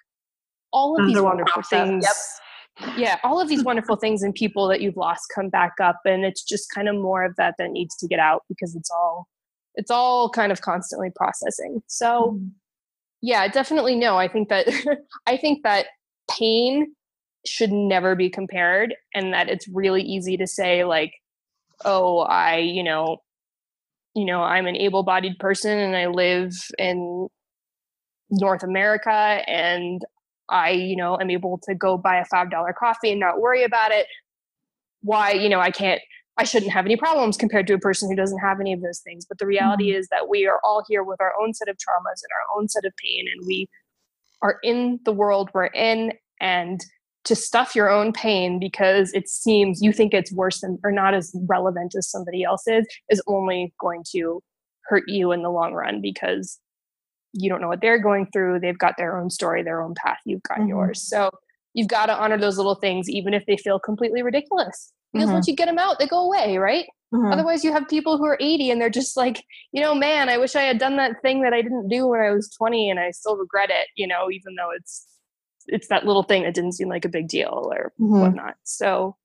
all 0.72 0.98
of 0.98 1.06
these 1.06 1.20
wonderful 1.20 1.62
things. 1.62 2.04
Yep. 2.04 2.96
Yeah, 2.96 3.18
all 3.22 3.38
of 3.38 3.48
these 3.48 3.62
wonderful 3.62 3.96
things 3.96 4.22
and 4.22 4.34
people 4.34 4.66
that 4.68 4.80
you've 4.80 4.96
lost 4.96 5.24
come 5.34 5.50
back 5.50 5.74
up, 5.82 6.00
and 6.06 6.24
it's 6.24 6.42
just 6.42 6.70
kind 6.74 6.88
of 6.88 6.96
more 6.96 7.22
of 7.22 7.36
that 7.36 7.54
that 7.58 7.70
needs 7.70 7.94
to 7.96 8.08
get 8.08 8.18
out 8.18 8.44
because 8.48 8.74
it's 8.74 8.90
all 8.90 9.28
it's 9.74 9.90
all 9.90 10.30
kind 10.30 10.52
of 10.52 10.62
constantly 10.62 11.10
processing. 11.14 11.82
So, 11.86 12.32
mm-hmm. 12.32 12.48
yeah, 13.20 13.46
definitely 13.48 13.96
no. 13.96 14.16
I 14.16 14.26
think 14.26 14.48
that 14.48 14.68
I 15.26 15.36
think 15.36 15.62
that 15.64 15.86
pain 16.30 16.94
should 17.46 17.72
never 17.72 18.14
be 18.14 18.30
compared 18.30 18.94
and 19.14 19.32
that 19.32 19.48
it's 19.48 19.66
really 19.68 20.02
easy 20.02 20.36
to 20.36 20.46
say 20.46 20.84
like 20.84 21.12
oh 21.84 22.20
i 22.20 22.58
you 22.58 22.82
know 22.82 23.18
you 24.14 24.24
know 24.24 24.42
i'm 24.42 24.66
an 24.66 24.76
able-bodied 24.76 25.38
person 25.38 25.78
and 25.78 25.96
i 25.96 26.06
live 26.06 26.52
in 26.78 27.28
north 28.30 28.62
america 28.62 29.10
and 29.10 30.02
i 30.48 30.70
you 30.70 30.96
know 30.96 31.18
am 31.20 31.30
able 31.30 31.58
to 31.62 31.74
go 31.74 31.96
buy 31.96 32.18
a 32.18 32.24
five 32.26 32.50
dollar 32.50 32.72
coffee 32.72 33.10
and 33.10 33.20
not 33.20 33.40
worry 33.40 33.64
about 33.64 33.90
it 33.90 34.06
why 35.02 35.32
you 35.32 35.48
know 35.48 35.60
i 35.60 35.70
can't 35.70 36.00
i 36.38 36.44
shouldn't 36.44 36.72
have 36.72 36.84
any 36.84 36.96
problems 36.96 37.36
compared 37.36 37.66
to 37.66 37.74
a 37.74 37.78
person 37.78 38.08
who 38.08 38.16
doesn't 38.16 38.38
have 38.38 38.60
any 38.60 38.72
of 38.72 38.80
those 38.82 39.00
things 39.00 39.26
but 39.28 39.38
the 39.38 39.46
reality 39.46 39.90
mm-hmm. 39.90 39.98
is 39.98 40.08
that 40.08 40.28
we 40.28 40.46
are 40.46 40.60
all 40.62 40.84
here 40.88 41.02
with 41.02 41.20
our 41.20 41.32
own 41.42 41.52
set 41.52 41.68
of 41.68 41.76
traumas 41.76 42.22
and 42.22 42.30
our 42.32 42.58
own 42.58 42.68
set 42.68 42.84
of 42.84 42.92
pain 43.02 43.24
and 43.32 43.44
we 43.46 43.68
are 44.42 44.58
in 44.62 45.00
the 45.04 45.12
world 45.12 45.50
we're 45.52 45.66
in 45.66 46.12
and 46.40 46.84
to 47.24 47.36
stuff 47.36 47.76
your 47.76 47.90
own 47.90 48.12
pain 48.12 48.58
because 48.58 49.12
it 49.12 49.28
seems 49.28 49.80
you 49.80 49.92
think 49.92 50.12
it's 50.12 50.32
worse 50.32 50.60
than 50.60 50.78
or 50.84 50.90
not 50.90 51.14
as 51.14 51.34
relevant 51.46 51.94
as 51.96 52.08
somebody 52.08 52.42
else's 52.42 52.86
is 53.10 53.22
only 53.26 53.72
going 53.80 54.04
to 54.12 54.42
hurt 54.86 55.04
you 55.06 55.32
in 55.32 55.42
the 55.42 55.50
long 55.50 55.72
run 55.72 56.00
because 56.00 56.58
you 57.32 57.48
don't 57.48 57.60
know 57.60 57.68
what 57.68 57.80
they're 57.80 58.02
going 58.02 58.26
through 58.32 58.58
they've 58.58 58.78
got 58.78 58.94
their 58.98 59.16
own 59.16 59.30
story 59.30 59.62
their 59.62 59.82
own 59.82 59.94
path 59.94 60.18
you've 60.24 60.42
got 60.42 60.58
mm-hmm. 60.58 60.68
yours 60.68 61.02
so 61.02 61.30
you've 61.74 61.88
got 61.88 62.06
to 62.06 62.14
honor 62.14 62.38
those 62.38 62.56
little 62.56 62.74
things 62.74 63.08
even 63.08 63.32
if 63.34 63.44
they 63.46 63.56
feel 63.56 63.78
completely 63.78 64.22
ridiculous 64.22 64.92
because 65.12 65.26
mm-hmm. 65.26 65.34
once 65.34 65.46
you 65.46 65.54
get 65.54 65.66
them 65.66 65.78
out 65.78 65.98
they 65.98 66.06
go 66.06 66.26
away 66.26 66.58
right 66.58 66.86
mm-hmm. 67.14 67.32
otherwise 67.32 67.64
you 67.64 67.72
have 67.72 67.88
people 67.88 68.18
who 68.18 68.24
are 68.24 68.36
80 68.40 68.70
and 68.70 68.80
they're 68.80 68.90
just 68.90 69.16
like 69.16 69.44
you 69.70 69.80
know 69.80 69.94
man 69.94 70.28
i 70.28 70.36
wish 70.36 70.56
i 70.56 70.62
had 70.62 70.78
done 70.78 70.96
that 70.96 71.22
thing 71.22 71.42
that 71.42 71.52
i 71.52 71.62
didn't 71.62 71.88
do 71.88 72.08
when 72.08 72.20
i 72.20 72.30
was 72.30 72.50
20 72.50 72.90
and 72.90 72.98
i 72.98 73.10
still 73.12 73.36
regret 73.36 73.70
it 73.70 73.86
you 73.96 74.06
know 74.06 74.30
even 74.30 74.56
though 74.56 74.70
it's 74.76 75.06
it's 75.66 75.88
that 75.88 76.06
little 76.06 76.22
thing 76.22 76.42
that 76.42 76.54
didn't 76.54 76.72
seem 76.72 76.88
like 76.88 77.04
a 77.04 77.08
big 77.08 77.28
deal 77.28 77.70
or 77.72 77.92
mm-hmm. 78.00 78.20
whatnot. 78.20 78.56
So, 78.64 79.16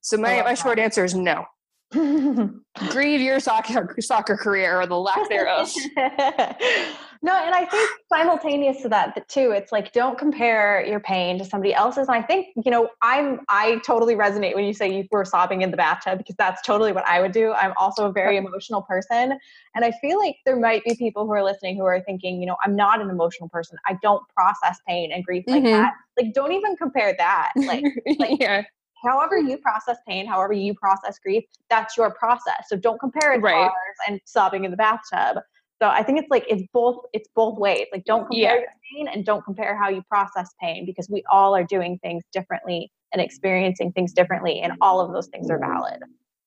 so 0.00 0.16
my 0.16 0.42
my 0.42 0.54
short 0.54 0.78
answer 0.78 1.04
is 1.04 1.14
no. 1.14 1.44
Grieve 2.90 3.20
your 3.20 3.40
soccer 3.40 3.96
soccer 4.00 4.36
career 4.36 4.80
or 4.80 4.86
the 4.86 4.96
lack 4.96 5.28
thereof. 5.28 5.72
no, 5.96 7.34
and 7.34 7.52
I 7.52 7.66
think 7.68 7.90
simultaneous 8.12 8.82
to 8.82 8.88
that 8.90 9.28
too, 9.28 9.50
it's 9.50 9.72
like 9.72 9.92
don't 9.92 10.16
compare 10.16 10.86
your 10.86 11.00
pain 11.00 11.36
to 11.38 11.44
somebody 11.44 11.74
else's. 11.74 12.06
And 12.06 12.16
I 12.16 12.22
think 12.22 12.46
you 12.64 12.70
know 12.70 12.90
I'm 13.02 13.40
I 13.48 13.80
totally 13.84 14.14
resonate 14.14 14.54
when 14.54 14.64
you 14.64 14.72
say 14.72 14.88
you 14.94 15.08
were 15.10 15.24
sobbing 15.24 15.62
in 15.62 15.72
the 15.72 15.76
bathtub 15.76 16.18
because 16.18 16.36
that's 16.36 16.62
totally 16.62 16.92
what 16.92 17.04
I 17.06 17.20
would 17.20 17.32
do. 17.32 17.52
I'm 17.54 17.72
also 17.76 18.06
a 18.06 18.12
very 18.12 18.36
emotional 18.36 18.82
person, 18.82 19.36
and 19.74 19.84
I 19.84 19.90
feel 20.00 20.16
like 20.16 20.36
there 20.46 20.56
might 20.56 20.84
be 20.84 20.94
people 20.94 21.26
who 21.26 21.32
are 21.32 21.42
listening 21.42 21.76
who 21.76 21.84
are 21.86 22.00
thinking, 22.00 22.40
you 22.40 22.46
know, 22.46 22.56
I'm 22.64 22.76
not 22.76 23.00
an 23.00 23.10
emotional 23.10 23.48
person. 23.48 23.78
I 23.88 23.98
don't 24.00 24.22
process 24.28 24.78
pain 24.86 25.10
and 25.10 25.24
grief 25.24 25.42
like 25.48 25.64
mm-hmm. 25.64 25.72
that. 25.72 25.94
Like, 26.16 26.34
don't 26.34 26.52
even 26.52 26.76
compare 26.76 27.16
that. 27.18 27.52
Like, 27.56 27.84
like 28.20 28.40
yeah 28.40 28.62
however 29.02 29.38
you 29.38 29.58
process 29.58 29.98
pain, 30.06 30.26
however 30.26 30.52
you 30.52 30.74
process 30.74 31.18
grief, 31.18 31.44
that's 31.68 31.96
your 31.96 32.10
process. 32.14 32.64
So 32.68 32.76
don't 32.76 32.98
compare 32.98 33.32
it 33.32 33.40
to 33.40 33.46
ours 33.46 33.70
and 34.06 34.20
sobbing 34.24 34.64
in 34.64 34.70
the 34.70 34.76
bathtub. 34.76 35.42
So 35.82 35.88
I 35.88 36.02
think 36.02 36.18
it's 36.18 36.28
like 36.30 36.44
it's 36.48 36.62
both 36.72 36.98
it's 37.12 37.28
both 37.34 37.58
ways. 37.58 37.86
Like 37.92 38.04
don't 38.04 38.26
compare 38.26 38.38
yeah. 38.38 38.60
your 38.60 38.68
pain 38.94 39.08
and 39.08 39.24
don't 39.24 39.42
compare 39.44 39.76
how 39.76 39.88
you 39.88 40.02
process 40.10 40.50
pain 40.60 40.84
because 40.84 41.08
we 41.08 41.22
all 41.30 41.56
are 41.56 41.64
doing 41.64 41.98
things 42.02 42.22
differently 42.32 42.92
and 43.12 43.22
experiencing 43.22 43.92
things 43.92 44.12
differently 44.12 44.60
and 44.60 44.74
all 44.80 45.00
of 45.00 45.12
those 45.12 45.28
things 45.28 45.50
are 45.50 45.58
valid. 45.58 46.00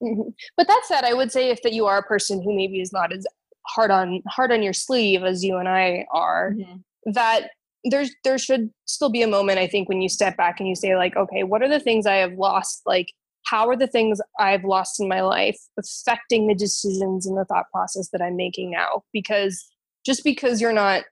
Mm-hmm. 0.04 0.30
But 0.56 0.68
that 0.68 0.82
said, 0.86 1.04
I 1.04 1.14
would 1.14 1.32
say 1.32 1.50
if 1.50 1.62
that 1.64 1.74
you 1.74 1.86
are 1.88 1.98
a 1.98 2.04
person 2.04 2.44
who 2.44 2.56
maybe 2.56 2.80
is 2.80 2.94
not 2.94 3.12
as 3.12 3.26
hard 3.68 3.90
on 3.90 4.22
hard 4.28 4.52
on 4.52 4.62
your 4.62 4.74
sleeve 4.74 5.24
as 5.24 5.44
you 5.44 5.58
and 5.58 5.68
I 5.68 6.06
are, 6.12 6.54
mm-hmm. 6.54 7.12
that 7.14 7.50
there's 7.84 8.12
there 8.24 8.38
should 8.38 8.70
still 8.86 9.10
be 9.10 9.22
a 9.22 9.28
moment 9.28 9.60
I 9.60 9.68
think 9.68 9.90
when 9.90 10.02
you 10.02 10.10
step 10.10 10.38
back 10.38 10.60
and 10.60 10.70
you 10.70 10.76
say 10.76 10.96
like, 10.96 11.16
okay, 11.16 11.44
what 11.44 11.62
are 11.62 11.70
the 11.70 11.80
things 11.80 12.06
I 12.06 12.16
have 12.16 12.34
lost? 12.34 12.82
Like, 12.86 13.08
how 13.46 13.68
are 13.68 13.76
the 13.76 13.88
things 13.88 14.22
I've 14.40 14.64
lost 14.64 15.00
in 15.00 15.08
my 15.08 15.22
life 15.22 15.60
affecting 15.78 16.48
the 16.48 16.56
decisions 16.56 17.26
and 17.26 17.38
the 17.38 17.46
thought 17.46 17.66
process 17.72 18.10
that 18.14 18.22
I'm 18.22 18.36
making 18.36 18.72
now? 18.72 19.04
Because 19.12 19.70
just 20.06 20.24
because 20.24 20.62
you're 20.62 20.74
not 20.74 21.04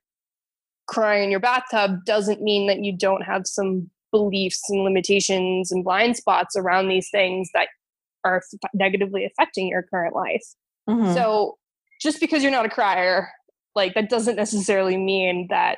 crying 0.88 1.26
in 1.26 1.32
your 1.32 1.40
bathtub 1.40 2.06
doesn't 2.06 2.42
mean 2.42 2.68
that 2.68 2.84
you 2.84 2.96
don't 2.96 3.24
have 3.24 3.44
some 3.46 3.90
beliefs 4.12 4.62
and 4.70 4.84
limitations 4.84 5.72
and 5.72 5.84
blind 5.84 6.18
spots 6.18 6.56
around 6.56 6.88
these 6.88 7.10
things 7.10 7.50
that 7.54 7.68
are 8.24 8.42
negatively 8.74 9.26
affecting 9.26 9.68
your 9.68 9.84
current 9.84 10.16
life. 10.16 10.44
Mm-hmm. 10.90 11.14
So 11.14 11.58
just 12.02 12.20
because 12.20 12.44
you're 12.44 12.52
not 12.52 12.66
a 12.66 12.70
crier, 12.70 13.30
like 13.76 13.94
that 13.94 14.10
doesn't 14.10 14.36
necessarily 14.36 14.98
mean 14.98 15.48
that 15.50 15.78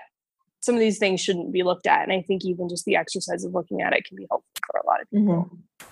some 0.63 0.75
of 0.75 0.79
these 0.79 0.97
things 0.97 1.19
shouldn't 1.19 1.51
be 1.51 1.61
looked 1.61 1.87
at. 1.87 2.03
And 2.03 2.13
I 2.13 2.21
think 2.21 2.45
even 2.45 2.69
just 2.69 2.85
the 2.85 2.95
exercise 2.95 3.43
of 3.43 3.53
looking 3.53 3.81
at 3.81 3.91
it 3.91 4.05
can 4.05 4.15
be 4.15 4.25
helpful 4.29 4.49
for 4.71 4.79
a 4.79 4.87
lot 4.87 5.01
of 5.01 5.09
people. 5.09 5.33
Mm-hmm. 5.33 5.87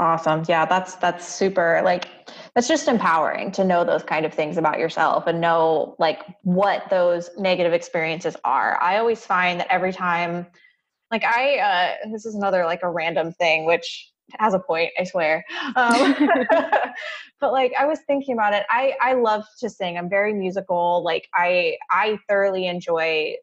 Awesome. 0.00 0.42
Yeah, 0.48 0.64
that's 0.64 0.96
that's 0.96 1.26
super 1.26 1.80
like 1.84 2.08
that's 2.54 2.66
just 2.66 2.88
empowering 2.88 3.52
to 3.52 3.64
know 3.64 3.84
those 3.84 4.02
kind 4.02 4.26
of 4.26 4.34
things 4.34 4.56
about 4.56 4.80
yourself 4.80 5.26
and 5.28 5.40
know 5.40 5.94
like 6.00 6.22
what 6.42 6.88
those 6.90 7.30
negative 7.38 7.72
experiences 7.72 8.36
are. 8.44 8.80
I 8.82 8.98
always 8.98 9.24
find 9.24 9.60
that 9.60 9.68
every 9.70 9.92
time 9.92 10.46
like 11.12 11.24
I 11.24 11.58
uh 11.58 12.10
this 12.12 12.26
is 12.26 12.34
another 12.34 12.64
like 12.64 12.80
a 12.82 12.90
random 12.90 13.32
thing 13.32 13.66
which 13.66 14.12
has 14.38 14.52
a 14.52 14.58
point, 14.58 14.90
I 14.98 15.04
swear. 15.04 15.44
Um, 15.74 16.14
but 17.40 17.52
like 17.52 17.72
I 17.78 17.86
was 17.86 18.00
thinking 18.06 18.34
about 18.34 18.52
it. 18.52 18.64
I 18.70 18.94
I 19.00 19.14
love 19.14 19.44
to 19.60 19.70
sing. 19.70 19.96
I'm 19.96 20.10
very 20.10 20.32
musical. 20.34 21.02
Like 21.04 21.28
I 21.34 21.76
I 21.90 22.18
thoroughly 22.28 22.66
enjoy 22.66 23.34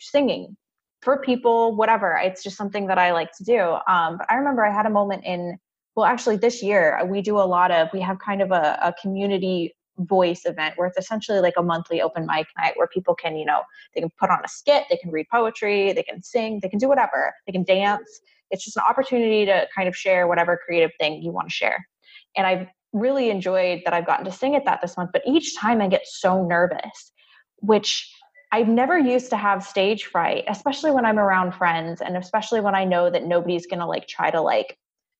singing 0.00 0.56
for 1.00 1.18
people, 1.18 1.74
whatever. 1.74 2.18
It's 2.22 2.42
just 2.42 2.56
something 2.56 2.86
that 2.86 2.98
I 2.98 3.12
like 3.12 3.30
to 3.38 3.44
do. 3.44 3.60
Um, 3.88 4.18
but 4.18 4.26
I 4.30 4.36
remember 4.36 4.64
I 4.64 4.72
had 4.72 4.86
a 4.86 4.90
moment 4.90 5.24
in 5.24 5.58
well, 5.94 6.06
actually 6.06 6.36
this 6.36 6.62
year 6.62 6.98
we 7.04 7.20
do 7.20 7.36
a 7.38 7.44
lot 7.44 7.70
of 7.70 7.88
we 7.92 8.00
have 8.00 8.18
kind 8.18 8.40
of 8.40 8.50
a, 8.50 8.78
a 8.82 8.94
community 9.00 9.74
voice 9.98 10.42
event 10.46 10.72
where 10.76 10.88
it's 10.88 10.96
essentially 10.96 11.40
like 11.40 11.52
a 11.58 11.62
monthly 11.62 12.00
open 12.00 12.24
mic 12.26 12.46
night 12.58 12.72
where 12.76 12.86
people 12.86 13.14
can 13.14 13.36
you 13.36 13.44
know 13.44 13.60
they 13.94 14.00
can 14.00 14.10
put 14.18 14.30
on 14.30 14.38
a 14.42 14.48
skit 14.48 14.84
they 14.88 14.96
can 14.96 15.10
read 15.10 15.26
poetry 15.30 15.92
they 15.92 16.02
can 16.02 16.22
sing 16.22 16.58
they 16.62 16.68
can 16.68 16.78
do 16.78 16.88
whatever 16.88 17.34
they 17.46 17.52
can 17.52 17.62
dance 17.62 18.22
it's 18.52 18.64
just 18.64 18.76
an 18.76 18.84
opportunity 18.88 19.44
to 19.46 19.66
kind 19.74 19.88
of 19.88 19.96
share 19.96 20.28
whatever 20.28 20.60
creative 20.64 20.92
thing 21.00 21.22
you 21.22 21.32
want 21.32 21.48
to 21.48 21.52
share. 21.52 21.88
And 22.36 22.46
I've 22.46 22.68
really 22.92 23.30
enjoyed 23.30 23.80
that 23.84 23.94
I've 23.94 24.06
gotten 24.06 24.26
to 24.26 24.30
sing 24.30 24.54
at 24.54 24.66
that 24.66 24.80
this 24.82 24.96
month, 24.96 25.10
but 25.12 25.22
each 25.26 25.56
time 25.56 25.80
I 25.80 25.88
get 25.88 26.02
so 26.04 26.44
nervous, 26.44 27.12
which 27.56 28.08
I've 28.52 28.68
never 28.68 28.98
used 28.98 29.30
to 29.30 29.36
have 29.36 29.64
stage 29.64 30.04
fright, 30.04 30.44
especially 30.46 30.90
when 30.90 31.06
I'm 31.06 31.18
around 31.18 31.52
friends 31.54 32.02
and 32.02 32.18
especially 32.18 32.60
when 32.60 32.74
I 32.74 32.84
know 32.84 33.08
that 33.08 33.24
nobody's 33.24 33.66
going 33.66 33.80
to 33.80 33.86
like 33.86 34.06
try 34.06 34.30
to 34.30 34.42
like, 34.42 34.76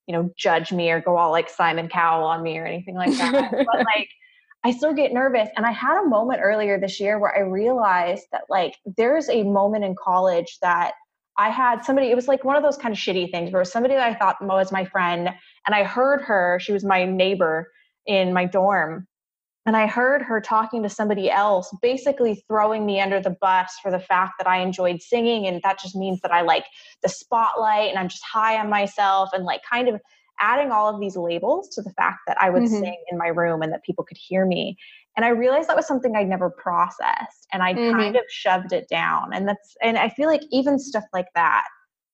you 0.07 0.14
know, 0.14 0.30
judge 0.37 0.70
me 0.70 0.91
or 0.91 1.01
go 1.01 1.16
all 1.16 1.30
like 1.30 1.49
Simon 1.49 1.89
Cowell 1.89 2.24
on 2.24 2.43
me 2.43 2.59
or 2.59 2.66
anything 2.66 2.95
like 2.95 3.16
that. 3.16 3.51
but 3.53 3.85
like, 3.87 4.11
I 4.64 4.70
still 4.70 4.93
get 4.93 5.14
nervous. 5.14 5.49
And 5.57 5.64
I 5.64 5.72
had 5.72 6.03
a 6.03 6.07
moment 6.07 6.41
earlier 6.43 6.78
this 6.78 7.01
year 7.01 7.18
where 7.18 7.35
I 7.35 7.41
realized 7.41 8.26
that 8.33 8.43
like 8.51 8.76
there's 8.99 9.30
a 9.30 9.43
moment 9.45 9.85
in 9.85 9.97
college 9.97 10.59
that 10.61 10.93
I 11.39 11.49
had 11.49 11.83
somebody, 11.85 12.11
it 12.11 12.16
was 12.16 12.28
like 12.28 12.45
one 12.45 12.57
of 12.57 12.62
those 12.62 12.76
kind 12.76 12.93
of 12.93 12.99
shitty 12.99 13.30
things 13.30 13.51
where 13.51 13.64
somebody 13.64 13.95
that 13.95 14.07
I 14.07 14.14
thought 14.14 14.45
was 14.45 14.70
my 14.70 14.85
friend, 14.85 15.30
and 15.66 15.74
I 15.74 15.83
heard 15.85 16.20
her, 16.22 16.59
she 16.61 16.72
was 16.72 16.85
my 16.85 17.07
neighbor 17.07 17.72
in 18.07 18.35
my 18.35 18.45
dorm. 18.45 19.07
And 19.64 19.76
I 19.76 19.86
heard 19.86 20.22
her 20.22 20.40
talking 20.40 20.82
to 20.82 20.88
somebody 20.88 21.30
else, 21.30 21.74
basically 21.80 22.44
throwing 22.48 22.84
me 22.84 23.00
under 23.00 23.20
the 23.20 23.36
bus 23.40 23.72
for 23.80 23.90
the 23.92 24.00
fact 24.00 24.34
that 24.38 24.48
I 24.48 24.58
enjoyed 24.58 25.00
singing. 25.00 25.46
And 25.46 25.60
that 25.62 25.78
just 25.78 25.94
means 25.94 26.20
that 26.22 26.32
I 26.32 26.40
like 26.40 26.64
the 27.02 27.08
spotlight 27.08 27.90
and 27.90 27.98
I'm 27.98 28.08
just 28.08 28.24
high 28.24 28.58
on 28.58 28.68
myself 28.68 29.30
and 29.32 29.44
like 29.44 29.60
kind 29.70 29.88
of 29.88 30.00
adding 30.40 30.72
all 30.72 30.92
of 30.92 31.00
these 31.00 31.16
labels 31.16 31.68
to 31.68 31.82
the 31.82 31.92
fact 31.92 32.20
that 32.26 32.36
I 32.40 32.50
would 32.50 32.64
mm-hmm. 32.64 32.80
sing 32.80 33.04
in 33.10 33.18
my 33.18 33.28
room 33.28 33.62
and 33.62 33.72
that 33.72 33.84
people 33.84 34.04
could 34.04 34.16
hear 34.16 34.44
me. 34.44 34.76
And 35.16 35.24
I 35.24 35.28
realized 35.28 35.68
that 35.68 35.76
was 35.76 35.86
something 35.86 36.16
I'd 36.16 36.28
never 36.28 36.50
processed 36.50 37.46
and 37.52 37.62
I 37.62 37.74
mm-hmm. 37.74 37.96
kind 37.96 38.16
of 38.16 38.24
shoved 38.28 38.72
it 38.72 38.88
down. 38.88 39.32
And 39.32 39.46
that's, 39.46 39.76
and 39.80 39.96
I 39.96 40.08
feel 40.08 40.28
like 40.28 40.42
even 40.50 40.78
stuff 40.80 41.04
like 41.12 41.28
that 41.36 41.66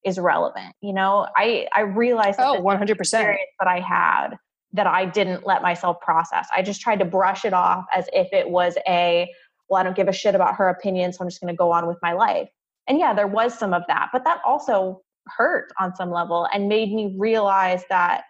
is 0.05 0.19
relevant. 0.19 0.75
You 0.83 0.93
know, 0.93 1.27
I, 1.37 1.69
I 1.75 1.81
realized 1.81 2.39
that 2.39 2.47
oh, 2.47 2.63
100%. 2.63 3.11
that 3.11 3.69
I 3.69 3.81
had 3.81 4.37
that 4.73 4.87
I 4.87 5.07
didn't 5.07 5.47
let 5.47 5.63
myself 5.63 6.01
process. 6.01 6.49
I 6.55 6.63
just 6.63 6.81
tried 6.81 6.99
to 6.99 7.05
brush 7.05 7.45
it 7.45 7.53
off 7.53 7.87
as 7.95 8.09
if 8.13 8.29
it 8.33 8.49
was 8.49 8.77
a, 8.87 9.31
well, 9.69 9.81
I 9.81 9.83
don't 9.83 9.97
give 9.97 10.09
a 10.09 10.13
shit 10.13 10.35
about 10.35 10.57
her 10.57 10.69
opinion, 10.69 11.13
so 11.13 11.23
I'm 11.23 11.29
just 11.29 11.41
going 11.41 11.53
to 11.53 11.57
go 11.57 11.73
on 11.73 11.87
with 11.87 11.99
my 12.03 12.13
life. 12.13 12.49
And 12.87 12.99
yeah, 12.99 13.15
there 13.15 13.27
was 13.27 13.59
some 13.59 13.73
of 13.73 13.83
that, 13.89 14.09
but 14.13 14.25
that 14.25 14.41
also 14.47 15.03
hurt 15.37 15.73
on 15.79 15.95
some 15.95 16.11
level 16.11 16.49
and 16.53 16.69
made 16.69 16.93
me 16.93 17.15
realize 17.19 17.83
that 17.91 18.25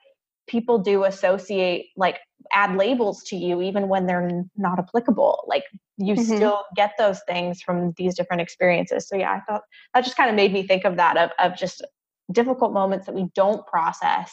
people 0.49 0.79
do 0.79 1.05
associate 1.05 1.87
like 1.97 2.19
add 2.55 2.77
labels 2.77 3.23
to 3.25 3.37
you 3.37 3.61
even 3.61 3.89
when 3.89 4.07
they're 4.07 4.45
not 4.57 4.79
applicable 4.79 5.45
like 5.47 5.65
you 5.99 6.15
mm-hmm. 6.15 6.37
still 6.37 6.65
get 6.75 6.93
those 6.99 7.21
things 7.29 7.61
from 7.61 7.93
these 7.97 8.17
different 8.17 8.41
experiences 8.41 9.07
so 9.07 9.17
yeah 9.17 9.33
i 9.33 9.41
thought 9.41 9.63
that 9.93 10.03
just 10.03 10.17
kind 10.17 10.31
of 10.31 10.37
made 10.37 10.53
me 10.53 10.67
think 10.67 10.85
of 10.85 10.97
that 10.97 11.17
of, 11.17 11.31
of 11.39 11.57
just 11.57 11.85
difficult 12.33 12.73
moments 12.73 13.07
that 13.07 13.15
we 13.15 13.29
don't 13.35 13.67
process 13.67 14.33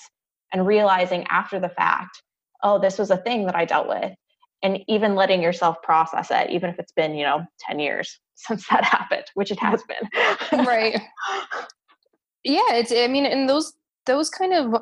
and 0.55 0.65
realizing 0.65 1.25
after 1.29 1.59
the 1.59 1.67
fact 1.67 2.23
oh 2.63 2.79
this 2.79 2.97
was 2.97 3.11
a 3.11 3.17
thing 3.17 3.45
that 3.45 3.55
i 3.55 3.65
dealt 3.65 3.87
with. 3.87 4.13
And 4.63 4.79
even 4.87 5.13
letting 5.13 5.43
yourself 5.43 5.79
process 5.83 6.31
it 6.31 6.49
even 6.49 6.69
if 6.69 6.79
it's 6.79 6.93
been 6.93 7.13
you 7.13 7.25
know 7.25 7.45
10 7.67 7.79
years 7.79 8.19
since 8.35 8.67
that 8.69 8.85
happened 8.85 9.25
which 9.33 9.51
it 9.51 9.59
has 9.59 9.83
been. 9.83 10.65
Right. 10.65 10.99
Yeah 12.43 12.73
it's 12.73 12.91
i 12.91 13.07
mean 13.07 13.25
and 13.25 13.49
those 13.49 13.73
those 14.05 14.29
kind 14.29 14.53
of 14.53 14.81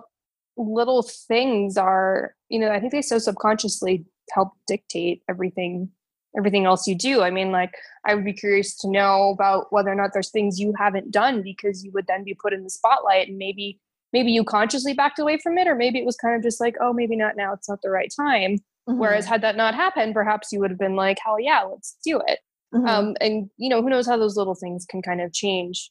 little 0.58 1.02
things 1.02 1.76
are 1.76 2.36
you 2.50 2.60
know 2.60 2.70
i 2.72 2.80
think 2.80 2.92
they 2.92 3.02
so 3.02 3.18
subconsciously 3.18 4.06
help 4.32 4.50
dictate 4.68 5.24
everything 5.28 5.90
everything 6.38 6.66
else 6.66 6.88
you 6.88 6.96
do. 6.96 7.22
I 7.22 7.32
mean 7.32 7.52
like 7.52 7.74
i 8.06 8.14
would 8.14 8.26
be 8.26 8.34
curious 8.34 8.78
to 8.82 8.90
know 8.90 9.32
about 9.32 9.72
whether 9.72 9.92
or 9.92 9.96
not 9.96 10.12
there's 10.14 10.30
things 10.30 10.60
you 10.60 10.74
haven't 10.78 11.12
done 11.12 11.42
because 11.42 11.84
you 11.84 11.92
would 11.94 12.08
then 12.08 12.24
be 12.24 12.36
put 12.36 12.54
in 12.54 12.64
the 12.64 12.70
spotlight 12.70 13.28
and 13.30 13.38
maybe 13.38 13.80
maybe 14.14 14.32
you 14.32 14.44
consciously 14.44 14.94
backed 14.94 15.20
away 15.20 15.38
from 15.38 15.58
it 15.58 15.68
or 15.68 15.76
maybe 15.76 16.00
it 16.00 16.06
was 16.06 16.16
kind 16.16 16.36
of 16.36 16.44
just 16.44 16.62
like 16.62 16.76
oh 16.80 16.94
maybe 16.94 17.16
not 17.16 17.36
now 17.36 17.52
it's 17.52 17.68
not 17.68 17.82
the 17.82 17.90
right 17.90 18.14
time 18.16 18.58
mm-hmm. 18.88 18.98
whereas 18.98 19.26
had 19.26 19.42
that 19.42 19.58
not 19.58 19.76
happened 19.76 20.14
perhaps 20.14 20.52
you 20.52 20.60
would 20.60 20.70
have 20.70 20.80
been 20.80 20.96
like 20.96 21.18
hell 21.24 21.40
yeah 21.40 21.62
let's 21.62 21.98
do 22.06 22.22
it 22.28 22.40
mm-hmm. 22.74 22.88
um, 22.88 23.16
and 23.20 23.50
you 23.58 23.68
know 23.68 23.82
who 23.82 23.90
knows 23.90 24.08
how 24.08 24.16
those 24.16 24.38
little 24.38 24.56
things 24.56 24.86
can 24.86 25.02
kind 25.02 25.20
of 25.20 25.34
change 25.34 25.90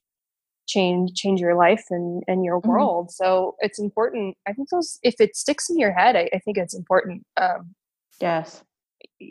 change 0.68 1.12
change 1.14 1.40
your 1.40 1.56
life 1.56 1.84
and 1.90 2.22
and 2.28 2.44
your 2.44 2.60
mm-hmm. 2.60 2.70
world 2.70 3.10
so 3.10 3.56
it's 3.58 3.80
important 3.80 4.36
i 4.46 4.52
think 4.52 4.68
those 4.70 4.98
if 5.02 5.20
it 5.20 5.36
sticks 5.36 5.68
in 5.68 5.78
your 5.78 5.92
head 5.92 6.16
i, 6.16 6.30
I 6.32 6.38
think 6.38 6.56
it's 6.56 6.74
important 6.74 7.26
um 7.36 7.74
yes 8.20 8.62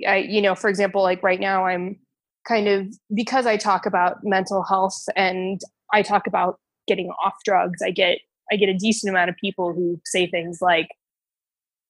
i 0.05 0.17
you 0.17 0.41
know 0.41 0.55
for 0.55 0.69
example 0.69 1.01
like 1.01 1.23
right 1.23 1.39
now 1.39 1.65
i'm 1.65 1.97
kind 2.45 2.67
of 2.67 2.87
because 3.15 3.45
i 3.45 3.55
talk 3.55 3.85
about 3.85 4.17
mental 4.23 4.61
health 4.63 5.05
and 5.15 5.61
i 5.93 6.01
talk 6.01 6.27
about 6.27 6.59
getting 6.85 7.09
off 7.23 7.35
drugs 7.45 7.81
i 7.81 7.91
get 7.91 8.19
i 8.51 8.55
get 8.55 8.69
a 8.69 8.73
decent 8.73 9.09
amount 9.09 9.29
of 9.29 9.35
people 9.37 9.73
who 9.73 9.99
say 10.05 10.27
things 10.27 10.59
like 10.61 10.87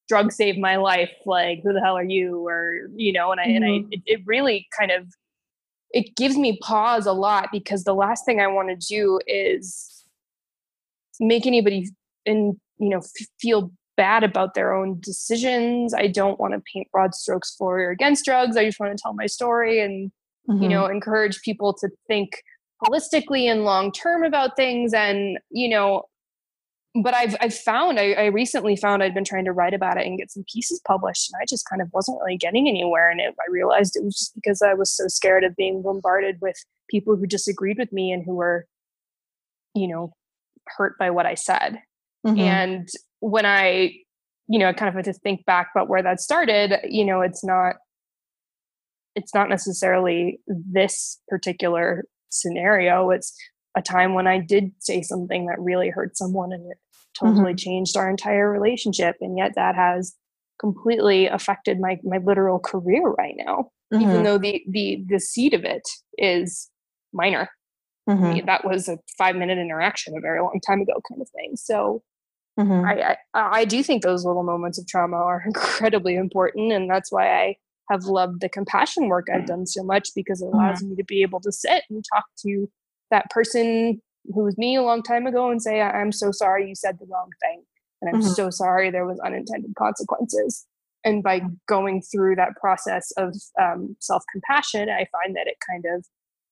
drugs 0.08 0.36
saved 0.36 0.60
my 0.60 0.76
life 0.76 1.12
like 1.26 1.62
who 1.64 1.74
the 1.74 1.82
hell 1.82 1.98
are 1.98 2.04
you 2.04 2.46
or 2.46 2.90
you 2.96 3.14
know 3.14 3.32
and 3.32 3.40
i 3.40 3.46
mm-hmm. 3.46 3.56
and 3.56 3.66
i 3.66 3.70
mm-hmm. 3.70 3.88
it, 3.92 4.02
it 4.06 4.22
really 4.26 4.68
kind 4.78 4.92
of 4.92 5.08
it 5.94 6.16
gives 6.16 6.38
me 6.38 6.58
pause 6.62 7.06
a 7.06 7.14
lot 7.14 7.50
because 7.52 7.84
the 7.84 7.94
last 7.94 8.26
thing 8.26 8.40
I 8.40 8.48
want 8.48 8.70
to 8.70 8.76
do 8.76 9.20
is 9.28 10.06
make 11.20 11.46
anybody 11.46 11.90
and 12.26 12.56
you 12.80 12.90
know 12.90 13.00
f- 13.00 13.28
feel 13.40 13.72
bad 13.98 14.24
about 14.24 14.54
their 14.54 14.74
own 14.74 15.00
decisions. 15.00 15.94
I 15.94 16.08
don't 16.08 16.40
want 16.40 16.54
to 16.54 16.62
paint 16.74 16.90
broad 16.92 17.14
strokes 17.14 17.54
for 17.56 17.80
or 17.80 17.92
against 17.92 18.26
drugs. 18.26 18.58
I 18.58 18.66
just 18.66 18.80
want 18.80 18.98
to 18.98 19.02
tell 19.02 19.14
my 19.14 19.26
story 19.26 19.82
and 19.82 20.12
mm-hmm. 20.50 20.64
you 20.64 20.70
know 20.70 20.86
encourage 20.88 21.42
people 21.42 21.74
to 21.76 21.90
think 22.08 22.42
holistically 22.84 23.44
and 23.44 23.64
long 23.64 23.92
term 23.92 24.24
about 24.24 24.56
things 24.56 24.94
and 24.94 25.38
you 25.50 25.70
know 25.70 26.04
but 26.96 27.14
I've 27.14 27.36
I've 27.40 27.54
found 27.54 28.00
I, 28.00 28.12
I, 28.14 28.26
recently 28.26 28.76
found 28.76 29.02
I'd 29.02 29.14
been 29.14 29.24
trying 29.24 29.46
to 29.46 29.54
write 29.54 29.74
about 29.74 29.98
it 29.98 30.06
and 30.06 30.18
get 30.18 30.32
some 30.32 30.44
pieces 30.52 30.82
published, 30.86 31.32
and 31.32 31.42
I 31.42 31.46
just 31.48 31.68
kind 31.70 31.82
of 31.82 31.90
wasn't 31.94 32.20
really 32.20 32.38
getting 32.38 32.68
anywhere. 32.68 33.10
And 33.10 33.22
it, 33.22 33.34
I 33.40 33.50
realized 33.50 33.96
it 33.96 34.04
was 34.04 34.18
just 34.18 34.36
because 34.36 34.62
I 34.62 34.74
was 34.74 34.92
so 34.96 35.08
scared 35.08 35.44
of 35.44 35.56
being 35.56 35.82
bombarded 35.82 36.38
with 36.42 36.58
people 36.90 37.16
who 37.16 37.26
disagreed 37.26 37.78
with 37.78 37.94
me 37.94 38.12
and 38.12 38.24
who 38.26 38.36
were, 38.36 38.66
you 39.74 39.88
know, 39.88 40.12
hurt 40.68 40.98
by 41.00 41.10
what 41.10 41.26
I 41.26 41.36
said. 41.36 41.82
Mm-hmm. 42.28 42.40
And 42.40 42.90
when 43.22 43.46
I, 43.46 43.94
you 44.50 44.60
know, 44.60 44.74
kind 44.74 44.90
of 44.90 44.96
had 44.96 45.06
to 45.06 45.14
think 45.14 45.46
back 45.46 45.70
about 45.74 45.88
where 45.88 46.04
that 46.04 46.20
started, 46.20 46.76
you 46.84 47.06
know, 47.06 47.22
it's 47.22 47.44
not 47.44 47.76
it's 49.16 49.34
not 49.34 49.50
necessarily 49.50 50.40
this 50.48 51.20
particular 51.28 52.06
scenario. 52.30 53.10
It's 53.12 53.34
a 53.76 53.82
time 53.82 54.14
when 54.14 54.28
I 54.28 54.40
did 54.40 54.72
say 54.80 55.02
something 55.02 55.46
that 55.48 55.60
really 55.60 55.90
hurt 55.90 56.18
someone 56.18 56.52
and 56.52 56.72
it 56.72 56.78
totally 57.18 57.52
mm-hmm. 57.52 57.56
changed 57.56 57.98
our 57.98 58.10
entire 58.10 58.50
relationship. 58.52 59.16
And 59.22 59.38
yet 59.38 59.54
that 59.56 59.76
has 59.76 60.16
completely 60.60 61.28
affected 61.28 61.80
my 61.80 62.00
my 62.04 62.18
literal 62.18 62.60
career 62.60 63.02
right 63.10 63.36
now. 63.38 63.72
Mm-hmm. 63.94 64.04
Even 64.04 64.24
though 64.24 64.38
the 64.38 64.64
the 64.70 65.04
the 65.08 65.20
seed 65.20 65.54
of 65.54 65.64
it 65.64 65.88
is 66.18 66.70
minor. 67.14 67.50
Mm-hmm. 68.10 68.24
I 68.24 68.34
mean, 68.34 68.46
that 68.46 68.66
was 68.66 68.88
a 68.88 68.98
five 69.18 69.36
minute 69.36 69.58
interaction 69.58 70.16
a 70.18 70.22
very 70.22 70.42
long 70.42 70.60
time 70.66 70.82
ago 70.82 70.94
kind 71.10 71.22
of 71.22 71.30
thing. 71.30 71.56
So 71.56 72.04
mm-hmm. 72.60 72.86
I, 72.86 73.16
I 73.34 73.62
I 73.62 73.66
do 73.66 73.84
think 73.84 74.04
those 74.04 74.26
little 74.26 74.44
moments 74.44 74.80
of 74.80 74.88
trauma 74.88 75.18
are 75.18 75.44
incredibly 75.46 76.16
important. 76.16 76.72
And 76.72 76.90
that's 76.90 77.12
why 77.12 77.30
I 77.30 77.56
have 77.90 78.06
loved 78.06 78.40
the 78.42 78.50
compassion 78.50 79.08
work 79.10 79.28
I've 79.34 79.46
done 79.46 79.68
so 79.68 79.84
much 79.84 80.10
because 80.16 80.42
it 80.42 80.50
allows 80.54 80.80
mm-hmm. 80.80 80.92
me 80.92 80.96
to 80.96 81.04
be 81.04 81.22
able 81.24 81.42
to 81.42 81.52
sit 81.52 81.84
and 81.90 82.04
talk 82.14 82.26
to 82.46 82.70
that 83.12 83.30
person 83.30 84.02
who 84.34 84.44
was 84.44 84.58
me 84.58 84.76
a 84.76 84.82
long 84.82 85.04
time 85.04 85.28
ago 85.28 85.50
and 85.50 85.62
say, 85.62 85.82
I'm 85.82 86.12
so 86.12 86.32
sorry 86.32 86.68
you 86.68 86.76
said 86.76 86.98
the 87.00 87.06
wrong 87.06 87.30
thing. 87.42 87.64
And 88.02 88.16
I'm 88.16 88.22
mm-hmm. 88.22 88.32
so 88.32 88.50
sorry 88.50 88.90
there 88.90 89.06
was 89.06 89.20
unintended 89.20 89.74
consequences. 89.78 90.66
And 91.04 91.24
by 91.24 91.42
going 91.68 92.02
through 92.02 92.36
that 92.36 92.56
process 92.60 93.12
of 93.18 93.36
um, 93.60 93.96
self 94.00 94.24
compassion, 94.32 94.90
I 94.90 95.08
find 95.12 95.36
that 95.36 95.48
it 95.48 95.58
kind 95.68 95.86
of 95.86 96.06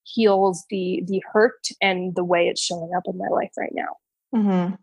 heals 0.03 0.65
the 0.71 1.03
the 1.05 1.21
hurt 1.31 1.67
and 1.81 2.15
the 2.15 2.23
way 2.23 2.47
it's 2.47 2.63
showing 2.63 2.91
up 2.95 3.03
in 3.05 3.17
my 3.17 3.27
life 3.27 3.51
right 3.57 3.73
now. 3.73 3.95
Mm-hmm. 4.35 4.75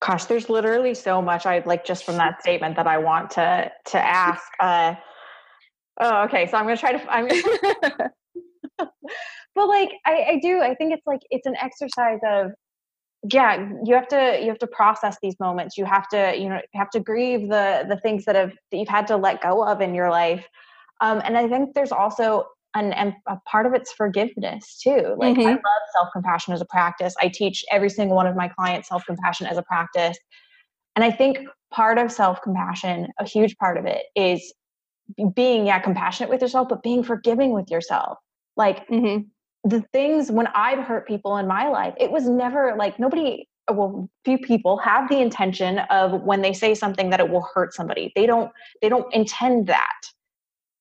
Gosh, 0.00 0.26
there's 0.26 0.50
literally 0.50 0.94
so 0.94 1.22
much 1.22 1.46
I 1.46 1.62
like 1.64 1.86
just 1.86 2.04
from 2.04 2.16
that 2.16 2.40
statement 2.42 2.76
that 2.76 2.86
I 2.86 2.98
want 2.98 3.30
to 3.32 3.72
to 3.86 3.98
ask. 3.98 4.44
Uh, 4.60 4.94
oh, 6.00 6.24
okay. 6.24 6.46
So 6.46 6.58
I'm 6.58 6.64
gonna 6.64 6.76
try 6.76 6.92
to. 6.92 7.12
I'm. 7.12 7.28
Gonna, 7.28 8.10
but 9.58 9.68
like 9.68 9.90
I, 10.06 10.24
I 10.30 10.38
do. 10.40 10.60
I 10.60 10.74
think 10.74 10.92
it's 10.94 11.06
like 11.06 11.20
it's 11.30 11.46
an 11.46 11.56
exercise 11.56 12.20
of 12.26 12.52
yeah 13.32 13.68
you 13.84 13.94
have 13.94 14.06
to 14.08 14.38
you 14.40 14.48
have 14.48 14.58
to 14.58 14.66
process 14.66 15.16
these 15.20 15.34
moments 15.40 15.76
you 15.76 15.84
have 15.84 16.08
to 16.08 16.34
you 16.36 16.48
know 16.48 16.56
you 16.56 16.78
have 16.78 16.90
to 16.90 17.00
grieve 17.00 17.48
the 17.48 17.84
the 17.88 17.96
things 17.96 18.24
that 18.24 18.36
have 18.36 18.52
that 18.70 18.78
you've 18.78 18.88
had 18.88 19.06
to 19.08 19.16
let 19.16 19.42
go 19.42 19.64
of 19.64 19.80
in 19.80 19.92
your 19.92 20.08
life 20.08 20.46
um, 21.00 21.20
and 21.24 21.36
i 21.36 21.48
think 21.48 21.74
there's 21.74 21.90
also 21.90 22.44
an, 22.74 22.92
and 22.92 23.14
a 23.26 23.36
part 23.44 23.66
of 23.66 23.74
it's 23.74 23.92
forgiveness 23.92 24.78
too 24.80 25.16
like 25.18 25.36
mm-hmm. 25.36 25.48
i 25.48 25.50
love 25.50 25.82
self-compassion 25.94 26.54
as 26.54 26.60
a 26.60 26.66
practice 26.66 27.12
i 27.20 27.26
teach 27.26 27.64
every 27.72 27.90
single 27.90 28.14
one 28.14 28.26
of 28.26 28.36
my 28.36 28.46
clients 28.46 28.88
self-compassion 28.88 29.48
as 29.48 29.58
a 29.58 29.62
practice 29.62 30.16
and 30.94 31.04
i 31.04 31.10
think 31.10 31.38
part 31.72 31.98
of 31.98 32.12
self-compassion 32.12 33.08
a 33.18 33.24
huge 33.24 33.56
part 33.56 33.76
of 33.76 33.84
it 33.84 34.04
is 34.14 34.54
being 35.34 35.66
yeah 35.66 35.80
compassionate 35.80 36.30
with 36.30 36.40
yourself 36.40 36.68
but 36.68 36.84
being 36.84 37.02
forgiving 37.02 37.52
with 37.52 37.68
yourself 37.68 38.16
like 38.56 38.86
mm-hmm. 38.88 39.22
The 39.64 39.82
things 39.92 40.30
when 40.30 40.46
I've 40.48 40.78
hurt 40.78 41.06
people 41.06 41.36
in 41.36 41.46
my 41.46 41.68
life, 41.68 41.94
it 41.98 42.10
was 42.10 42.28
never 42.28 42.74
like 42.76 42.98
nobody 42.98 43.46
well 43.70 44.08
few 44.24 44.38
people 44.38 44.78
have 44.78 45.08
the 45.10 45.18
intention 45.18 45.78
of 45.90 46.22
when 46.22 46.40
they 46.40 46.52
say 46.54 46.74
something 46.74 47.10
that 47.10 47.20
it 47.20 47.28
will 47.28 47.46
hurt 47.54 47.74
somebody 47.74 48.10
they 48.16 48.24
don't 48.24 48.50
they 48.80 48.88
don't 48.88 49.12
intend 49.12 49.66
that 49.66 50.00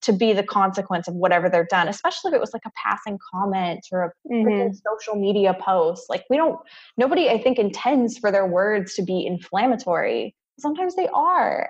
to 0.02 0.14
be 0.14 0.32
the 0.32 0.42
consequence 0.42 1.06
of 1.06 1.14
whatever 1.14 1.50
they're 1.50 1.68
done 1.70 1.90
especially 1.90 2.30
if 2.30 2.36
it 2.36 2.40
was 2.40 2.54
like 2.54 2.62
a 2.66 2.72
passing 2.82 3.20
comment 3.30 3.86
or 3.92 4.04
a 4.04 4.34
mm-hmm. 4.34 4.72
social 4.90 5.20
media 5.20 5.54
post 5.60 6.06
like 6.10 6.24
we 6.30 6.38
don't 6.38 6.58
nobody 6.96 7.28
i 7.28 7.38
think 7.38 7.60
intends 7.60 8.18
for 8.18 8.32
their 8.32 8.48
words 8.48 8.94
to 8.94 9.02
be 9.02 9.26
inflammatory 9.26 10.34
sometimes 10.58 10.96
they 10.96 11.10
are 11.14 11.70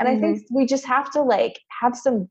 and 0.00 0.08
mm-hmm. 0.08 0.18
i 0.18 0.20
think 0.20 0.38
mm-hmm. 0.38 0.56
we 0.56 0.66
just 0.66 0.84
have 0.84 1.08
to 1.12 1.22
like 1.22 1.60
have 1.80 1.94
some 1.96 2.28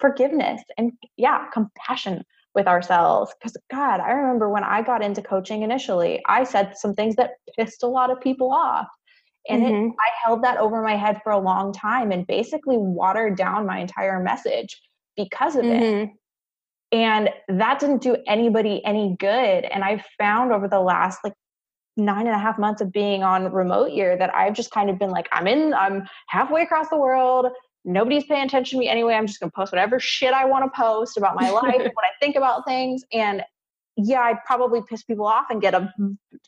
forgiveness 0.00 0.62
and 0.76 0.92
yeah, 1.16 1.46
compassion 1.52 2.24
with 2.56 2.66
ourselves. 2.66 3.32
Because 3.38 3.56
God, 3.70 4.00
I 4.00 4.10
remember 4.10 4.48
when 4.48 4.64
I 4.64 4.82
got 4.82 5.04
into 5.04 5.22
coaching 5.22 5.62
initially, 5.62 6.20
I 6.26 6.42
said 6.42 6.76
some 6.76 6.94
things 6.94 7.14
that 7.16 7.34
pissed 7.56 7.84
a 7.84 7.86
lot 7.86 8.10
of 8.10 8.20
people 8.20 8.50
off. 8.50 8.88
And 9.48 9.62
mm-hmm. 9.62 9.86
it, 9.86 9.92
I 10.00 10.08
held 10.24 10.42
that 10.42 10.58
over 10.58 10.82
my 10.82 10.96
head 10.96 11.20
for 11.22 11.30
a 11.30 11.38
long 11.38 11.72
time 11.72 12.10
and 12.10 12.26
basically 12.26 12.78
watered 12.78 13.36
down 13.36 13.66
my 13.66 13.78
entire 13.78 14.18
message 14.20 14.80
because 15.16 15.54
of 15.54 15.64
mm-hmm. 15.64 16.10
it. 16.10 16.10
And 16.90 17.30
that 17.48 17.78
didn't 17.78 18.02
do 18.02 18.16
anybody 18.26 18.84
any 18.84 19.14
good. 19.20 19.64
And 19.64 19.84
I've 19.84 20.04
found 20.18 20.52
over 20.52 20.66
the 20.66 20.80
last 20.80 21.20
like 21.22 21.34
nine 21.96 22.26
and 22.26 22.34
a 22.34 22.38
half 22.38 22.58
months 22.58 22.80
of 22.80 22.92
being 22.92 23.22
on 23.22 23.52
remote 23.52 23.92
year 23.92 24.16
that 24.16 24.34
I've 24.34 24.54
just 24.54 24.70
kind 24.70 24.90
of 24.90 24.98
been 24.98 25.10
like, 25.10 25.28
I'm 25.30 25.46
in, 25.46 25.74
I'm 25.74 26.06
halfway 26.28 26.62
across 26.62 26.88
the 26.88 26.98
world 26.98 27.46
nobody's 27.86 28.24
paying 28.24 28.44
attention 28.44 28.78
to 28.78 28.80
me 28.80 28.88
anyway. 28.88 29.14
I'm 29.14 29.26
just 29.26 29.40
going 29.40 29.50
to 29.50 29.54
post 29.54 29.72
whatever 29.72 29.98
shit 29.98 30.34
I 30.34 30.44
want 30.44 30.64
to 30.64 30.70
post 30.78 31.16
about 31.16 31.36
my 31.36 31.48
life, 31.50 31.62
what 31.78 32.04
I 32.04 32.12
think 32.20 32.36
about 32.36 32.66
things. 32.66 33.04
And 33.12 33.42
yeah, 33.96 34.20
I 34.20 34.34
probably 34.44 34.82
piss 34.86 35.04
people 35.04 35.26
off 35.26 35.46
and 35.48 35.62
get 35.62 35.72
a 35.72 35.90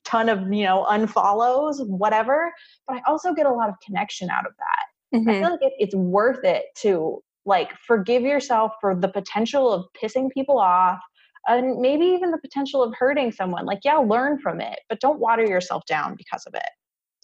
ton 0.04 0.28
of, 0.28 0.52
you 0.52 0.64
know, 0.64 0.86
unfollows, 0.90 1.86
whatever. 1.88 2.52
But 2.86 2.98
I 2.98 3.02
also 3.06 3.32
get 3.32 3.46
a 3.46 3.52
lot 3.52 3.70
of 3.70 3.76
connection 3.84 4.28
out 4.28 4.44
of 4.46 4.52
that. 4.58 5.18
Mm-hmm. 5.18 5.30
I 5.30 5.32
feel 5.40 5.50
like 5.52 5.62
it, 5.62 5.72
it's 5.78 5.94
worth 5.94 6.44
it 6.44 6.64
to 6.80 7.22
like 7.46 7.72
forgive 7.86 8.22
yourself 8.22 8.72
for 8.80 8.94
the 8.94 9.08
potential 9.08 9.72
of 9.72 9.86
pissing 10.00 10.30
people 10.30 10.58
off 10.58 11.00
and 11.46 11.78
maybe 11.78 12.04
even 12.04 12.30
the 12.30 12.38
potential 12.38 12.82
of 12.82 12.92
hurting 12.98 13.32
someone. 13.32 13.64
Like, 13.64 13.80
yeah, 13.84 13.96
learn 13.96 14.38
from 14.38 14.60
it, 14.60 14.80
but 14.90 15.00
don't 15.00 15.18
water 15.18 15.46
yourself 15.46 15.84
down 15.86 16.14
because 16.16 16.44
of 16.46 16.54
it. 16.54 16.68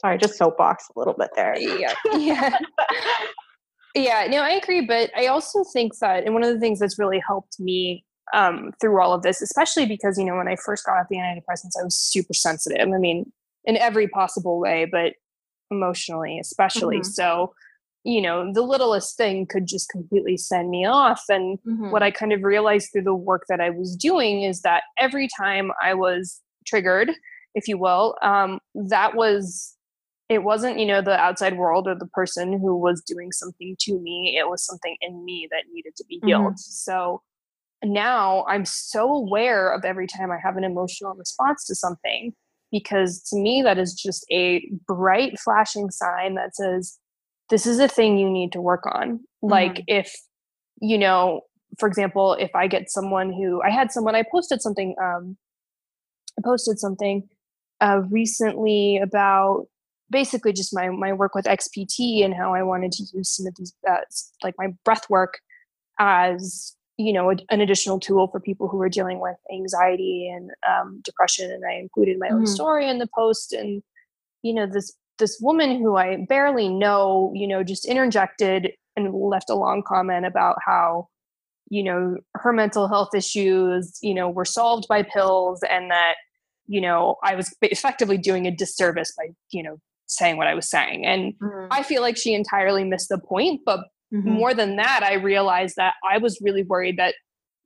Sorry, 0.01 0.17
just 0.17 0.39
soapbox 0.39 0.89
a 0.95 0.99
little 0.99 1.15
bit 1.15 1.31
there. 1.37 1.59
Yeah. 1.59 1.93
Yeah. 2.15 2.59
Yeah, 3.95 4.27
no, 4.29 4.39
I 4.39 4.51
agree. 4.51 4.81
But 4.81 5.11
I 5.17 5.27
also 5.27 5.65
think 5.73 5.99
that, 5.99 6.25
and 6.25 6.35
one 6.35 6.43
of 6.43 6.53
the 6.53 6.61
things 6.61 6.81
that's 6.81 6.99
really 6.99 7.23
helped 7.27 7.61
me 7.61 8.05
um, 8.33 8.73
through 8.81 9.01
all 9.01 9.13
of 9.13 9.23
this, 9.23 9.41
especially 9.41 9.87
because, 9.87 10.19
you 10.19 10.25
know, 10.25 10.37
when 10.37 10.49
I 10.49 10.57
first 10.57 10.85
got 10.85 10.99
off 10.99 11.07
the 11.09 11.17
antidepressants, 11.17 11.79
I 11.79 11.85
was 11.85 11.99
super 11.99 12.35
sensitive. 12.35 12.89
I 12.89 12.99
mean, 12.99 13.33
in 13.65 13.77
every 13.77 14.09
possible 14.09 14.59
way, 14.59 14.85
but 14.85 15.15
emotionally, 15.71 16.39
especially. 16.39 16.97
Mm-hmm. 16.97 17.11
So, 17.11 17.55
you 18.05 18.21
know, 18.21 18.53
the 18.53 18.63
littlest 18.63 19.17
thing 19.17 19.47
could 19.47 19.67
just 19.67 19.89
completely 19.89 20.37
send 20.37 20.71
me 20.71 20.85
off. 20.85 21.23
And 21.29 21.59
mm-hmm. 21.61 21.91
what 21.91 22.03
I 22.03 22.11
kind 22.11 22.33
of 22.33 22.43
realized 22.43 22.91
through 22.93 23.03
the 23.03 23.15
work 23.15 23.45
that 23.49 23.61
I 23.61 23.71
was 23.71 23.97
doing 23.97 24.43
is 24.43 24.61
that 24.63 24.83
every 24.99 25.29
time 25.29 25.71
I 25.83 25.95
was 25.95 26.41
triggered, 26.67 27.13
if 27.55 27.69
you 27.69 27.79
will, 27.79 28.17
um, 28.21 28.59
that 28.75 29.15
was 29.15 29.74
it 30.29 30.43
wasn't 30.43 30.79
you 30.79 30.87
know 30.87 31.03
the 31.03 31.19
outside 31.19 31.57
world 31.57 31.87
or 31.87 31.95
the 31.95 32.07
person 32.07 32.59
who 32.59 32.77
was 32.77 33.03
doing 33.03 33.33
something 33.33 33.77
to 33.79 33.99
me 34.01 34.37
it 34.39 34.49
was 34.49 34.65
something 34.65 34.97
in 35.01 35.25
me 35.25 35.49
that 35.51 35.65
needed 35.73 35.95
to 35.97 36.05
be 36.09 36.21
healed 36.25 36.43
mm-hmm. 36.43 36.55
so 36.57 37.23
now 37.85 38.45
i'm 38.49 38.65
so 38.65 39.13
aware 39.13 39.73
of 39.73 39.85
every 39.85 40.07
time 40.07 40.31
i 40.31 40.39
have 40.43 40.57
an 40.57 40.65
emotional 40.65 41.15
response 41.15 41.65
to 41.65 41.75
something 41.75 42.33
because 42.73 43.23
to 43.23 43.37
me 43.37 43.63
that 43.63 43.79
is 43.79 43.95
just 43.95 44.25
a 44.31 44.69
bright 44.87 45.39
flashing 45.39 45.91
sign 45.91 46.35
that 46.35 46.57
says 46.57 46.99
this 47.51 47.67
is 47.67 47.79
a 47.79 47.89
thing 47.89 48.19
you 48.19 48.31
need 48.31 48.53
to 48.53 48.61
work 48.61 48.85
on 48.87 49.19
mm-hmm. 49.19 49.51
like 49.51 49.85
if 49.87 50.15
you 50.81 50.97
know 50.97 51.43
for 51.79 51.87
example 51.87 52.35
if 52.35 52.55
i 52.55 52.67
get 52.67 52.91
someone 52.91 53.33
who 53.33 53.61
i 53.63 53.71
had 53.71 53.93
someone 53.93 54.15
i 54.15 54.25
posted 54.31 54.63
something 54.63 54.95
um 55.03 55.37
i 56.39 56.43
posted 56.43 56.79
something 56.79 57.29
uh 57.81 58.01
recently 58.11 58.97
about 58.97 59.67
basically 60.15 60.53
just 60.53 60.73
my 60.73 60.89
my 60.91 61.13
work 61.13 61.35
with 61.35 61.45
XPT 61.45 62.25
and 62.25 62.33
how 62.33 62.55
I 62.55 62.63
wanted 62.63 62.93
to 62.93 63.03
use 63.13 63.29
some 63.29 63.49
of 63.49 63.55
these 63.57 63.75
uh, 63.91 63.97
like 64.45 64.55
my 64.57 64.69
breath 64.85 65.11
work 65.11 65.41
as 65.99 66.77
you 66.97 67.13
know 67.13 67.33
a, 67.33 67.37
an 67.51 67.61
additional 67.61 67.99
tool 67.99 68.29
for 68.29 68.39
people 68.39 68.69
who 68.69 68.81
are 68.81 68.89
dealing 68.89 69.19
with 69.19 69.37
anxiety 69.53 70.33
and 70.33 70.51
um, 70.71 71.01
depression 71.05 71.51
and 71.51 71.65
I 71.69 71.75
included 71.75 72.19
my 72.21 72.29
mm-hmm. 72.29 72.37
own 72.37 72.47
story 72.47 72.89
in 72.89 72.99
the 72.99 73.09
post 73.13 73.53
and 73.53 73.83
you 74.43 74.55
know 74.55 74.67
this 74.67 74.95
this 75.19 75.37
woman 75.41 75.83
who 75.83 75.97
I 75.97 76.25
barely 76.29 76.69
know 76.69 77.33
you 77.35 77.49
know 77.49 77.65
just 77.65 77.85
interjected 77.85 78.71
and 78.95 79.13
left 79.13 79.51
a 79.51 79.57
long 79.57 79.83
comment 79.83 80.25
about 80.25 80.59
how 80.65 81.09
you 81.71 81.83
know 81.83 82.19
her 82.35 82.53
mental 82.53 82.87
health 82.87 83.17
issues 83.17 83.99
you 84.01 84.15
know 84.15 84.31
were 84.31 84.45
solved 84.45 84.87
by 84.89 85.03
pills 85.03 85.61
and 85.69 85.91
that 85.91 86.15
you 86.67 86.81
know 86.81 87.17
i 87.23 87.35
was 87.35 87.55
effectively 87.63 88.19
doing 88.19 88.47
a 88.47 88.51
disservice 88.51 89.13
by 89.17 89.27
you 89.51 89.63
know 89.63 89.79
saying 90.07 90.37
what 90.37 90.47
I 90.47 90.55
was 90.55 90.69
saying. 90.69 91.07
And 91.07 91.35
mm-hmm. 91.35 91.69
I 91.71 91.83
feel 91.83 92.03
like 92.03 92.17
she 92.17 92.35
entirely 92.35 92.85
missed 92.85 93.09
the 93.09 93.19
point. 93.19 93.61
But 93.65 93.81
mm-hmm. 94.13 94.29
more 94.29 94.55
than 94.55 94.77
that, 94.77 95.03
I 95.03 95.15
realized 95.15 95.77
that 95.77 95.95
I 96.09 96.19
was 96.19 96.41
really 96.41 96.63
worried 96.63 96.99
that 96.99 97.15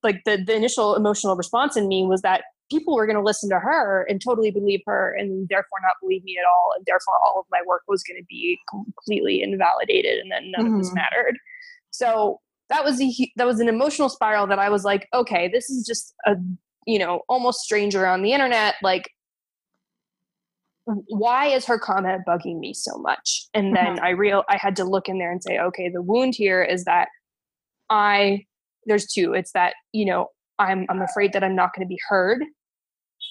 like 0.03 0.23
the, 0.25 0.43
the 0.45 0.55
initial 0.55 0.95
emotional 0.95 1.37
response 1.37 1.77
in 1.77 1.89
me 1.89 2.07
was 2.07 2.23
that 2.23 2.45
people 2.71 2.95
were 2.95 3.07
going 3.07 3.17
to 3.17 3.23
listen 3.23 3.49
to 3.51 3.59
her 3.59 4.07
and 4.09 4.21
totally 4.23 4.51
believe 4.51 4.81
her 4.87 5.15
and 5.19 5.49
therefore 5.49 5.79
not 5.83 5.97
believe 6.01 6.23
me 6.25 6.37
at 6.39 6.47
all. 6.47 6.73
And 6.77 6.85
therefore 6.87 7.15
all 7.25 7.41
of 7.41 7.47
my 7.51 7.61
work 7.67 7.83
was 7.89 8.03
going 8.03 8.21
to 8.21 8.27
be 8.29 8.59
completely 8.71 9.43
invalidated 9.43 10.19
and 10.19 10.31
then 10.31 10.53
none 10.53 10.67
mm-hmm. 10.67 10.75
of 10.75 10.81
this 10.81 10.89
mm-hmm. 10.89 10.97
mattered. 10.97 11.39
So 11.91 12.41
that 12.69 12.85
was 12.85 13.01
a, 13.01 13.33
that 13.37 13.47
was 13.47 13.61
an 13.61 13.69
emotional 13.69 14.09
spiral 14.09 14.47
that 14.47 14.59
I 14.59 14.69
was 14.69 14.85
like, 14.85 15.09
okay, 15.15 15.49
this 15.49 15.71
is 15.71 15.87
just 15.87 16.15
a, 16.27 16.37
you 16.87 16.99
know, 16.99 17.23
almost 17.29 17.61
stranger 17.61 18.07
on 18.07 18.23
the 18.23 18.33
internet. 18.33 18.75
Like 18.83 19.11
why 21.09 21.47
is 21.47 21.67
her 21.67 21.79
comment 21.79 22.23
bugging 22.27 22.59
me 22.59 22.73
so 22.73 22.97
much 22.97 23.47
and 23.53 23.77
then 23.77 23.97
mm-hmm. 23.97 24.05
i 24.05 24.11
real 24.11 24.43
i 24.49 24.57
had 24.57 24.75
to 24.75 24.85
look 24.85 25.09
in 25.09 25.19
there 25.19 25.31
and 25.31 25.43
say 25.43 25.59
okay 25.59 25.91
the 25.91 26.01
wound 26.01 26.35
here 26.35 26.63
is 26.63 26.85
that 26.85 27.09
i 27.91 28.43
there's 28.89 29.07
two. 29.07 29.35
It's 29.35 29.53
that, 29.53 29.75
you 29.93 30.05
know, 30.05 30.29
I'm 30.59 30.87
I'm 30.89 31.03
afraid 31.03 31.33
that 31.35 31.45
I'm 31.45 31.55
not 31.55 31.75
going 31.75 31.87
to 31.87 31.89
be 31.89 32.01
heard 32.09 32.43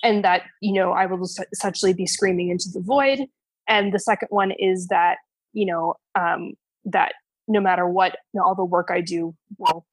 and 0.03 0.23
that, 0.23 0.43
you 0.61 0.73
know, 0.73 0.91
I 0.91 1.05
will 1.05 1.27
essentially 1.51 1.93
be 1.93 2.05
screaming 2.05 2.49
into 2.49 2.69
the 2.71 2.79
void. 2.79 3.25
And 3.67 3.93
the 3.93 3.99
second 3.99 4.29
one 4.29 4.51
is 4.51 4.87
that, 4.87 5.17
you 5.51 5.65
know, 5.65 5.95
um, 6.15 6.53
that 6.85 7.13
no 7.49 7.59
matter 7.59 7.87
what, 7.87 8.13
you 8.33 8.39
know, 8.39 8.45
all 8.45 8.55
the 8.55 8.63
work 8.63 8.89
I 8.89 9.01
do 9.01 9.35
will 9.57 9.85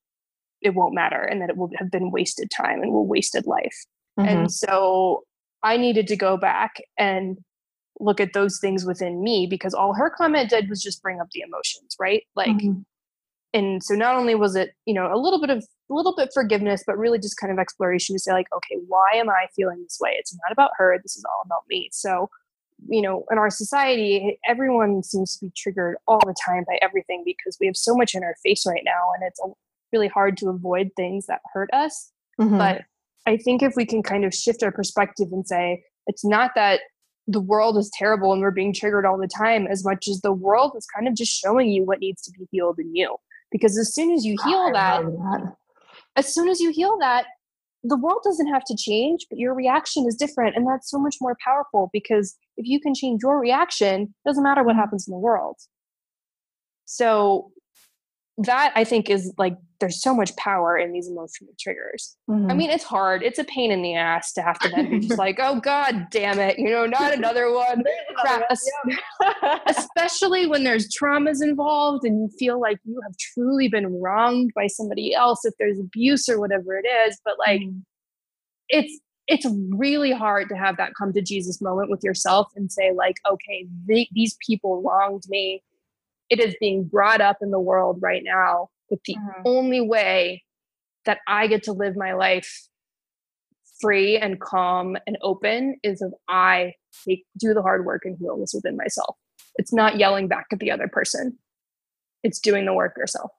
it 0.61 0.75
won't 0.75 0.95
matter 0.95 1.21
and 1.21 1.43
that 1.43 1.51
it 1.51 1.57
will 1.57 1.71
have 1.77 1.91
been 1.91 2.11
wasted 2.11 2.51
time 2.51 2.81
and 2.81 2.93
will 2.93 3.07
wasted 3.07 3.47
life. 3.47 3.77
Mm-hmm. 4.19 4.29
And 4.29 4.53
so 4.53 5.25
I 5.63 5.77
needed 5.77 6.07
to 6.09 6.17
go 6.17 6.37
back 6.37 6.77
and 6.99 7.39
look 8.01 8.21
at 8.21 8.33
those 8.33 8.59
things 8.61 8.85
within 8.85 9.23
me 9.23 9.47
because 9.49 9.75
all 9.75 9.95
her 9.95 10.11
comment 10.11 10.51
did 10.51 10.69
was 10.69 10.83
just 10.83 11.03
bring 11.03 11.21
up 11.21 11.29
the 11.33 11.43
emotions, 11.43 11.97
right? 11.99 12.23
Like 12.35 12.49
mm-hmm. 12.49 12.81
and 13.53 13.83
so 13.83 13.95
not 13.95 14.17
only 14.17 14.35
was 14.35 14.57
it, 14.57 14.73
you 14.87 14.95
know, 14.95 15.13
a 15.13 15.19
little 15.19 15.41
bit 15.41 15.51
of 15.51 15.59
a 15.91 15.95
little 15.95 16.15
bit 16.17 16.31
forgiveness, 16.33 16.83
but 16.87 16.99
really 16.99 17.19
just 17.19 17.39
kind 17.39 17.53
of 17.53 17.59
exploration 17.59 18.15
to 18.15 18.19
say 18.19 18.33
like, 18.33 18.49
okay, 18.55 18.77
why 18.89 19.13
am 19.15 19.29
I 19.29 19.47
feeling 19.55 19.83
this 19.83 19.99
way? 20.01 20.17
It's 20.19 20.35
not 20.35 20.53
about 20.53 20.71
her, 20.77 20.99
this 21.03 21.17
is 21.17 21.25
all 21.25 21.43
about 21.45 21.65
me. 21.69 21.89
So 21.93 22.29
you 22.89 23.03
know, 23.03 23.25
in 23.31 23.39
our 23.39 23.51
society, 23.51 24.39
everyone 24.47 25.03
seems 25.03 25.37
to 25.37 25.47
be 25.47 25.53
triggered 25.57 25.97
all 26.07 26.19
the 26.19 26.35
time 26.45 26.65
by 26.67 26.79
everything 26.83 27.23
because 27.25 27.57
we 27.61 27.67
have 27.67 27.77
so 27.77 27.95
much 27.95 28.15
in 28.15 28.25
our 28.25 28.35
face 28.43 28.65
right 28.67 28.83
now, 28.85 29.13
and 29.15 29.23
it's 29.27 29.41
really 29.93 30.09
hard 30.09 30.37
to 30.39 30.49
avoid 30.49 30.91
things 30.97 31.27
that 31.27 31.41
hurt 31.53 31.71
us. 31.73 32.11
Mm-hmm. 32.41 32.59
But 32.59 32.83
I 33.27 33.37
think 33.37 33.63
if 33.63 33.75
we 33.77 33.87
can 33.87 34.03
kind 34.03 34.25
of 34.25 34.35
shift 34.35 34.63
our 34.63 34.73
perspective 34.73 35.29
and 35.33 35.47
say, 35.47 35.85
it's 36.07 36.25
not 36.25 36.51
that 36.57 36.81
the 37.27 37.41
world 37.41 37.79
is 37.79 37.91
terrible 37.95 38.33
and 38.33 38.43
we're 38.43 38.51
being 38.51 38.73
triggered 38.73 39.07
all 39.07 39.19
the 39.19 39.29
time 39.29 39.67
as 39.67 39.85
much 39.85 40.09
as 40.09 40.21
the 40.21 40.33
world 40.33 40.73
is 40.77 40.87
kind 40.87 41.09
of 41.09 41.15
just 41.15 41.33
showing 41.33 41.71
you 41.71 41.85
what 41.85 42.01
needs 42.01 42.23
to 42.23 42.31
be 42.33 42.47
healed 42.51 42.79
in 42.79 42.95
you. 42.95 43.17
Because 43.51 43.79
as 43.79 43.95
soon 43.95 44.13
as 44.13 44.25
you 44.25 44.37
heal 44.45 44.71
that, 44.73 45.03
that, 45.05 45.55
as 46.17 46.35
soon 46.35 46.49
as 46.49 46.61
you 46.61 46.71
heal 46.71 46.99
that 47.01 47.27
the 47.87 47.97
world 47.97 48.21
doesn't 48.25 48.49
have 48.49 48.65
to 48.65 48.75
change 48.77 49.27
but 49.29 49.39
your 49.39 49.55
reaction 49.55 50.07
is 50.09 50.17
different 50.17 50.57
and 50.57 50.67
that's 50.67 50.91
so 50.91 50.99
much 50.99 51.17
more 51.21 51.37
powerful 51.45 51.91
because 51.93 52.35
if 52.57 52.67
you 52.67 52.81
can 52.81 52.95
change 52.95 53.21
your 53.23 53.39
reaction 53.39 54.03
it 54.03 54.29
doesn't 54.29 54.43
matter 54.43 54.63
what 54.63 54.75
happens 54.75 55.07
in 55.07 55.13
the 55.13 55.19
world. 55.19 55.57
So 56.87 57.53
that 58.39 58.73
I 58.75 58.85
think 58.85 59.11
is 59.11 59.33
like 59.39 59.57
there's 59.81 60.03
so 60.03 60.15
much 60.15 60.35
power 60.37 60.77
in 60.77 60.93
these 60.93 61.09
emotional 61.09 61.53
triggers. 61.61 62.17
Mm-hmm. 62.29 62.51
I 62.51 62.55
mean, 62.55 62.71
it's 62.71 62.85
hard. 62.85 63.23
It's 63.23 63.39
a 63.39 63.45
pain 63.45 63.71
in 63.71 63.83
the 63.83 63.95
ass 63.95 64.33
to 64.33 64.43
have 64.43 64.59
to 64.61 64.69
then 64.71 64.91
be 64.91 65.01
just 65.01 65.19
like, 65.19 65.39
oh 65.41 65.61
god 65.61 66.09
damn 66.11 66.39
it, 66.39 66.59
you 66.59 66.71
know, 66.71 66.87
not 66.87 67.13
another 67.13 67.53
one. 67.53 67.85
Crap. 68.17 68.45
Especially 69.67 70.47
when 70.47 70.65
there's 70.65 70.89
traumas 70.89 71.43
involved 71.43 72.05
and 72.05 72.21
you 72.21 72.29
feel 72.39 72.61
like 72.61 72.79
you 72.85 73.01
have 73.05 73.17
truly 73.19 73.69
been 73.69 74.01
wronged 74.01 74.53
by 74.55 74.67
somebody 74.67 75.15
else, 75.15 75.45
if 75.45 75.55
there's 75.59 75.79
abuse 75.79 76.29
or 76.29 76.41
whatever 76.41 76.77
it 76.77 76.87
is. 77.07 77.21
But 77.25 77.39
like 77.39 77.61
mm-hmm. 77.61 77.79
it's 78.69 79.01
it's 79.27 79.47
really 79.71 80.13
hard 80.13 80.49
to 80.51 80.57
have 80.57 80.77
that 80.77 80.93
come 80.99 81.13
to 81.13 81.23
Jesus 81.23 81.63
moment 81.63 81.91
with 81.91 82.05
yourself 82.05 82.49
and 82.57 82.71
say, 82.71 82.93
like, 82.93 83.17
okay, 83.27 83.67
they, 83.89 84.09
these 84.13 84.37
people 84.47 84.83
wronged 84.83 85.23
me 85.29 85.63
it 86.31 86.41
is 86.41 86.57
being 86.61 86.85
brought 86.85 87.21
up 87.21 87.39
in 87.43 87.51
the 87.51 87.61
world 87.61 87.99
right 88.01 88.23
now 88.25 88.69
that 88.91 89.01
the 89.05 89.15
mm-hmm. 89.15 89.43
only 89.45 89.81
way 89.81 90.43
that 91.05 91.19
I 91.29 91.47
get 91.47 91.65
to 91.65 91.73
live 91.73 91.97
my 91.97 92.15
life 92.15 92.69
free 93.81 94.17
and 94.17 94.41
calm 94.41 94.97
and 95.07 95.19
open 95.21 95.77
is 95.83 96.01
if 96.01 96.13
I 96.29 96.75
take, 97.07 97.25
do 97.39 97.53
the 97.53 97.63
hard 97.63 97.85
work 97.85 98.03
and 98.05 98.17
heal 98.19 98.39
this 98.39 98.55
within 98.55 98.77
myself. 98.77 99.17
It's 99.57 99.73
not 99.73 99.99
yelling 99.99 100.29
back 100.29 100.47
at 100.53 100.59
the 100.59 100.71
other 100.71 100.89
person. 100.89 101.39
It's 102.23 102.41
doing 102.41 102.65
the 102.65 102.73
work 102.73 102.97
yourself 102.97 103.31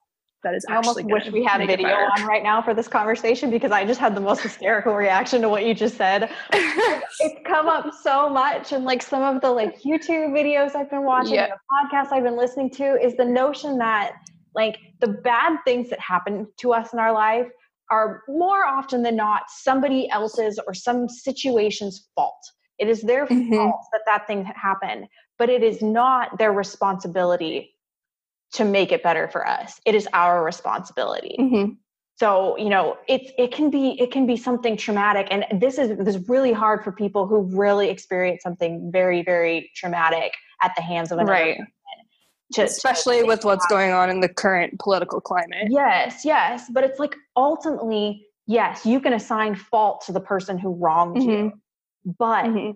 that 0.45 0.53
is 0.53 0.63
I 0.69 0.75
almost 0.75 1.03
wish 1.03 1.29
we 1.31 1.43
had 1.43 1.65
video 1.65 1.89
on 1.89 2.25
right 2.25 2.43
now 2.43 2.61
for 2.61 2.73
this 2.73 2.87
conversation 2.87 3.49
because 3.49 3.71
I 3.71 3.83
just 3.83 3.99
had 3.99 4.15
the 4.15 4.21
most 4.21 4.41
hysterical 4.41 4.93
reaction 4.93 5.41
to 5.41 5.49
what 5.49 5.65
you 5.65 5.73
just 5.73 5.97
said. 5.97 6.29
it's 6.53 7.39
come 7.45 7.67
up 7.67 7.93
so 8.01 8.29
much 8.29 8.71
and 8.71 8.85
like 8.85 9.01
some 9.01 9.23
of 9.23 9.41
the 9.41 9.49
like 9.49 9.81
YouTube 9.81 10.29
videos 10.29 10.75
I've 10.75 10.89
been 10.89 11.03
watching 11.03 11.33
yeah. 11.33 11.47
the 11.47 11.97
podcasts 11.97 12.13
I've 12.13 12.23
been 12.23 12.37
listening 12.37 12.69
to 12.71 13.03
is 13.03 13.17
the 13.17 13.25
notion 13.25 13.79
that 13.79 14.13
like 14.53 14.77
the 15.01 15.07
bad 15.07 15.57
things 15.65 15.89
that 15.89 15.99
happen 15.99 16.47
to 16.59 16.73
us 16.73 16.93
in 16.93 16.99
our 16.99 17.11
life 17.11 17.47
are 17.89 18.21
more 18.27 18.65
often 18.65 19.01
than 19.01 19.15
not 19.15 19.43
somebody 19.49 20.09
else's 20.11 20.59
or 20.67 20.73
some 20.73 21.09
situation's 21.09 22.07
fault. 22.15 22.39
It 22.77 22.87
is 22.87 23.01
their 23.01 23.25
mm-hmm. 23.25 23.55
fault 23.55 23.81
that 23.93 24.01
that 24.05 24.27
thing 24.27 24.45
happened, 24.45 25.07
but 25.39 25.49
it 25.49 25.63
is 25.63 25.81
not 25.81 26.37
their 26.37 26.53
responsibility 26.53 27.74
to 28.55 28.65
make 28.65 28.91
it 28.91 29.03
better 29.03 29.27
for 29.27 29.47
us. 29.47 29.79
It 29.85 29.95
is 29.95 30.07
our 30.13 30.43
responsibility. 30.43 31.35
Mm-hmm. 31.39 31.73
So, 32.17 32.57
you 32.57 32.69
know, 32.69 32.95
it's 33.09 33.31
it 33.37 33.51
can 33.51 33.69
be 33.69 33.99
it 33.99 34.11
can 34.11 34.25
be 34.25 34.37
something 34.37 34.77
traumatic 34.77 35.27
and 35.29 35.45
this 35.59 35.77
is 35.77 35.97
this 35.97 36.15
is 36.15 36.29
really 36.29 36.53
hard 36.53 36.83
for 36.83 36.93
people 36.93 37.27
who 37.27 37.41
really 37.41 37.89
experience 37.89 38.41
something 38.41 38.89
very 38.91 39.21
very 39.21 39.69
traumatic 39.75 40.31
at 40.63 40.71
the 40.77 40.81
hands 40.81 41.11
of 41.11 41.17
another 41.17 41.31
right. 41.33 41.59
To, 42.53 42.63
especially 42.63 43.21
to 43.21 43.25
with 43.25 43.43
what's 43.43 43.65
going 43.65 43.91
on 43.91 44.09
in 44.09 44.21
the 44.21 44.29
current 44.29 44.79
political 44.79 45.19
climate. 45.19 45.67
Yes, 45.69 46.23
yes, 46.23 46.69
but 46.71 46.83
it's 46.83 46.99
like 46.99 47.15
ultimately, 47.35 48.27
yes, 48.45 48.85
you 48.85 49.01
can 49.01 49.13
assign 49.13 49.55
fault 49.55 50.05
to 50.05 50.13
the 50.13 50.21
person 50.21 50.57
who 50.57 50.73
wronged 50.75 51.17
mm-hmm. 51.17 51.29
you, 51.29 51.51
but 52.17 52.45
mm-hmm 52.45 52.71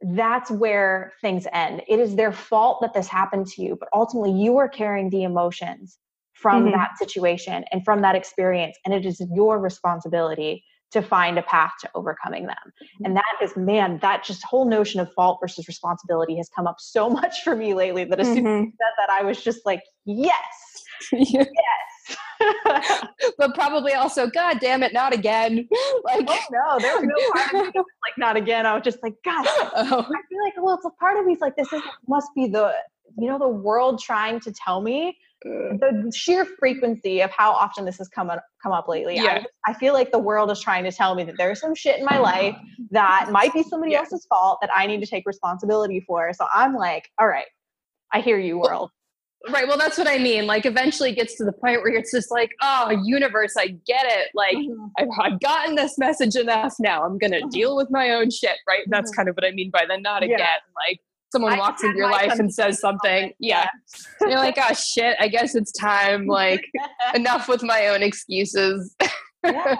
that's 0.00 0.50
where 0.50 1.12
things 1.20 1.46
end. 1.52 1.82
It 1.88 1.98
is 1.98 2.16
their 2.16 2.32
fault 2.32 2.80
that 2.82 2.94
this 2.94 3.08
happened 3.08 3.46
to 3.48 3.62
you, 3.62 3.76
but 3.78 3.88
ultimately 3.92 4.32
you 4.32 4.56
are 4.58 4.68
carrying 4.68 5.10
the 5.10 5.24
emotions 5.24 5.98
from 6.34 6.64
mm-hmm. 6.64 6.72
that 6.72 6.96
situation 6.98 7.64
and 7.72 7.84
from 7.84 8.00
that 8.02 8.14
experience. 8.14 8.76
And 8.84 8.94
it 8.94 9.04
is 9.04 9.20
your 9.34 9.58
responsibility 9.58 10.64
to 10.90 11.02
find 11.02 11.38
a 11.38 11.42
path 11.42 11.72
to 11.80 11.90
overcoming 11.94 12.46
them. 12.46 12.56
Mm-hmm. 12.66 13.04
And 13.06 13.16
that 13.16 13.36
is, 13.42 13.56
man, 13.56 13.98
that 14.02 14.24
just 14.24 14.44
whole 14.44 14.64
notion 14.64 15.00
of 15.00 15.12
fault 15.12 15.38
versus 15.40 15.68
responsibility 15.68 16.36
has 16.36 16.48
come 16.54 16.66
up 16.66 16.76
so 16.78 17.10
much 17.20 17.42
for 17.42 17.56
me 17.56 17.74
lately 17.74 18.04
that 18.04 18.20
as 18.20 18.26
soon 18.28 18.38
as 18.38 18.42
you 18.42 18.48
mm-hmm. 18.48 18.64
said 18.64 18.92
that, 18.98 19.10
I 19.10 19.22
was 19.22 19.42
just 19.42 19.66
like, 19.66 19.82
yes, 20.04 20.32
yes. 21.12 22.16
But 23.38 23.54
probably 23.54 23.92
also, 23.94 24.28
God 24.28 24.58
damn 24.60 24.82
it, 24.82 24.92
not 24.92 25.12
again. 25.12 25.68
Like, 26.04 26.26
oh, 26.28 26.40
no, 26.50 26.78
there 26.78 26.96
was 26.96 27.04
no 27.04 27.32
part 27.32 27.66
of 27.66 27.74
me 27.74 27.80
like, 27.80 28.16
not 28.16 28.36
again. 28.36 28.64
I 28.64 28.74
was 28.74 28.82
just 28.82 29.02
like, 29.02 29.14
God, 29.24 29.44
oh. 29.46 29.72
I 29.74 30.20
feel 30.28 30.42
like, 30.44 30.54
well, 30.56 30.74
it's 30.74 30.84
a 30.84 30.90
part 30.90 31.18
of 31.18 31.26
me. 31.26 31.32
It's 31.32 31.42
like, 31.42 31.56
this 31.56 31.70
is 31.72 31.82
must 32.06 32.28
be 32.34 32.46
the, 32.46 32.72
you 33.18 33.28
know, 33.28 33.38
the 33.38 33.48
world 33.48 34.00
trying 34.00 34.40
to 34.40 34.52
tell 34.52 34.80
me 34.80 35.16
the 35.42 36.12
sheer 36.14 36.44
frequency 36.44 37.20
of 37.20 37.30
how 37.30 37.52
often 37.52 37.84
this 37.84 37.98
has 37.98 38.08
come 38.08 38.30
up, 38.30 38.44
come 38.62 38.72
up 38.72 38.88
lately. 38.88 39.16
Yeah. 39.16 39.44
I, 39.66 39.70
I, 39.70 39.74
feel 39.74 39.92
like 39.92 40.10
the 40.10 40.18
world 40.18 40.50
is 40.50 40.60
trying 40.60 40.84
to 40.84 40.92
tell 40.92 41.14
me 41.14 41.24
that 41.24 41.36
there's 41.38 41.60
some 41.60 41.74
shit 41.74 41.98
in 41.98 42.04
my 42.04 42.12
uh-huh. 42.12 42.22
life 42.22 42.56
that 42.90 43.30
might 43.30 43.52
be 43.52 43.62
somebody 43.62 43.92
yeah. 43.92 43.98
else's 43.98 44.26
fault 44.26 44.58
that 44.60 44.70
I 44.74 44.86
need 44.86 45.00
to 45.00 45.06
take 45.06 45.24
responsibility 45.26 46.00
for. 46.00 46.32
So 46.32 46.46
I'm 46.52 46.74
like, 46.74 47.10
all 47.18 47.28
right, 47.28 47.46
I 48.12 48.20
hear 48.20 48.38
you, 48.38 48.58
world. 48.58 48.90
Right. 49.50 49.68
Well, 49.68 49.78
that's 49.78 49.96
what 49.96 50.08
I 50.08 50.18
mean. 50.18 50.46
Like, 50.46 50.66
eventually, 50.66 51.10
it 51.10 51.14
gets 51.14 51.36
to 51.36 51.44
the 51.44 51.52
point 51.52 51.82
where 51.82 51.94
it's 51.94 52.10
just 52.10 52.30
like, 52.30 52.50
oh, 52.60 52.90
universe, 53.04 53.54
I 53.56 53.68
get 53.86 54.04
it. 54.04 54.28
Like, 54.34 54.56
mm-hmm. 54.56 54.86
I've, 54.98 55.32
I've, 55.32 55.40
gotten 55.40 55.76
this 55.76 55.96
message 55.96 56.34
enough. 56.34 56.74
Now 56.80 57.04
I'm 57.04 57.18
gonna 57.18 57.38
mm-hmm. 57.38 57.48
deal 57.50 57.76
with 57.76 57.88
my 57.90 58.10
own 58.10 58.30
shit. 58.30 58.58
Right. 58.66 58.80
Mm-hmm. 58.80 58.90
That's 58.90 59.14
kind 59.14 59.28
of 59.28 59.36
what 59.36 59.44
I 59.44 59.52
mean 59.52 59.70
by 59.70 59.84
the 59.88 59.96
not 59.96 60.26
yeah. 60.26 60.34
again. 60.34 60.58
Like, 60.88 61.00
someone 61.30 61.52
I 61.52 61.58
walks 61.58 61.84
into 61.84 61.96
your 61.96 62.10
life 62.10 62.38
and 62.38 62.52
says 62.52 62.80
something. 62.80 63.32
Yeah. 63.38 63.68
yeah. 64.20 64.28
You're 64.28 64.38
like, 64.38 64.58
oh 64.58 64.74
shit. 64.74 65.16
I 65.20 65.28
guess 65.28 65.54
it's 65.54 65.72
time. 65.72 66.26
Like, 66.26 66.64
enough 67.14 67.48
with 67.48 67.62
my 67.62 67.88
own 67.88 68.02
excuses. 68.02 68.94
yeah. 69.44 69.76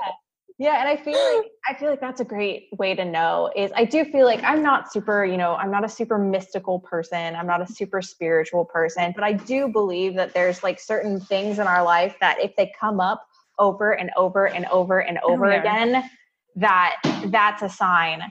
Yeah, 0.59 0.80
and 0.80 0.88
I 0.88 0.96
feel 0.96 1.14
like 1.14 1.46
I 1.68 1.74
feel 1.74 1.88
like 1.88 2.00
that's 2.00 2.20
a 2.20 2.24
great 2.24 2.68
way 2.78 2.94
to 2.94 3.04
know 3.04 3.50
is 3.54 3.70
I 3.76 3.84
do 3.84 4.04
feel 4.04 4.26
like 4.26 4.42
I'm 4.42 4.62
not 4.62 4.92
super, 4.92 5.24
you 5.24 5.36
know, 5.36 5.54
I'm 5.54 5.70
not 5.70 5.84
a 5.84 5.88
super 5.88 6.18
mystical 6.18 6.80
person. 6.80 7.36
I'm 7.36 7.46
not 7.46 7.62
a 7.62 7.66
super 7.66 8.02
spiritual 8.02 8.64
person, 8.64 9.12
but 9.14 9.22
I 9.24 9.32
do 9.32 9.68
believe 9.68 10.14
that 10.16 10.34
there's 10.34 10.62
like 10.62 10.80
certain 10.80 11.20
things 11.20 11.59
in 11.59 11.66
our 11.66 11.84
life 11.84 12.16
that 12.20 12.40
if 12.40 12.56
they 12.56 12.72
come 12.78 13.00
up 13.00 13.24
over 13.59 13.92
and 13.92 14.11
over 14.16 14.46
and 14.46 14.66
over 14.66 15.00
and 15.00 15.18
oh, 15.22 15.32
over 15.32 15.46
oh, 15.46 15.50
yeah. 15.50 15.61
again, 15.61 16.11
that 16.56 16.96
that's 17.26 17.62
a 17.62 17.68
sign 17.68 18.22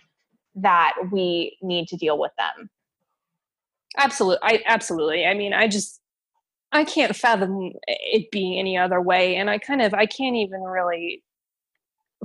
that 0.55 0.95
we 1.11 1.57
need 1.61 1.87
to 1.87 1.95
deal 1.95 2.17
with 2.17 2.31
them. 2.37 2.69
Absolutely. 3.97 4.39
I 4.43 4.63
absolutely. 4.65 5.25
I 5.25 5.33
mean, 5.33 5.53
I 5.53 5.67
just 5.69 6.01
I 6.73 6.83
can't 6.83 7.15
fathom 7.15 7.71
it 7.87 8.29
being 8.31 8.59
any 8.59 8.77
other 8.77 9.01
way 9.01 9.37
and 9.37 9.49
I 9.49 9.59
kind 9.59 9.81
of 9.81 9.93
I 9.93 10.05
can't 10.05 10.35
even 10.35 10.61
really 10.61 11.23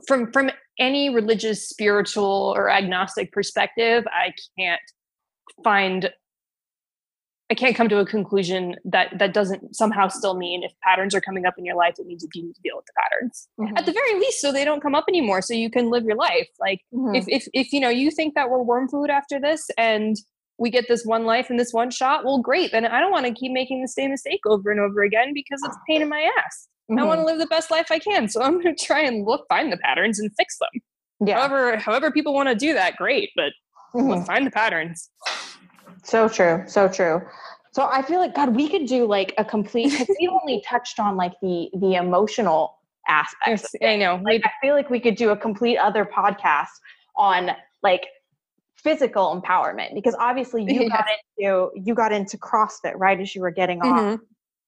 from 0.06 0.32
from 0.32 0.50
any 0.78 1.14
religious 1.14 1.68
spiritual 1.68 2.52
or 2.56 2.70
agnostic 2.70 3.32
perspective 3.32 4.04
i 4.12 4.32
can't 4.58 4.80
find 5.62 6.10
i 7.50 7.54
can't 7.54 7.76
come 7.76 7.88
to 7.88 7.98
a 7.98 8.06
conclusion 8.06 8.74
that 8.84 9.12
that 9.18 9.34
doesn't 9.34 9.74
somehow 9.74 10.08
still 10.08 10.34
mean 10.34 10.62
if 10.62 10.72
patterns 10.82 11.14
are 11.14 11.20
coming 11.20 11.44
up 11.44 11.54
in 11.58 11.64
your 11.64 11.76
life 11.76 11.94
it 11.98 12.06
means 12.06 12.26
you 12.34 12.42
need 12.42 12.54
to 12.54 12.62
deal 12.62 12.76
with 12.76 12.86
the 12.86 12.92
patterns 13.02 13.48
mm-hmm. 13.60 13.76
at 13.76 13.86
the 13.86 13.92
very 13.92 14.18
least 14.18 14.40
so 14.40 14.50
they 14.52 14.64
don't 14.64 14.82
come 14.82 14.94
up 14.94 15.04
anymore 15.08 15.42
so 15.42 15.54
you 15.54 15.70
can 15.70 15.90
live 15.90 16.04
your 16.04 16.16
life 16.16 16.48
like 16.60 16.80
mm-hmm. 16.94 17.14
if, 17.14 17.24
if 17.28 17.46
if 17.52 17.72
you 17.72 17.80
know 17.80 17.90
you 17.90 18.10
think 18.10 18.34
that 18.34 18.50
we're 18.50 18.62
worm 18.62 18.88
food 18.88 19.10
after 19.10 19.38
this 19.38 19.70
and 19.76 20.16
we 20.58 20.70
get 20.70 20.86
this 20.88 21.04
one 21.04 21.24
life 21.24 21.50
and 21.50 21.58
this 21.58 21.72
one 21.72 21.90
shot 21.90 22.24
well 22.24 22.38
great 22.38 22.72
then 22.72 22.86
i 22.86 23.00
don't 23.00 23.12
want 23.12 23.26
to 23.26 23.34
keep 23.34 23.52
making 23.52 23.82
the 23.82 23.88
same 23.88 24.10
mistake 24.10 24.40
over 24.46 24.70
and 24.70 24.80
over 24.80 25.02
again 25.02 25.32
because 25.34 25.60
it's 25.64 25.76
pain 25.88 26.00
in 26.00 26.08
my 26.08 26.30
ass 26.38 26.68
Mm-hmm. 26.92 27.04
I 27.04 27.04
want 27.04 27.20
to 27.20 27.26
live 27.26 27.38
the 27.38 27.46
best 27.46 27.70
life 27.70 27.86
I 27.90 27.98
can. 27.98 28.28
So 28.28 28.42
I'm 28.42 28.60
going 28.60 28.74
to 28.74 28.84
try 28.84 29.00
and 29.00 29.24
look, 29.24 29.46
find 29.48 29.72
the 29.72 29.76
patterns 29.78 30.18
and 30.18 30.30
fix 30.36 30.58
them. 30.58 30.82
Yeah. 31.26 31.38
However, 31.38 31.76
however 31.76 32.10
people 32.10 32.34
want 32.34 32.48
to 32.48 32.54
do 32.54 32.74
that, 32.74 32.96
great. 32.96 33.30
But 33.36 33.52
mm-hmm. 33.94 34.24
find 34.24 34.46
the 34.46 34.50
patterns. 34.50 35.10
So 36.02 36.28
true. 36.28 36.64
So 36.66 36.88
true. 36.88 37.22
So 37.72 37.88
I 37.90 38.02
feel 38.02 38.18
like 38.18 38.34
God, 38.34 38.54
we 38.54 38.68
could 38.68 38.86
do 38.86 39.06
like 39.06 39.34
a 39.38 39.44
complete. 39.44 39.90
Because 39.90 40.14
we 40.20 40.28
only 40.42 40.62
touched 40.66 41.00
on 41.00 41.16
like 41.16 41.32
the 41.40 41.70
the 41.78 41.94
emotional 41.94 42.76
aspects. 43.08 43.74
I 43.82 43.96
know. 43.96 44.20
Like, 44.22 44.42
I 44.44 44.50
feel 44.60 44.74
like 44.74 44.90
we 44.90 45.00
could 45.00 45.16
do 45.16 45.30
a 45.30 45.36
complete 45.36 45.78
other 45.78 46.04
podcast 46.04 46.68
on 47.16 47.50
like 47.82 48.06
physical 48.76 49.40
empowerment 49.40 49.94
because 49.94 50.14
obviously 50.18 50.64
you 50.64 50.80
yes. 50.82 50.90
got 50.90 51.06
into 51.38 51.70
you 51.76 51.94
got 51.94 52.12
into 52.12 52.36
CrossFit 52.36 52.94
right 52.96 53.20
as 53.20 53.34
you 53.34 53.40
were 53.40 53.50
getting 53.50 53.80
mm-hmm. 53.80 54.22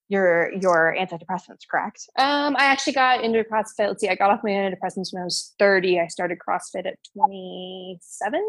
Your 0.09 0.53
your 0.53 0.95
antidepressants, 0.99 1.67
correct? 1.71 2.09
Um, 2.19 2.57
I 2.57 2.65
actually 2.65 2.93
got 2.93 3.25
into 3.25 3.43
CrossFit. 3.45 3.89
Let's 3.89 4.01
see, 4.01 4.09
I 4.09 4.15
got 4.15 4.31
off 4.31 4.41
my 4.45 4.51
antidepressants 4.51 5.13
when 5.13 5.23
I 5.23 5.25
was 5.25 5.55
30. 5.59 6.01
I 6.01 6.07
started 6.09 6.39
CrossFit 6.47 6.87
at 6.87 6.99
27. 7.17 8.41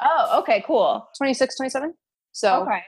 Oh, 0.00 0.38
okay, 0.40 0.64
cool. 0.66 1.08
26, 1.18 1.56
27. 1.56 1.94
So 2.32 2.62
okay. 2.62 2.82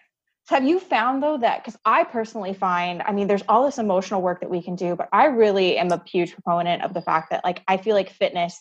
So 0.46 0.56
Have 0.56 0.64
you 0.64 0.80
found 0.80 1.22
though 1.22 1.38
that 1.38 1.62
because 1.62 1.78
I 1.84 2.04
personally 2.04 2.54
find, 2.54 3.02
I 3.02 3.12
mean, 3.12 3.26
there's 3.26 3.44
all 3.48 3.64
this 3.64 3.78
emotional 3.78 4.22
work 4.22 4.40
that 4.40 4.50
we 4.50 4.62
can 4.62 4.74
do, 4.74 4.96
but 4.96 5.08
I 5.12 5.26
really 5.26 5.78
am 5.78 5.90
a 5.90 6.02
huge 6.06 6.32
proponent 6.32 6.82
of 6.82 6.94
the 6.94 7.02
fact 7.02 7.30
that 7.30 7.44
like 7.44 7.62
I 7.68 7.76
feel 7.76 7.94
like 7.94 8.10
fitness 8.10 8.58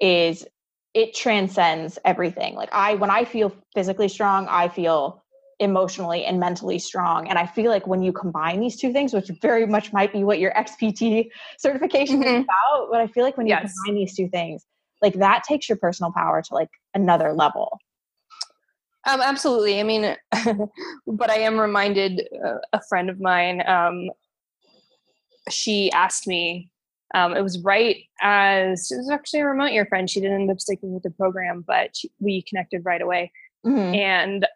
is 0.00 0.46
it 0.94 1.14
transcends 1.14 1.98
everything. 2.04 2.54
Like 2.54 2.70
I 2.72 2.94
when 2.94 3.10
I 3.10 3.24
feel 3.24 3.52
physically 3.74 4.08
strong, 4.08 4.46
I 4.48 4.68
feel 4.68 5.22
emotionally 5.58 6.24
and 6.24 6.38
mentally 6.38 6.78
strong. 6.78 7.28
And 7.28 7.38
I 7.38 7.46
feel 7.46 7.70
like 7.70 7.86
when 7.86 8.02
you 8.02 8.12
combine 8.12 8.60
these 8.60 8.76
two 8.76 8.92
things, 8.92 9.14
which 9.14 9.30
very 9.40 9.66
much 9.66 9.92
might 9.92 10.12
be 10.12 10.22
what 10.22 10.38
your 10.38 10.52
XPT 10.52 11.28
certification 11.58 12.22
mm-hmm. 12.22 12.36
is 12.36 12.44
about, 12.44 12.88
but 12.90 13.00
I 13.00 13.06
feel 13.06 13.24
like 13.24 13.36
when 13.36 13.46
yes. 13.46 13.62
you 13.62 13.68
combine 13.68 14.00
these 14.00 14.14
two 14.14 14.28
things, 14.28 14.64
like 15.02 15.14
that 15.14 15.44
takes 15.44 15.68
your 15.68 15.78
personal 15.78 16.12
power 16.12 16.42
to 16.42 16.54
like 16.54 16.68
another 16.94 17.32
level. 17.32 17.78
Um, 19.06 19.20
absolutely. 19.20 19.80
I 19.80 19.84
mean, 19.84 20.16
but 21.06 21.30
I 21.30 21.38
am 21.38 21.58
reminded 21.58 22.28
uh, 22.44 22.58
a 22.72 22.82
friend 22.88 23.08
of 23.08 23.20
mine. 23.20 23.62
Um, 23.66 24.10
she 25.50 25.90
asked 25.92 26.26
me. 26.26 26.70
Um, 27.14 27.36
it 27.36 27.40
was 27.40 27.60
right 27.60 27.98
as 28.20 28.90
it 28.90 28.96
was 28.96 29.08
actually 29.08 29.40
a 29.40 29.46
remote 29.46 29.70
year 29.70 29.86
friend. 29.86 30.10
She 30.10 30.20
didn't 30.20 30.40
end 30.40 30.50
up 30.50 30.60
sticking 30.60 30.92
with 30.92 31.04
the 31.04 31.10
program, 31.10 31.64
but 31.64 31.96
she, 31.96 32.10
we 32.18 32.42
connected 32.42 32.84
right 32.84 33.00
away. 33.00 33.30
Mm-hmm. 33.64 33.94
And 33.94 34.46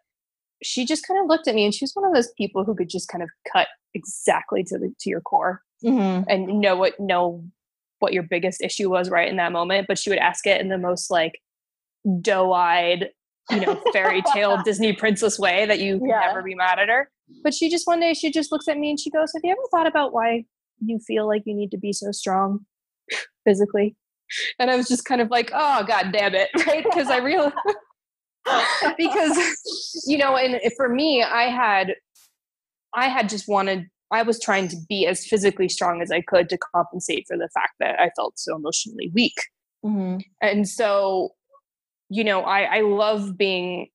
she 0.63 0.85
just 0.85 1.05
kind 1.07 1.19
of 1.19 1.27
looked 1.27 1.47
at 1.47 1.55
me, 1.55 1.65
and 1.65 1.73
she 1.73 1.83
was 1.83 1.93
one 1.93 2.05
of 2.05 2.13
those 2.13 2.31
people 2.37 2.63
who 2.63 2.75
could 2.75 2.89
just 2.89 3.07
kind 3.07 3.23
of 3.23 3.29
cut 3.51 3.67
exactly 3.93 4.63
to 4.63 4.77
the 4.77 4.93
to 4.99 5.09
your 5.09 5.21
core 5.21 5.61
mm-hmm. 5.83 6.23
and 6.29 6.61
know 6.61 6.75
what 6.75 6.99
know 6.99 7.43
what 7.99 8.13
your 8.13 8.23
biggest 8.23 8.61
issue 8.61 8.89
was 8.89 9.09
right 9.09 9.29
in 9.29 9.37
that 9.37 9.51
moment. 9.51 9.87
But 9.87 9.97
she 9.97 10.09
would 10.09 10.19
ask 10.19 10.47
it 10.47 10.61
in 10.61 10.69
the 10.69 10.77
most 10.77 11.11
like 11.11 11.39
doe-eyed 12.21 13.09
you 13.49 13.59
know, 13.59 13.81
fairy 13.91 14.21
tale 14.33 14.61
Disney 14.65 14.93
princess 14.93 15.39
way 15.39 15.65
that 15.65 15.79
you 15.79 16.01
yeah. 16.05 16.21
never 16.27 16.41
be 16.41 16.55
mad 16.55 16.79
at 16.79 16.89
her. 16.89 17.09
But 17.43 17.53
she 17.53 17.69
just 17.69 17.87
one 17.87 17.99
day 17.99 18.13
she 18.13 18.31
just 18.31 18.51
looks 18.51 18.67
at 18.67 18.77
me 18.77 18.89
and 18.89 18.99
she 18.99 19.09
goes, 19.09 19.31
Have 19.33 19.41
you 19.43 19.51
ever 19.51 19.61
thought 19.71 19.87
about 19.87 20.13
why 20.13 20.45
you 20.83 20.99
feel 20.99 21.27
like 21.27 21.43
you 21.45 21.55
need 21.55 21.71
to 21.71 21.77
be 21.77 21.93
so 21.93 22.11
strong 22.11 22.65
physically? 23.45 23.95
And 24.59 24.71
I 24.71 24.75
was 24.75 24.87
just 24.87 25.05
kind 25.05 25.21
of 25.21 25.29
like, 25.29 25.51
Oh 25.53 25.83
god 25.83 26.11
damn 26.11 26.35
it, 26.35 26.49
right? 26.67 26.83
Because 26.83 27.09
I 27.09 27.17
realized 27.17 27.55
because 28.97 29.37
you 30.05 30.17
know, 30.17 30.35
and 30.35 30.59
for 30.75 30.89
me, 30.89 31.23
I 31.23 31.43
had 31.43 31.95
I 32.93 33.07
had 33.07 33.29
just 33.29 33.47
wanted 33.47 33.87
I 34.11 34.23
was 34.23 34.39
trying 34.39 34.67
to 34.69 34.77
be 34.89 35.07
as 35.07 35.25
physically 35.25 35.69
strong 35.69 36.01
as 36.01 36.11
I 36.11 36.21
could 36.21 36.49
to 36.49 36.57
compensate 36.57 37.25
for 37.27 37.37
the 37.37 37.49
fact 37.53 37.73
that 37.79 37.99
I 37.99 38.11
felt 38.15 38.37
so 38.37 38.55
emotionally 38.55 39.11
weak. 39.13 39.37
Mm-hmm. 39.85 40.19
And 40.41 40.67
so 40.67 41.31
you 42.11 42.25
know, 42.25 42.41
I, 42.41 42.63
I 42.63 42.81
love 42.81 43.37
being, 43.37 43.87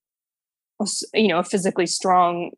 you 1.12 1.28
know, 1.28 1.38
a 1.38 1.44
physically 1.44 1.86
strong 1.86 2.50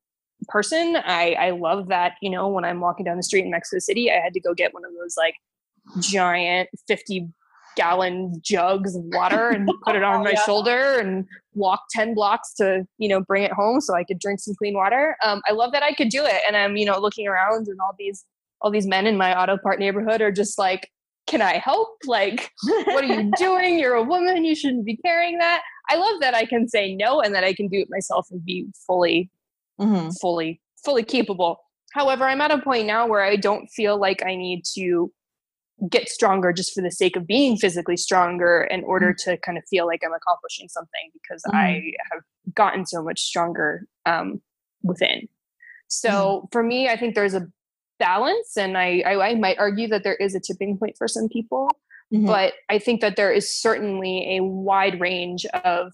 person. 0.47 0.97
I, 1.05 1.33
I 1.33 1.51
love 1.51 1.89
that, 1.89 2.13
you 2.23 2.31
know, 2.31 2.47
when 2.47 2.65
I'm 2.65 2.79
walking 2.79 3.05
down 3.05 3.17
the 3.17 3.25
street 3.25 3.45
in 3.45 3.51
Mexico 3.51 3.81
City, 3.81 4.09
I 4.09 4.21
had 4.21 4.33
to 4.35 4.41
go 4.41 4.55
get 4.55 4.73
one 4.73 4.85
of 4.85 4.93
those 4.95 5.17
like 5.17 5.35
giant 6.01 6.69
50 6.87 7.29
gallon 7.79 8.41
jugs 8.43 8.97
of 8.97 9.05
water 9.05 9.51
and 9.51 9.71
put 9.85 9.95
it 9.95 10.03
on 10.03 10.25
my 10.25 10.33
yeah. 10.33 10.45
shoulder 10.45 10.99
and 10.99 11.25
walk 11.55 11.81
10 11.93 12.15
blocks 12.15 12.53
to, 12.55 12.85
you 12.99 13.09
know, 13.09 13.21
bring 13.21 13.45
it 13.45 13.53
home 13.53 13.81
so 13.81 13.95
I 13.95 14.03
could 14.03 14.19
drink 14.19 14.41
some 14.41 14.55
clean 14.57 14.75
water. 14.75 15.17
Um, 15.23 15.41
I 15.49 15.53
love 15.53 15.71
that 15.73 15.85
I 15.85 15.93
could 15.93 16.09
do 16.09 16.25
it. 16.25 16.43
And 16.47 16.57
I'm, 16.57 16.77
you 16.77 16.85
know, 16.85 16.99
looking 16.99 17.29
around 17.29 17.69
and 17.69 17.79
all 17.81 17.95
these, 17.97 18.25
all 18.61 18.73
these 18.73 18.87
men 18.87 19.07
in 19.07 19.17
my 19.17 19.41
auto 19.41 19.57
part 19.57 19.79
neighborhood 19.79 20.21
are 20.21 20.33
just 20.33 20.59
like, 20.59 20.91
can 21.29 21.41
I 21.41 21.59
help? 21.59 21.91
Like, 22.07 22.51
what 22.65 23.05
are 23.05 23.07
you 23.07 23.31
doing? 23.37 23.79
You're 23.79 23.95
a 23.95 24.03
woman. 24.03 24.45
You 24.45 24.57
shouldn't 24.57 24.85
be 24.85 24.97
carrying 24.97 25.39
that. 25.39 25.63
I 25.89 25.97
love 25.97 26.21
that 26.21 26.35
I 26.35 26.47
can 26.47 26.69
say 26.69 26.95
no 26.95 27.21
and 27.21 27.35
that 27.35 27.45
I 27.45 27.55
can 27.55 27.69
do 27.69 27.79
it 27.79 27.89
myself 27.91 28.27
and 28.31 28.45
be 28.45 28.67
fully, 28.87 29.31
mm-hmm. 29.81 30.11
fully, 30.21 30.61
fully 30.85 31.05
capable. 31.05 31.61
However, 31.93 32.25
I'm 32.25 32.41
at 32.41 32.51
a 32.51 32.59
point 32.59 32.87
now 32.87 33.07
where 33.07 33.23
I 33.23 33.37
don't 33.37 33.69
feel 33.69 33.99
like 33.99 34.23
I 34.25 34.35
need 34.35 34.65
to 34.75 35.13
get 35.91 36.09
stronger 36.09 36.53
just 36.53 36.75
for 36.75 36.83
the 36.83 36.91
sake 36.91 37.17
of 37.17 37.27
being 37.27 37.57
physically 37.57 37.97
stronger 37.97 38.67
in 38.71 38.83
order 38.85 39.13
mm-hmm. 39.13 39.31
to 39.31 39.37
kind 39.39 39.59
of 39.59 39.65
feel 39.71 39.87
like 39.87 40.03
I'm 40.05 40.13
accomplishing 40.13 40.69
something 40.69 41.11
because 41.13 41.43
mm-hmm. 41.47 41.57
I 41.57 41.93
have 42.13 42.23
gotten 42.55 42.87
so 42.87 43.03
much 43.03 43.21
stronger 43.21 43.87
um, 44.07 44.41
within. 44.83 45.29
So 45.87 46.11
mm-hmm. 46.11 46.47
for 46.53 46.63
me, 46.63 46.89
I 46.89 46.97
think 46.97 47.15
there's 47.15 47.35
a 47.35 47.47
balance 47.99 48.57
and 48.57 48.79
I, 48.79 49.03
I, 49.05 49.31
I 49.31 49.35
might 49.35 49.59
argue 49.59 49.89
that 49.89 50.05
there 50.05 50.15
is 50.15 50.35
a 50.35 50.41
tipping 50.41 50.79
point 50.79 50.97
for 50.97 51.09
some 51.09 51.29
people 51.29 51.69
mm-hmm. 52.13 52.27
but 52.27 52.55
i 52.69 52.79
think 52.79 53.01
that 53.01 53.17
there 53.17 53.33
is 53.33 53.55
certainly 53.55 54.37
a 54.37 54.43
wide 54.43 55.01
range 55.01 55.45
of 55.65 55.93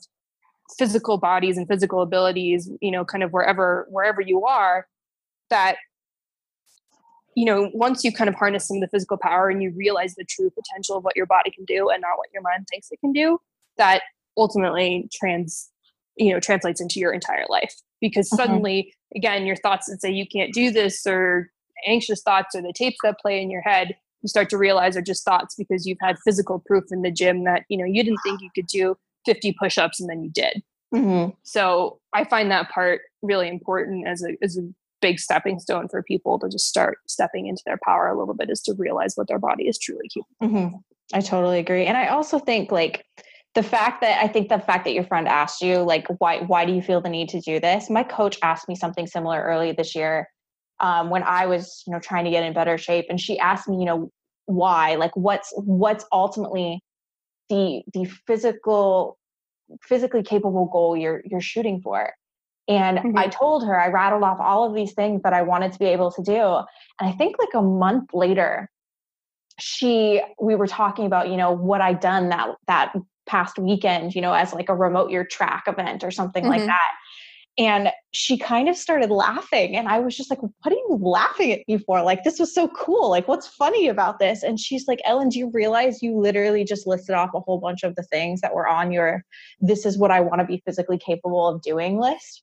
physical 0.78 1.18
bodies 1.18 1.56
and 1.56 1.68
physical 1.68 2.02
abilities 2.02 2.70
you 2.80 2.90
know 2.90 3.04
kind 3.04 3.22
of 3.22 3.32
wherever 3.32 3.86
wherever 3.90 4.20
you 4.20 4.44
are 4.44 4.86
that 5.50 5.76
you 7.36 7.44
know 7.44 7.70
once 7.74 8.04
you 8.04 8.12
kind 8.12 8.28
of 8.28 8.34
harness 8.34 8.68
some 8.68 8.76
of 8.76 8.80
the 8.80 8.88
physical 8.88 9.16
power 9.16 9.48
and 9.48 9.62
you 9.62 9.72
realize 9.76 10.14
the 10.14 10.24
true 10.24 10.50
potential 10.50 10.96
of 10.96 11.04
what 11.04 11.16
your 11.16 11.26
body 11.26 11.50
can 11.50 11.64
do 11.64 11.88
and 11.90 12.00
not 12.00 12.16
what 12.16 12.28
your 12.32 12.42
mind 12.42 12.66
thinks 12.70 12.88
it 12.90 13.00
can 13.00 13.12
do 13.12 13.38
that 13.76 14.02
ultimately 14.36 15.08
trans 15.12 15.70
you 16.16 16.32
know 16.32 16.40
translates 16.40 16.80
into 16.80 17.00
your 17.00 17.12
entire 17.12 17.44
life 17.48 17.74
because 18.00 18.28
mm-hmm. 18.28 18.36
suddenly 18.36 18.92
again 19.14 19.46
your 19.46 19.56
thoughts 19.56 19.88
that 19.88 20.00
say 20.00 20.10
you 20.10 20.26
can't 20.26 20.52
do 20.52 20.70
this 20.70 21.06
or 21.06 21.50
anxious 21.86 22.22
thoughts 22.22 22.54
or 22.54 22.62
the 22.62 22.72
tapes 22.74 22.96
that 23.02 23.18
play 23.20 23.40
in 23.40 23.50
your 23.50 23.62
head 23.62 23.96
you 24.22 24.28
start 24.28 24.48
to 24.48 24.56
realize 24.56 24.96
are 24.96 25.02
just 25.02 25.24
thoughts 25.24 25.54
because 25.54 25.86
you've 25.86 25.98
had 26.00 26.16
physical 26.24 26.62
proof 26.66 26.84
in 26.90 27.02
the 27.02 27.10
gym 27.10 27.44
that 27.44 27.64
you 27.68 27.76
know 27.76 27.84
you 27.84 28.02
didn't 28.02 28.20
think 28.24 28.40
you 28.40 28.50
could 28.54 28.66
do 28.66 28.96
50 29.26 29.54
push-ups 29.58 30.00
and 30.00 30.08
then 30.08 30.22
you 30.22 30.30
did 30.30 30.62
mm-hmm. 30.94 31.30
so 31.42 31.98
i 32.12 32.24
find 32.24 32.50
that 32.50 32.70
part 32.70 33.02
really 33.22 33.48
important 33.48 34.06
as 34.06 34.22
a 34.22 34.36
as 34.42 34.56
a 34.56 34.62
big 35.04 35.18
stepping 35.18 35.58
stone 35.58 35.86
for 35.88 36.02
people 36.02 36.38
to 36.38 36.48
just 36.48 36.66
start 36.66 36.98
stepping 37.06 37.46
into 37.46 37.62
their 37.66 37.78
power 37.84 38.08
a 38.08 38.18
little 38.18 38.34
bit 38.34 38.50
is 38.50 38.62
to 38.62 38.74
realize 38.78 39.14
what 39.16 39.28
their 39.28 39.38
body 39.38 39.64
is 39.64 39.78
truly 39.78 40.08
capable 40.08 40.56
mm-hmm. 40.56 40.76
i 41.12 41.20
totally 41.20 41.58
agree 41.58 41.84
and 41.84 41.96
i 41.96 42.06
also 42.06 42.38
think 42.38 42.72
like 42.72 43.04
the 43.54 43.62
fact 43.62 44.00
that 44.00 44.20
I 44.22 44.26
think 44.26 44.48
the 44.48 44.58
fact 44.58 44.84
that 44.84 44.94
your 44.94 45.04
friend 45.04 45.28
asked 45.28 45.62
you 45.62 45.78
like 45.78 46.06
why 46.18 46.40
why 46.40 46.64
do 46.64 46.72
you 46.72 46.82
feel 46.82 47.00
the 47.00 47.08
need 47.08 47.28
to 47.30 47.40
do 47.40 47.60
this? 47.60 47.88
My 47.88 48.02
coach 48.02 48.36
asked 48.42 48.68
me 48.68 48.74
something 48.74 49.06
similar 49.06 49.40
early 49.42 49.70
this 49.72 49.94
year 49.94 50.28
um, 50.80 51.10
when 51.10 51.22
I 51.22 51.46
was, 51.46 51.82
you 51.86 51.92
know, 51.92 52.00
trying 52.00 52.24
to 52.24 52.30
get 52.30 52.42
in 52.42 52.52
better 52.52 52.76
shape. 52.76 53.06
And 53.08 53.20
she 53.20 53.38
asked 53.38 53.68
me, 53.68 53.78
you 53.78 53.84
know, 53.84 54.10
why, 54.46 54.96
like 54.96 55.16
what's 55.16 55.52
what's 55.56 56.04
ultimately 56.12 56.82
the 57.48 57.82
the 57.92 58.04
physical 58.26 59.18
physically 59.82 60.22
capable 60.22 60.66
goal 60.66 60.96
you're 60.96 61.22
you're 61.24 61.40
shooting 61.40 61.80
for. 61.80 62.12
And 62.66 62.98
mm-hmm. 62.98 63.18
I 63.18 63.28
told 63.28 63.66
her, 63.66 63.78
I 63.78 63.88
rattled 63.88 64.22
off 64.22 64.40
all 64.40 64.66
of 64.66 64.74
these 64.74 64.92
things 64.92 65.22
that 65.22 65.32
I 65.32 65.42
wanted 65.42 65.72
to 65.72 65.78
be 65.78 65.86
able 65.86 66.10
to 66.12 66.22
do. 66.22 66.56
And 67.00 67.08
I 67.08 67.12
think 67.12 67.36
like 67.38 67.54
a 67.54 67.62
month 67.62 68.10
later, 68.14 68.70
she 69.60 70.22
we 70.40 70.54
were 70.54 70.66
talking 70.66 71.06
about, 71.06 71.28
you 71.28 71.36
know, 71.36 71.52
what 71.52 71.80
I'd 71.80 72.00
done 72.00 72.30
that 72.30 72.54
that 72.66 72.94
past 73.26 73.58
weekend, 73.58 74.14
you 74.14 74.20
know, 74.20 74.32
as 74.32 74.52
like 74.52 74.68
a 74.68 74.74
remote 74.74 75.10
year 75.10 75.24
track 75.24 75.64
event 75.66 76.04
or 76.04 76.10
something 76.10 76.44
mm-hmm. 76.44 76.52
like 76.52 76.66
that. 76.66 76.92
And 77.56 77.90
she 78.12 78.36
kind 78.36 78.68
of 78.68 78.76
started 78.76 79.10
laughing. 79.10 79.76
And 79.76 79.86
I 79.86 80.00
was 80.00 80.16
just 80.16 80.28
like, 80.28 80.40
What 80.42 80.52
are 80.66 80.72
you 80.72 80.98
laughing 81.00 81.52
at 81.52 81.60
me 81.68 81.78
for? 81.78 82.02
Like, 82.02 82.24
this 82.24 82.40
was 82.40 82.52
so 82.52 82.66
cool. 82.68 83.10
Like, 83.10 83.28
what's 83.28 83.46
funny 83.46 83.88
about 83.88 84.18
this? 84.18 84.42
And 84.42 84.58
she's 84.58 84.88
like, 84.88 85.00
Ellen, 85.04 85.28
do 85.28 85.38
you 85.38 85.50
realize 85.52 86.02
you 86.02 86.18
literally 86.18 86.64
just 86.64 86.86
listed 86.86 87.14
off 87.14 87.30
a 87.34 87.40
whole 87.40 87.58
bunch 87.58 87.84
of 87.84 87.94
the 87.94 88.02
things 88.02 88.40
that 88.40 88.54
were 88.54 88.66
on 88.66 88.90
your 88.90 89.22
this 89.60 89.86
is 89.86 89.96
what 89.96 90.10
I 90.10 90.20
want 90.20 90.40
to 90.40 90.46
be 90.46 90.62
physically 90.66 90.98
capable 90.98 91.46
of 91.46 91.62
doing 91.62 92.00
list? 92.00 92.42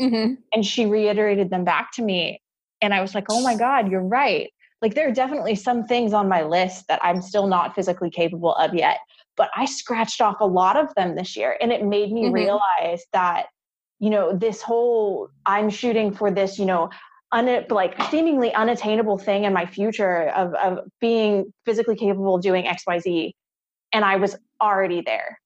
Mm-hmm. 0.00 0.34
And 0.52 0.66
she 0.66 0.86
reiterated 0.86 1.50
them 1.50 1.64
back 1.64 1.92
to 1.92 2.02
me. 2.02 2.40
And 2.80 2.92
I 2.92 3.00
was 3.00 3.14
like, 3.14 3.26
Oh 3.28 3.42
my 3.42 3.56
God, 3.56 3.90
you're 3.90 4.02
right. 4.04 4.50
Like, 4.80 4.94
there 4.94 5.08
are 5.08 5.12
definitely 5.12 5.54
some 5.54 5.84
things 5.84 6.12
on 6.12 6.28
my 6.28 6.42
list 6.42 6.88
that 6.88 6.98
I'm 7.04 7.22
still 7.22 7.46
not 7.46 7.74
physically 7.74 8.10
capable 8.10 8.54
of 8.56 8.74
yet. 8.74 8.98
But 9.36 9.48
I 9.56 9.64
scratched 9.64 10.20
off 10.20 10.40
a 10.40 10.46
lot 10.46 10.76
of 10.76 10.92
them 10.96 11.14
this 11.14 11.36
year. 11.36 11.56
And 11.60 11.70
it 11.70 11.84
made 11.84 12.10
me 12.10 12.24
mm-hmm. 12.24 12.34
realize 12.34 13.04
that 13.12 13.46
you 14.02 14.10
know 14.10 14.36
this 14.36 14.60
whole 14.60 15.28
i'm 15.46 15.70
shooting 15.70 16.12
for 16.12 16.30
this 16.30 16.58
you 16.58 16.66
know 16.66 16.90
un, 17.30 17.64
like 17.70 17.94
seemingly 18.10 18.52
unattainable 18.52 19.16
thing 19.16 19.44
in 19.44 19.52
my 19.52 19.64
future 19.64 20.28
of, 20.30 20.52
of 20.54 20.80
being 21.00 21.50
physically 21.64 21.96
capable 21.96 22.34
of 22.34 22.42
doing 22.42 22.64
xyz 22.64 23.30
and 23.92 24.04
i 24.04 24.16
was 24.16 24.36
already 24.60 25.00
there 25.00 25.38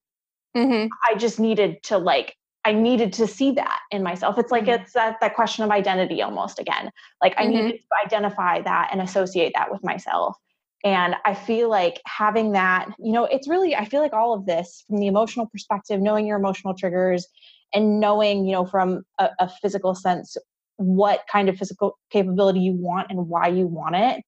Mm-hmm. 0.56 0.86
i 1.06 1.14
just 1.16 1.38
needed 1.38 1.82
to 1.82 1.98
like 1.98 2.34
i 2.66 2.72
needed 2.72 3.12
to 3.12 3.26
see 3.26 3.50
that 3.52 3.80
in 3.90 4.02
myself 4.02 4.38
it's 4.38 4.50
like 4.52 4.64
Mhm. 4.64 4.80
it's 4.80 4.92
that, 4.92 5.18
that 5.20 5.34
question 5.34 5.64
of 5.64 5.70
identity 5.70 6.20
almost 6.20 6.58
again 6.58 6.90
like 7.22 7.34
i 7.38 7.44
Mhm. 7.44 7.50
needed 7.50 7.80
to 7.80 7.86
identify 8.04 8.60
that 8.60 8.88
and 8.92 9.00
associate 9.00 9.52
that 9.54 9.70
with 9.70 9.82
myself 9.84 10.36
and 10.84 11.14
i 11.24 11.32
feel 11.32 11.68
like 11.70 12.00
having 12.06 12.52
that 12.52 12.88
you 12.98 13.12
know 13.12 13.24
it's 13.24 13.48
really 13.48 13.74
i 13.76 13.84
feel 13.84 14.02
like 14.02 14.12
all 14.12 14.34
of 14.34 14.46
this 14.46 14.84
from 14.86 14.98
the 14.98 15.06
emotional 15.06 15.46
perspective 15.46 16.00
knowing 16.00 16.26
your 16.26 16.38
emotional 16.38 16.74
triggers 16.74 17.26
and 17.72 18.00
knowing 18.00 18.44
you 18.46 18.52
know 18.52 18.66
from 18.66 19.02
a, 19.18 19.30
a 19.38 19.48
physical 19.62 19.94
sense 19.94 20.36
what 20.76 21.20
kind 21.32 21.48
of 21.48 21.56
physical 21.56 21.98
capability 22.10 22.60
you 22.60 22.72
want 22.72 23.06
and 23.10 23.28
why 23.28 23.46
you 23.48 23.66
want 23.66 23.94
it 23.96 24.22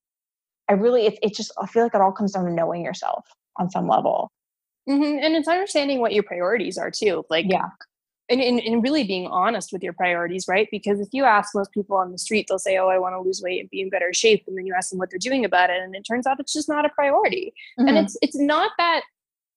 i 0.69 0.73
really 0.73 1.07
it's 1.07 1.19
it 1.23 1.35
just 1.35 1.53
i 1.61 1.67
feel 1.67 1.83
like 1.83 1.95
it 1.95 2.01
all 2.01 2.13
comes 2.13 2.33
down 2.33 2.45
to 2.47 2.53
knowing 2.53 2.83
yourself 2.85 3.25
on 3.57 3.69
some 3.71 3.89
level 3.89 4.31
Mm-hmm. 4.89 5.19
And 5.23 5.35
it's 5.37 5.49
understanding 5.49 6.01
what 6.01 6.15
your 6.15 6.23
priorities 6.23 6.79
are 6.79 6.91
too. 6.91 7.23
Like, 7.29 7.45
Yeah. 7.47 7.67
And, 8.31 8.41
and, 8.41 8.61
and 8.61 8.83
really 8.83 9.05
being 9.05 9.27
honest 9.27 9.73
with 9.73 9.83
your 9.83 9.93
priorities, 9.93 10.47
right? 10.49 10.69
Because 10.71 11.01
if 11.01 11.09
you 11.13 11.25
ask 11.25 11.55
most 11.55 11.73
people 11.73 11.97
on 11.97 12.13
the 12.13 12.19
street, 12.19 12.47
they'll 12.49 12.59
say, 12.59 12.77
Oh, 12.79 12.89
I 12.89 12.99
want 12.99 13.15
to 13.15 13.21
lose 13.21 13.41
weight 13.43 13.61
and 13.61 13.71
be 13.71 13.81
in 13.81 13.89
better 13.91 14.13
shape. 14.13 14.45
And 14.47 14.57
then 14.57 14.67
you 14.67 14.75
ask 14.77 14.91
them 14.91 14.99
what 14.99 15.11
they're 15.11 15.19
doing 15.19 15.45
about 15.45 15.71
it. 15.71 15.81
And 15.81 15.95
it 15.95 16.03
turns 16.03 16.27
out 16.27 16.39
it's 16.41 16.53
just 16.53 16.69
not 16.69 16.85
a 16.85 16.91
priority. 16.91 17.53
And 17.79 17.89
Mhm. 17.91 18.03
it's 18.05 18.17
it's 18.23 18.37
not 18.39 18.73
that 18.79 19.03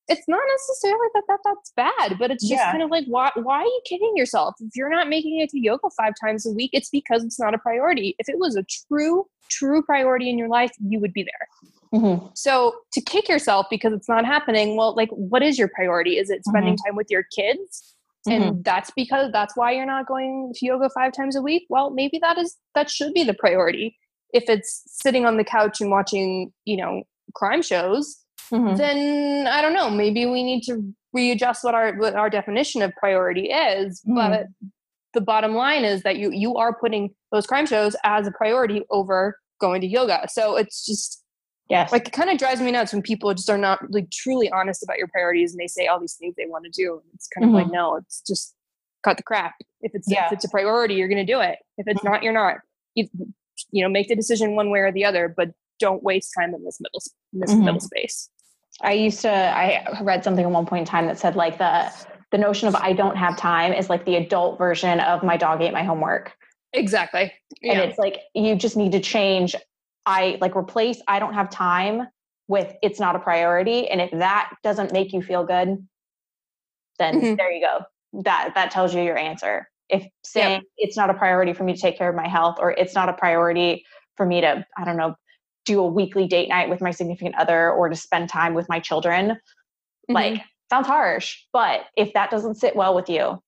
it's 0.08 0.28
not 0.28 0.42
necessarily 0.52 1.08
that, 1.14 1.24
that 1.30 1.40
that's 1.46 1.72
bad, 1.76 2.18
but 2.20 2.32
it's 2.32 2.44
just 2.44 2.60
Yeah. 2.60 2.72
kind 2.72 2.84
of 2.84 2.90
like 2.90 3.06
why 3.08 3.32
why 3.36 3.60
are 3.60 3.66
you 3.66 3.82
kidding 3.86 4.14
yourself? 4.16 4.56
If 4.60 4.76
you're 4.76 4.90
not 4.90 5.08
making 5.10 5.40
it 5.40 5.50
to 5.52 5.60
yoga 5.60 5.90
five 5.96 6.14
times 6.20 6.46
a 6.46 6.52
week, 6.52 6.72
it's 6.74 6.90
because 6.90 7.24
it's 7.24 7.40
not 7.40 7.54
a 7.54 7.58
priority. 7.58 8.16
If 8.20 8.28
it 8.30 8.38
was 8.38 8.56
a 8.56 8.64
true, 8.64 9.28
true 9.50 9.82
priority 9.84 10.30
in 10.30 10.38
your 10.38 10.50
life, 10.50 10.72
you 10.80 11.00
would 11.00 11.14
be 11.14 11.24
there. 11.24 12.00
Mhm. 12.02 12.32
So 12.38 12.76
to 12.94 13.02
kick 13.02 13.28
yourself 13.30 13.68
because 13.70 13.94
it's 13.94 14.08
not 14.10 14.26
happening, 14.26 14.76
well, 14.78 14.96
like 14.96 15.10
what 15.10 15.44
is 15.44 15.60
your 15.60 15.68
priority? 15.68 16.18
Is 16.18 16.30
it 16.30 16.46
spending 16.46 16.78
time 16.78 16.96
with 16.96 17.08
your 17.10 17.24
kids? 17.36 17.96
And 18.28 18.64
that's 18.64 18.92
because 18.96 19.32
that's 19.32 19.56
why 19.58 19.72
you're 19.72 19.86
not 19.86 20.08
going 20.08 20.54
to 20.56 20.66
yoga 20.66 20.90
five 20.90 21.12
times 21.14 21.36
a 21.36 21.42
week. 21.42 21.66
Well, 21.70 21.90
maybe 21.90 22.20
that 22.22 22.38
is 22.38 22.56
that 22.76 22.90
should 22.90 23.14
be 23.14 23.24
the 23.24 23.34
priority. 23.34 23.98
If 24.34 24.44
it's 24.48 24.84
sitting 24.88 25.26
on 25.26 25.38
the 25.38 25.44
couch 25.44 25.82
and 25.82 25.90
watching, 25.90 26.54
you 26.66 26.78
know, 26.78 27.04
crime 27.34 27.62
shows, 27.62 28.18
Mhm. 28.52 28.78
then 28.78 29.48
I 29.48 29.62
don't 29.62 29.74
know. 29.74 29.90
Maybe 29.90 30.26
we 30.26 30.44
need 30.44 30.62
to 30.64 30.94
readjust 31.14 31.64
what 31.64 31.74
our 31.74 31.94
what 31.98 32.16
our 32.16 32.30
definition 32.30 32.82
of 32.82 32.94
priority 32.96 33.50
is. 33.52 34.02
Mhm. 34.08 34.16
But 34.16 34.48
the 35.14 35.22
bottom 35.22 35.56
line 35.56 35.84
is 35.84 36.04
that 36.04 36.18
you 36.18 36.32
you 36.32 36.56
are 36.58 36.74
putting 36.74 37.14
those 37.32 37.48
crime 37.48 37.66
shows 37.66 37.96
as 38.04 38.28
a 38.28 38.32
priority 38.32 38.84
over 38.90 39.38
going 39.60 39.82
to 39.82 39.88
yoga. 39.88 40.28
So 40.30 40.56
it's 40.58 40.86
just 40.86 41.21
yes 41.72 41.92
like 41.92 42.08
it 42.08 42.12
kind 42.20 42.30
of 42.30 42.38
drives 42.38 42.62
me 42.62 42.72
nuts 42.72 42.92
when 42.94 43.02
people 43.02 43.34
just 43.34 43.50
are 43.50 43.58
not 43.58 43.80
like 43.90 44.10
truly 44.12 44.50
honest 44.52 44.84
about 44.84 44.98
your 44.98 45.08
priorities 45.08 45.52
and 45.54 45.60
they 45.60 45.68
say 45.68 45.88
all 45.88 46.00
these 46.00 46.16
things 46.20 46.34
they 46.38 46.46
want 46.54 46.64
to 46.66 46.72
do. 46.72 47.02
It's 47.16 47.28
kind 47.34 47.46
of 47.48 47.52
like 47.60 47.72
no, 47.72 47.96
it's 47.96 48.22
just 48.32 48.54
cut 49.04 49.18
the 49.18 49.24
crap. 49.24 49.54
If 49.82 49.92
it's 49.96 50.10
Yeah. 50.12 50.26
if 50.28 50.34
it's 50.34 50.46
a 50.46 50.50
priority, 50.50 50.94
you're 50.96 51.08
going 51.08 51.26
to 51.26 51.34
do 51.34 51.40
it. 51.40 51.58
If 51.78 51.88
it's 51.88 52.04
not, 52.04 52.22
you're 52.24 52.34
not. 52.34 52.58
You, 52.96 53.08
you 53.72 53.82
know, 53.84 53.90
make 53.90 54.08
the 54.10 54.16
decision 54.16 54.56
one 54.56 54.70
way 54.70 54.80
or 54.80 54.92
the 54.92 55.06
other, 55.06 55.28
but 55.36 55.50
don't 55.80 56.04
waste 56.04 56.32
time 56.38 56.54
in 56.54 56.64
this 56.64 56.78
middle 56.80 56.98
s- 57.06 57.10
this 57.34 57.52
Mhm. 57.54 57.64
middle 57.66 57.80
space. 57.80 58.30
I 58.82 58.94
used 58.94 59.22
to 59.22 59.32
I 59.32 59.84
read 60.02 60.24
something 60.24 60.46
at 60.46 60.52
one 60.52 60.66
point 60.66 60.82
in 60.82 60.86
time 60.86 61.08
that 61.08 61.18
said 61.20 61.36
like 61.36 61.58
the 61.58 61.74
the 62.32 62.38
notion 62.38 62.68
of 62.68 62.76
I 62.76 62.94
don't 62.94 63.18
have 63.18 63.36
time 63.38 63.74
is 63.74 63.90
like 63.90 64.06
the 64.06 64.16
adult 64.16 64.58
version 64.58 65.00
of 65.00 65.24
my 65.24 65.38
dog 65.38 65.62
ate 65.62 65.74
my 65.74 65.84
homework. 65.84 66.34
Exactly. 66.74 67.24
And 67.64 67.78
Yeah. 67.78 67.80
it's 67.82 67.98
like 67.98 68.20
you 68.34 68.56
just 68.56 68.78
need 68.78 68.92
to 68.94 69.00
change 69.00 69.56
I 70.06 70.38
like 70.42 70.56
replace 70.56 71.02
I 71.08 71.20
don't 71.20 71.34
have 71.34 71.50
time 71.50 72.08
with 72.48 72.74
it's 72.82 73.00
not 73.00 73.16
a 73.16 73.20
priority. 73.20 73.88
And 73.88 74.02
if 74.02 74.12
that 74.12 74.52
doesn't 74.64 74.92
make 74.92 75.14
you 75.14 75.22
feel 75.22 75.46
good, 75.46 75.88
then 77.00 77.16
Mhm. 77.22 77.38
there 77.38 77.52
you 77.52 77.62
go. 77.62 77.82
That 78.22 78.54
that 78.56 78.72
tells 78.72 78.94
you 78.94 79.02
your 79.02 79.18
answer. 79.18 79.70
If 79.90 80.08
saying 80.24 80.64
it's 80.78 80.98
not 80.98 81.10
a 81.10 81.14
priority 81.14 81.54
for 81.54 81.64
me 81.64 81.74
to 81.74 81.80
take 81.80 81.98
care 81.98 82.10
of 82.10 82.16
my 82.16 82.28
health 82.28 82.58
or 82.60 82.72
it's 82.72 82.96
not 82.96 83.10
a 83.10 83.14
priority 83.14 83.86
for 84.16 84.26
me 84.26 84.42
to, 84.42 84.66
I 84.78 84.86
don't 84.86 84.98
know, 84.98 85.16
do 85.66 85.80
a 85.80 85.88
weekly 85.88 86.28
date 86.28 86.50
night 86.50 86.70
with 86.70 86.82
my 86.82 86.92
significant 86.92 87.36
other 87.36 87.72
or 87.72 87.90
to 87.90 87.96
spend 87.96 88.30
time 88.30 88.54
with 88.54 88.68
my 88.70 88.80
children, 88.80 89.32
Mhm. 90.10 90.14
like 90.14 90.42
sounds 90.70 90.88
harsh, 90.88 91.44
but 91.52 91.82
if 91.98 92.14
that 92.14 92.32
doesn't 92.32 92.56
sit 92.56 92.76
well 92.76 92.96
with 92.96 93.10
you, 93.10 93.42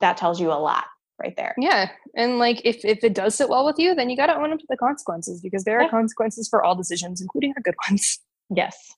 that 0.00 0.16
tells 0.18 0.40
you 0.40 0.52
a 0.52 0.54
lot 0.60 0.84
right 1.20 1.36
there. 1.36 1.54
yeah, 1.58 1.90
and 2.14 2.38
like 2.38 2.60
if 2.64 2.84
if 2.84 3.02
it 3.04 3.14
does 3.14 3.34
sit 3.34 3.48
well 3.48 3.64
with 3.64 3.78
you, 3.78 3.94
then 3.94 4.10
you 4.10 4.16
got 4.16 4.26
to 4.26 4.36
own 4.36 4.52
up 4.52 4.58
to 4.58 4.66
the 4.68 4.76
consequences 4.76 5.40
because 5.40 5.64
there 5.64 5.80
are 5.80 5.88
consequences 5.88 6.48
for 6.48 6.62
all 6.62 6.74
decisions, 6.74 7.20
including 7.20 7.52
our 7.56 7.62
good 7.62 7.76
ones. 7.88 8.20
Yes. 8.54 8.94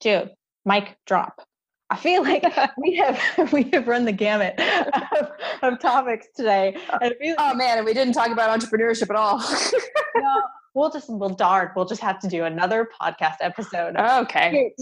Dude, 0.00 0.30
mic 0.64 0.96
drop. 1.06 1.46
I 1.88 1.96
feel 1.96 2.22
like 2.22 2.44
we 2.78 2.96
have 2.96 3.20
we 3.52 3.64
have 3.72 3.86
run 3.86 4.04
the 4.04 4.12
gamut 4.12 4.58
of, 4.60 5.28
of 5.62 5.80
topics 5.80 6.26
today. 6.34 6.76
Uh, 6.90 6.98
and 7.02 7.14
I 7.14 7.16
feel 7.16 7.34
Oh 7.38 7.54
man, 7.54 7.78
and 7.78 7.86
we 7.86 7.94
didn't 7.94 8.14
talk 8.14 8.30
about 8.30 8.58
entrepreneurship 8.58 9.10
at 9.10 9.16
all. 9.16 9.38
no, 10.16 10.42
we'll 10.76 10.90
just 10.90 11.08
well 11.08 11.30
dark. 11.30 11.74
We'll 11.74 11.86
just 11.86 12.02
have 12.02 12.20
to 12.20 12.28
do 12.28 12.44
another 12.44 12.88
podcast 13.00 13.36
episode. 13.40 13.96
okay, 13.96 14.72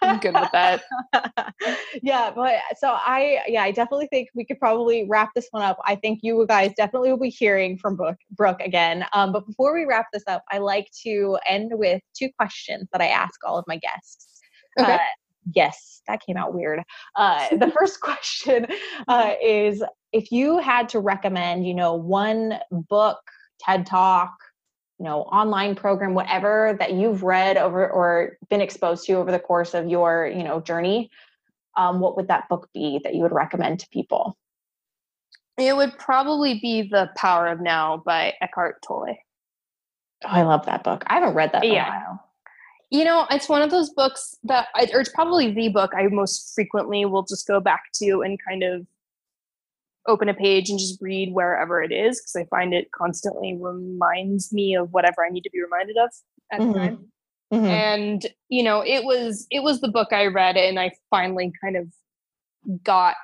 I'm 0.00 0.18
good 0.18 0.34
with 0.34 0.50
that. 0.52 0.82
yeah, 2.02 2.32
but 2.34 2.54
so 2.78 2.88
I 2.88 3.42
yeah, 3.46 3.62
I 3.62 3.70
definitely 3.70 4.08
think 4.08 4.30
we 4.34 4.44
could 4.44 4.58
probably 4.58 5.06
wrap 5.08 5.28
this 5.36 5.48
one 5.50 5.62
up. 5.62 5.78
I 5.84 5.94
think 5.94 6.20
you 6.22 6.44
guys 6.48 6.72
definitely 6.76 7.10
will 7.10 7.20
be 7.20 7.28
hearing 7.28 7.76
from 7.78 7.94
Brooke, 7.94 8.18
Brooke 8.32 8.60
again. 8.60 9.04
Um, 9.12 9.30
but 9.30 9.46
before 9.46 9.74
we 9.74 9.84
wrap 9.84 10.06
this 10.12 10.24
up, 10.26 10.42
I 10.50 10.58
like 10.58 10.90
to 11.04 11.38
end 11.46 11.70
with 11.74 12.02
two 12.14 12.30
questions 12.38 12.88
that 12.90 13.02
I 13.02 13.08
ask 13.08 13.38
all 13.46 13.58
of 13.58 13.66
my 13.68 13.76
guests. 13.76 14.40
Okay. 14.80 14.94
Uh, 14.94 14.98
yes, 15.54 16.00
that 16.08 16.22
came 16.24 16.38
out 16.38 16.54
weird. 16.54 16.82
Uh, 17.14 17.54
the 17.56 17.70
first 17.78 18.00
question 18.00 18.66
uh, 19.06 19.34
is 19.44 19.84
if 20.12 20.32
you 20.32 20.58
had 20.58 20.88
to 20.90 20.98
recommend, 20.98 21.66
you 21.66 21.74
know, 21.74 21.94
one 21.94 22.58
book, 22.70 23.18
TED 23.60 23.84
Talk, 23.84 24.32
you 25.02 25.08
know, 25.08 25.22
online 25.22 25.74
program, 25.74 26.14
whatever 26.14 26.76
that 26.78 26.92
you've 26.92 27.24
read 27.24 27.56
over 27.56 27.90
or 27.90 28.38
been 28.50 28.60
exposed 28.60 29.04
to 29.04 29.14
over 29.14 29.32
the 29.32 29.38
course 29.40 29.74
of 29.74 29.88
your, 29.88 30.28
you 30.28 30.44
know, 30.44 30.60
journey, 30.60 31.10
um, 31.76 31.98
what 31.98 32.16
would 32.16 32.28
that 32.28 32.48
book 32.48 32.68
be 32.72 33.00
that 33.02 33.12
you 33.12 33.22
would 33.22 33.32
recommend 33.32 33.80
to 33.80 33.88
people? 33.88 34.38
It 35.58 35.74
would 35.74 35.98
probably 35.98 36.60
be 36.60 36.82
The 36.82 37.10
Power 37.16 37.48
of 37.48 37.60
Now 37.60 38.00
by 38.06 38.34
Eckhart 38.40 38.80
Tolle. 38.80 39.16
Oh, 40.24 40.28
I 40.28 40.42
love 40.42 40.66
that 40.66 40.84
book. 40.84 41.02
I 41.08 41.14
haven't 41.14 41.34
read 41.34 41.50
that 41.52 41.64
in 41.64 41.72
Yeah. 41.72 41.86
a 41.86 41.90
while. 41.90 42.24
You 42.90 43.04
know, 43.04 43.26
it's 43.28 43.48
one 43.48 43.60
of 43.60 43.72
those 43.72 43.90
books 43.90 44.36
that, 44.44 44.68
I, 44.76 44.88
or 44.94 45.00
it's 45.00 45.10
probably 45.10 45.50
the 45.50 45.70
book 45.70 45.90
I 45.96 46.06
most 46.12 46.54
frequently 46.54 47.06
will 47.06 47.24
just 47.24 47.48
go 47.48 47.58
back 47.58 47.90
to 47.94 48.22
and 48.22 48.38
kind 48.48 48.62
of 48.62 48.86
open 50.06 50.28
a 50.28 50.34
page 50.34 50.68
and 50.68 50.78
just 50.78 51.00
read 51.00 51.32
wherever 51.32 51.82
it 51.82 51.92
is 51.92 52.20
because 52.20 52.36
I 52.36 52.44
find 52.48 52.74
it 52.74 52.90
constantly 52.92 53.56
reminds 53.60 54.52
me 54.52 54.74
of 54.74 54.92
whatever 54.92 55.24
I 55.24 55.30
need 55.30 55.42
to 55.42 55.50
be 55.50 55.62
reminded 55.62 55.96
of 55.96 56.10
at 56.50 56.60
Mhm. 56.60 56.72
the 56.72 56.78
time. 56.78 57.12
Mhm. 57.52 57.66
And 57.68 58.26
you 58.48 58.62
know, 58.62 58.80
it 58.84 59.04
was 59.04 59.46
it 59.50 59.62
was 59.62 59.80
the 59.80 59.90
book 59.90 60.12
I 60.12 60.26
read 60.26 60.56
and 60.56 60.78
I 60.80 60.92
finally 61.10 61.52
kind 61.62 61.76
of 61.76 61.88
got 62.82 63.14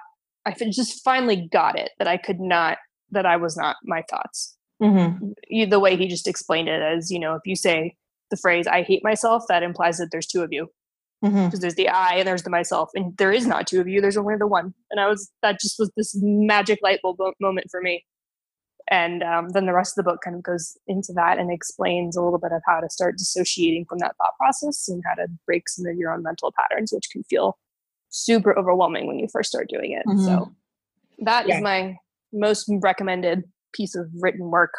I 0.45 0.53
just 0.53 1.05
finally 1.05 1.49
got 1.53 1.79
it 1.79 1.91
that 1.99 2.09
I 2.09 2.17
could 2.17 2.41
not 2.41 2.79
that 3.11 3.27
I 3.27 3.37
was 3.37 3.57
not 3.57 3.77
my 3.85 4.03
thoughts 4.11 4.57
Mhm. 4.83 5.35
the 5.71 5.81
way 5.81 5.97
he 5.97 6.07
just 6.09 6.29
explained 6.29 6.69
it 6.69 6.81
as 6.83 7.11
you 7.11 7.19
know 7.19 7.35
if 7.35 7.43
you 7.45 7.57
say 7.57 7.97
the 8.31 8.37
phrase 8.37 8.67
i 8.67 8.83
hate 8.83 9.03
myself 9.03 9.43
that 9.49 9.63
implies 9.63 9.99
that 9.99 10.11
there's 10.13 10.27
two 10.27 10.43
of 10.43 10.53
you 10.53 10.71
Because 11.21 11.61
there's 11.61 11.75
the 11.75 11.89
i 11.89 12.15
and 12.15 12.27
there's 12.29 12.45
the 12.45 12.51
myself 12.51 12.91
and 12.95 13.17
there 13.17 13.33
is 13.33 13.47
not 13.47 13.67
two 13.67 13.81
of 13.81 13.89
you 13.89 14.01
there's 14.01 14.17
only 14.17 14.37
the 14.37 14.47
one. 14.47 14.73
And 14.91 15.01
i 15.01 15.09
was 15.09 15.31
that 15.43 15.59
just 15.61 15.77
was 15.79 15.91
this 15.97 16.13
magic 16.23 16.79
light 16.83 17.01
bulb 17.03 17.17
moment 17.41 17.67
for 17.71 17.81
me. 17.81 18.05
And 18.91 19.23
um, 19.23 19.51
then 19.51 19.67
the 19.67 19.75
rest 19.75 19.99
of 19.99 20.03
the 20.05 20.11
book 20.11 20.21
kind 20.25 20.35
of 20.35 20.43
goes 20.43 20.75
into 20.87 21.13
that 21.15 21.39
and 21.39 21.53
explains 21.53 22.17
a 22.17 22.23
little 22.23 22.39
bit 22.39 22.53
of 22.53 22.63
how 22.67 22.81
to 22.81 22.89
start 22.89 23.19
dissociating 23.19 23.85
from 23.87 23.99
that 23.99 24.17
thought 24.17 24.35
process 24.39 24.89
and 24.89 25.03
how 25.07 25.15
to 25.15 25.27
break 25.45 25.69
some 25.69 25.85
of 25.87 25.97
your 25.99 26.11
own 26.13 26.23
mental 26.23 26.53
patterns 26.59 26.91
which 26.93 27.11
can 27.13 27.23
feel 27.25 27.59
super 28.09 28.59
overwhelming 28.59 29.07
when 29.07 29.19
you 29.19 29.29
first 29.31 29.51
start 29.51 29.69
doing 29.69 29.93
it. 29.93 30.07
Mhm. 30.07 30.25
so 30.25 30.53
that 31.19 31.45
is 31.45 31.51
Yeah. 31.57 31.61
my 31.61 31.97
most 32.33 32.71
recommended 32.83 33.43
piece 33.75 33.95
of 33.95 34.07
written 34.21 34.51
work 34.51 34.73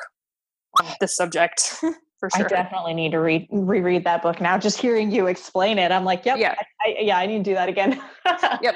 on 0.80 0.88
this 1.00 1.16
subject 1.16 1.80
for 2.20 2.30
I 2.36 2.44
definitely 2.44 2.94
need 2.94 3.12
to 3.12 3.20
read 3.20 3.48
reread 3.52 4.04
that 4.04 4.22
book 4.22 4.42
now. 4.42 4.58
Just 4.58 4.80
hearing 4.80 5.12
you 5.12 5.28
explain 5.28 5.78
it, 5.78 5.92
I'm 5.92 6.04
like, 6.04 6.26
yep, 6.26 6.38
Yeah. 6.38 6.56
I, 6.82 6.90
I, 6.90 6.96
yeah, 7.00 7.18
I 7.18 7.26
need 7.26 7.38
to 7.40 7.44
do 7.44 7.54
that 7.54 7.70
again. 7.70 8.02
Yep. 8.62 8.76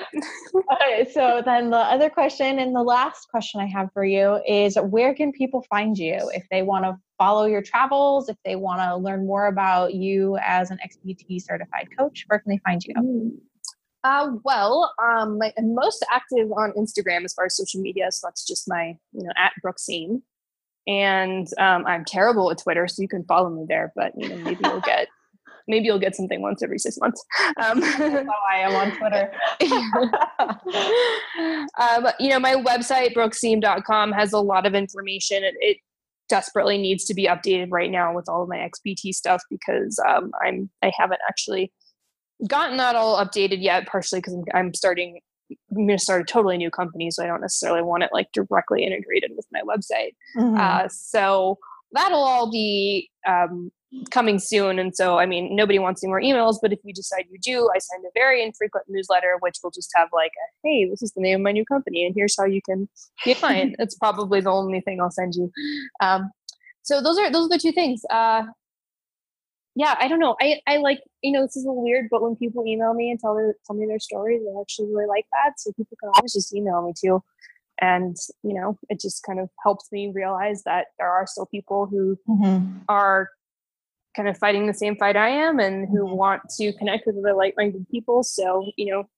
okay, 0.73 1.11
so 1.13 1.41
then 1.45 1.69
the 1.69 1.77
other 1.77 2.09
question 2.09 2.57
and 2.57 2.75
the 2.75 2.81
last 2.81 3.29
question 3.29 3.61
I 3.61 3.67
have 3.67 3.89
for 3.93 4.03
you 4.03 4.41
is 4.47 4.77
where 4.81 5.13
can 5.13 5.31
people 5.31 5.63
find 5.69 5.95
you 5.95 6.31
if 6.33 6.43
they 6.49 6.63
want 6.63 6.85
to 6.85 6.97
follow 7.19 7.45
your 7.45 7.61
travels, 7.61 8.29
if 8.29 8.37
they 8.43 8.55
want 8.55 8.81
to 8.81 8.95
learn 8.97 9.27
more 9.27 9.47
about 9.47 9.93
you 9.93 10.37
as 10.41 10.71
an 10.71 10.79
XPT 10.83 11.39
certified 11.39 11.87
coach, 11.97 12.25
where 12.27 12.39
can 12.39 12.49
they 12.49 12.59
find 12.65 12.83
you? 12.83 13.39
Uh, 14.03 14.31
well, 14.43 14.93
um, 15.01 15.39
I'm 15.57 15.75
most 15.75 16.03
active 16.11 16.51
on 16.51 16.73
Instagram 16.73 17.23
as 17.23 17.33
far 17.33 17.45
as 17.45 17.55
social 17.55 17.79
media, 17.79 18.11
so 18.11 18.27
that's 18.27 18.45
just 18.45 18.67
my, 18.67 18.97
you 19.13 19.23
know, 19.23 19.31
at 19.37 19.53
Brookesiem. 19.63 20.21
And 20.85 21.47
um, 21.59 21.85
I'm 21.85 22.03
terrible 22.05 22.51
at 22.51 22.57
Twitter, 22.57 22.87
so 22.87 23.01
you 23.01 23.07
can 23.07 23.23
follow 23.23 23.49
me 23.49 23.65
there. 23.67 23.93
But 23.95 24.11
you 24.17 24.27
know, 24.29 24.37
maybe 24.37 24.59
you'll 24.63 24.81
get 24.81 25.07
maybe 25.67 25.85
you'll 25.85 25.99
get 25.99 26.15
something 26.15 26.41
once 26.41 26.61
every 26.61 26.79
six 26.79 26.97
months. 26.99 27.23
Um, 27.57 27.81
That's 27.81 27.99
how 27.99 28.33
I 28.49 28.57
am 28.57 28.75
on 28.75 28.91
Twitter. 28.97 29.31
um, 31.79 32.07
you 32.19 32.29
know, 32.29 32.39
my 32.39 32.55
website, 32.55 33.13
brookesiem.com, 33.13 34.11
has 34.11 34.33
a 34.33 34.39
lot 34.39 34.65
of 34.65 34.73
information. 34.73 35.43
It, 35.43 35.53
it, 35.59 35.77
desperately 36.29 36.77
needs 36.77 37.03
to 37.03 37.13
be 37.13 37.27
updated 37.27 37.67
right 37.69 37.91
now 37.91 38.15
with 38.15 38.29
all 38.29 38.43
of 38.43 38.49
my 38.49 38.57
XPT 38.57 39.13
stuff 39.13 39.43
because 39.51 39.99
um, 40.07 40.31
I'm 40.43 40.69
I 40.81 40.91
haven't 40.97 41.19
actually 41.27 41.71
gotten 42.47 42.77
that 42.77 42.95
all 42.95 43.23
updated 43.23 43.61
yet. 43.61 43.85
Partially 43.87 44.19
because 44.19 44.33
I'm, 44.33 44.43
I'm 44.53 44.73
starting. 44.73 45.19
I'm 45.49 45.87
going 45.87 45.97
to 45.97 45.99
start 45.99 46.21
a 46.21 46.25
totally 46.25 46.57
new 46.57 46.71
company, 46.71 47.11
so 47.11 47.23
I 47.23 47.27
don't 47.27 47.41
necessarily 47.41 47.81
want 47.81 48.03
it 48.03 48.09
like 48.13 48.31
directly 48.31 48.83
integrated 48.83 49.31
with 49.35 49.45
my 49.51 49.61
website. 49.61 50.15
Mhm. 50.35 50.57
Uh, 50.57 50.87
so 50.89 51.57
that'll 51.91 52.23
all 52.23 52.51
be 52.51 53.09
um, 53.27 53.71
coming 54.11 54.39
soon. 54.39 54.79
And 54.79 54.95
so, 54.95 55.19
I 55.19 55.25
mean, 55.25 55.55
nobody 55.55 55.79
wants 55.79 56.03
any 56.03 56.09
more 56.09 56.21
emails, 56.21 56.57
but 56.61 56.73
if 56.73 56.79
you 56.83 56.93
decide 56.93 57.25
you 57.29 57.37
do, 57.39 57.69
I 57.73 57.79
send 57.79 58.03
a 58.05 58.09
very 58.13 58.43
infrequent 58.43 58.85
newsletter, 58.89 59.37
which 59.39 59.57
will 59.63 59.71
just 59.71 59.91
have 59.95 60.09
like, 60.13 60.31
a, 60.31 60.67
hey, 60.67 60.89
this 60.89 61.01
is 61.01 61.11
the 61.13 61.21
name 61.21 61.35
of 61.35 61.41
my 61.41 61.51
new 61.51 61.65
company, 61.65 62.05
and 62.05 62.15
here's 62.15 62.35
how 62.37 62.45
you 62.45 62.61
can 62.61 62.89
be 63.23 63.31
a 63.31 63.35
client. 63.35 63.75
it's 63.79 63.95
probably 63.95 64.41
the 64.41 64.51
only 64.51 64.81
thing 64.81 64.99
I'll 65.01 65.11
send 65.11 65.35
you. 65.35 65.51
Um, 66.01 66.31
so 66.81 67.01
those 67.01 67.17
are 67.17 67.31
those 67.31 67.45
are 67.45 67.49
the 67.49 67.59
two 67.59 67.71
things. 67.71 68.01
Uh, 68.09 68.43
yeah, 69.75 69.95
I 69.99 70.07
don't 70.07 70.19
know. 70.19 70.35
I, 70.41 70.61
I 70.67 70.77
like, 70.77 71.01
you 71.21 71.31
know, 71.31 71.41
this 71.41 71.55
is 71.55 71.65
a 71.65 71.67
little 71.67 71.83
weird, 71.83 72.07
but 72.11 72.21
when 72.21 72.35
people 72.35 72.65
email 72.65 72.93
me 72.93 73.09
and 73.09 73.19
tell, 73.19 73.35
their, 73.35 73.55
tell 73.65 73.75
me 73.75 73.85
their 73.87 73.99
stories, 73.99 74.41
I 74.43 74.61
actually 74.61 74.87
really 74.87 75.07
like 75.07 75.25
that. 75.31 75.59
So 75.59 75.71
people 75.71 75.97
can 75.99 76.11
always 76.15 76.33
just 76.33 76.53
email 76.55 76.81
me 76.85 76.93
too. 76.99 77.23
And, 77.81 78.15
you 78.43 78.53
know, 78.53 78.77
it 78.89 78.99
just 78.99 79.23
kind 79.23 79.39
of 79.39 79.49
helps 79.63 79.91
me 79.91 80.11
realize 80.13 80.63
that 80.63 80.87
there 80.99 81.09
are 81.09 81.25
still 81.25 81.47
people 81.47 81.87
who 81.87 82.17
Mhm. 82.29 82.81
are 82.87 83.29
kind 84.15 84.29
of 84.29 84.37
fighting 84.37 84.67
the 84.67 84.73
same 84.75 84.95
fight 84.95 85.17
I 85.17 85.29
am 85.29 85.59
and 85.59 85.87
who 85.89 86.05
Mhm. 86.05 86.15
want 86.15 86.43
to 86.57 86.71
connect 86.73 87.07
with 87.07 87.17
other 87.17 87.33
like-minded 87.33 87.87
people. 87.89 88.21
So, 88.23 88.71
you 88.77 88.91
know, 88.91 89.09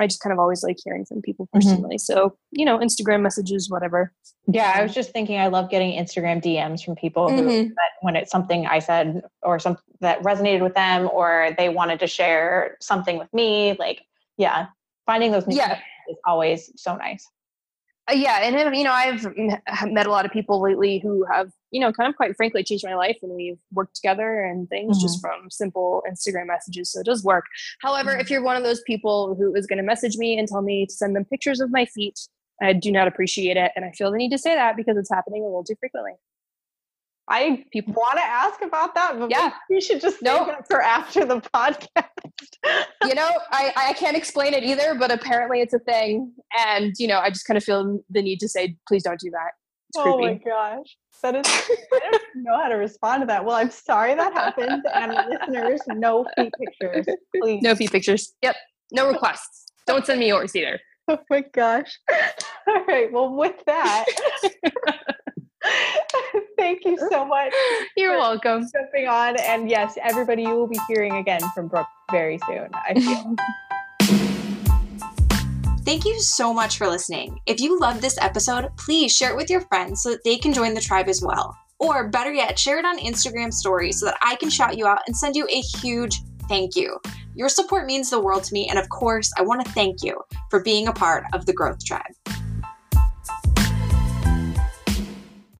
I 0.00 0.06
just 0.06 0.20
kind 0.20 0.32
of 0.32 0.38
always 0.38 0.62
like 0.62 0.76
hearing 0.84 1.04
from 1.04 1.22
people 1.22 1.46
Mhm. 1.46 1.52
personally. 1.60 1.98
So, 1.98 2.36
you 2.50 2.64
know, 2.64 2.78
Instagram 2.78 3.22
messages, 3.22 3.70
whatever. 3.70 4.12
Yeah, 4.46 4.72
I 4.74 4.82
was 4.82 4.92
just 4.94 5.10
thinking 5.10 5.38
I 5.38 5.46
love 5.46 5.70
getting 5.70 5.92
Instagram 5.98 6.42
DMs 6.42 6.82
from 6.84 6.96
people 6.96 7.30
who 7.30 7.42
Mhm. 7.42 7.68
that 7.68 7.90
when 8.02 8.16
it's 8.16 8.30
something 8.30 8.66
I 8.66 8.78
said 8.80 9.22
or 9.42 9.58
something 9.58 9.82
that 10.00 10.20
resonated 10.22 10.62
with 10.62 10.74
them 10.74 11.08
or 11.12 11.50
they 11.58 11.68
wanted 11.68 12.00
to 12.00 12.06
share 12.06 12.76
something 12.80 13.18
with 13.18 13.32
me. 13.32 13.74
Like, 13.78 14.02
yeah, 14.36 14.66
finding 15.06 15.30
those 15.32 15.46
new 15.46 15.56
Yeah. 15.56 15.78
is 16.10 16.16
always 16.26 16.72
so 16.80 16.96
nice. 16.96 17.26
Uh, 18.10 18.14
yeah, 18.14 18.40
and 18.42 18.76
you 18.76 18.84
know, 18.84 18.92
I've 18.92 19.26
met 19.90 20.06
a 20.06 20.10
lot 20.10 20.26
of 20.26 20.30
people 20.30 20.60
lately 20.60 20.98
who 20.98 21.24
have, 21.32 21.50
you 21.70 21.80
know, 21.80 21.90
kind 21.90 22.08
of 22.08 22.16
quite 22.16 22.36
frankly 22.36 22.62
changed 22.62 22.84
my 22.84 22.94
life, 22.94 23.16
and 23.22 23.32
we've 23.32 23.58
worked 23.72 23.96
together 23.96 24.44
and 24.44 24.68
things 24.68 25.00
just 25.00 25.22
from 25.22 25.50
simple 25.50 26.02
Instagram 26.10 26.46
messages. 26.48 26.92
So 26.92 27.00
it 27.00 27.06
does 27.06 27.24
work. 27.24 27.44
However, 27.80 28.14
if 28.14 28.28
you're 28.28 28.42
one 28.42 28.56
of 28.56 28.62
those 28.62 28.82
people 28.82 29.34
who 29.36 29.54
is 29.54 29.66
going 29.66 29.78
to 29.78 29.82
message 29.82 30.16
me 30.18 30.38
and 30.38 30.46
tell 30.46 30.60
me 30.60 30.84
to 30.84 30.92
send 30.92 31.16
them 31.16 31.24
pictures 31.24 31.60
of 31.60 31.70
my 31.70 31.86
feet, 31.86 32.20
I 32.60 32.74
do 32.74 32.92
not 32.92 33.08
appreciate 33.08 33.56
it, 33.56 33.72
and 33.74 33.86
I 33.86 33.90
feel 33.92 34.10
the 34.10 34.18
need 34.18 34.30
to 34.30 34.38
say 34.38 34.54
that 34.54 34.76
because 34.76 34.98
it's 34.98 35.10
happening 35.10 35.42
a 35.42 35.46
little 35.46 35.64
too 35.64 35.76
frequently. 35.80 36.12
I 37.28 37.64
People- 37.72 37.94
want 37.94 38.18
to 38.18 38.24
ask 38.24 38.60
about 38.62 38.94
that, 38.94 39.18
but 39.18 39.30
Yeah. 39.30 39.52
we 39.70 39.80
should 39.80 40.00
just 40.00 40.20
No. 40.22 40.38
save 40.38 40.46
that 40.48 40.66
for 40.68 40.82
after 40.82 41.24
the 41.24 41.40
podcast. 41.40 42.06
you 43.04 43.14
know, 43.14 43.28
I, 43.50 43.72
I 43.76 43.92
can't 43.94 44.16
explain 44.16 44.52
it 44.54 44.62
either, 44.62 44.94
but 44.94 45.10
apparently 45.10 45.60
it's 45.60 45.72
a 45.74 45.78
thing, 45.78 46.32
and 46.58 46.92
you 46.98 47.06
know, 47.08 47.18
I 47.18 47.30
just 47.30 47.46
kind 47.46 47.56
of 47.56 47.64
feel 47.64 48.00
the 48.10 48.22
need 48.22 48.40
to 48.40 48.48
say, 48.48 48.76
please 48.88 49.02
don't 49.02 49.18
do 49.20 49.30
that. 49.30 49.50
It's 49.90 49.98
oh 49.98 50.16
creepy. 50.18 50.44
my 50.44 50.50
gosh. 50.50 50.96
That 51.22 51.36
is 51.36 51.46
I 51.92 52.10
don't 52.10 52.22
know 52.36 52.56
how 52.60 52.68
to 52.68 52.74
respond 52.74 53.22
to 53.22 53.26
that. 53.26 53.44
Well, 53.44 53.54
I'm 53.56 53.70
sorry 53.70 54.14
that 54.14 54.32
happened. 54.34 54.84
And 54.92 55.12
listeners, 55.30 55.80
no 55.88 56.26
feet 56.36 56.52
pictures. 56.60 57.06
Please. 57.40 57.62
No 57.62 57.74
feet 57.74 57.92
pictures. 57.92 58.34
Yep. 58.42 58.56
No 58.92 59.08
requests. 59.08 59.66
Don't 59.86 60.04
send 60.04 60.20
me 60.20 60.28
yours 60.28 60.54
either. 60.56 60.78
Oh 61.08 61.18
my 61.30 61.42
gosh. 61.52 61.98
All 62.66 62.84
right. 62.86 63.10
Well, 63.12 63.34
with 63.34 63.56
that, 63.66 64.04
thank 66.64 66.84
you 66.86 66.96
so 67.10 67.26
much 67.26 67.52
You're 67.96 68.16
welcome. 68.16 68.66
jumping 68.72 69.06
on. 69.06 69.36
And 69.40 69.68
yes, 69.68 69.98
everybody, 70.02 70.42
you 70.42 70.56
will 70.56 70.66
be 70.66 70.80
hearing 70.88 71.16
again 71.16 71.40
from 71.54 71.68
Brooke 71.68 71.86
very 72.10 72.38
soon. 72.46 72.68
I 72.72 72.94
feel. 73.00 73.36
Thank 75.84 76.06
you 76.06 76.18
so 76.20 76.54
much 76.54 76.78
for 76.78 76.88
listening. 76.88 77.38
If 77.46 77.60
you 77.60 77.78
loved 77.78 78.00
this 78.00 78.16
episode, 78.18 78.70
please 78.78 79.14
share 79.14 79.30
it 79.30 79.36
with 79.36 79.50
your 79.50 79.60
friends 79.60 80.02
so 80.02 80.12
that 80.12 80.24
they 80.24 80.38
can 80.38 80.54
join 80.54 80.72
the 80.72 80.80
tribe 80.80 81.08
as 81.08 81.20
well. 81.22 81.54
Or 81.78 82.08
better 82.08 82.32
yet, 82.32 82.58
share 82.58 82.78
it 82.78 82.86
on 82.86 82.98
Instagram 82.98 83.52
stories 83.52 84.00
so 84.00 84.06
that 84.06 84.16
I 84.22 84.36
can 84.36 84.48
shout 84.48 84.78
you 84.78 84.86
out 84.86 85.00
and 85.06 85.14
send 85.14 85.36
you 85.36 85.46
a 85.50 85.60
huge 85.60 86.18
thank 86.48 86.76
you. 86.76 86.98
Your 87.34 87.50
support 87.50 87.84
means 87.84 88.08
the 88.08 88.20
world 88.20 88.44
to 88.44 88.54
me, 88.54 88.68
and 88.68 88.78
of 88.78 88.88
course, 88.88 89.30
I 89.36 89.42
want 89.42 89.64
to 89.66 89.72
thank 89.72 90.02
you 90.02 90.18
for 90.48 90.62
being 90.62 90.88
a 90.88 90.92
part 90.92 91.24
of 91.34 91.44
the 91.44 91.52
Growth 91.52 91.84
Tribe. 91.84 92.14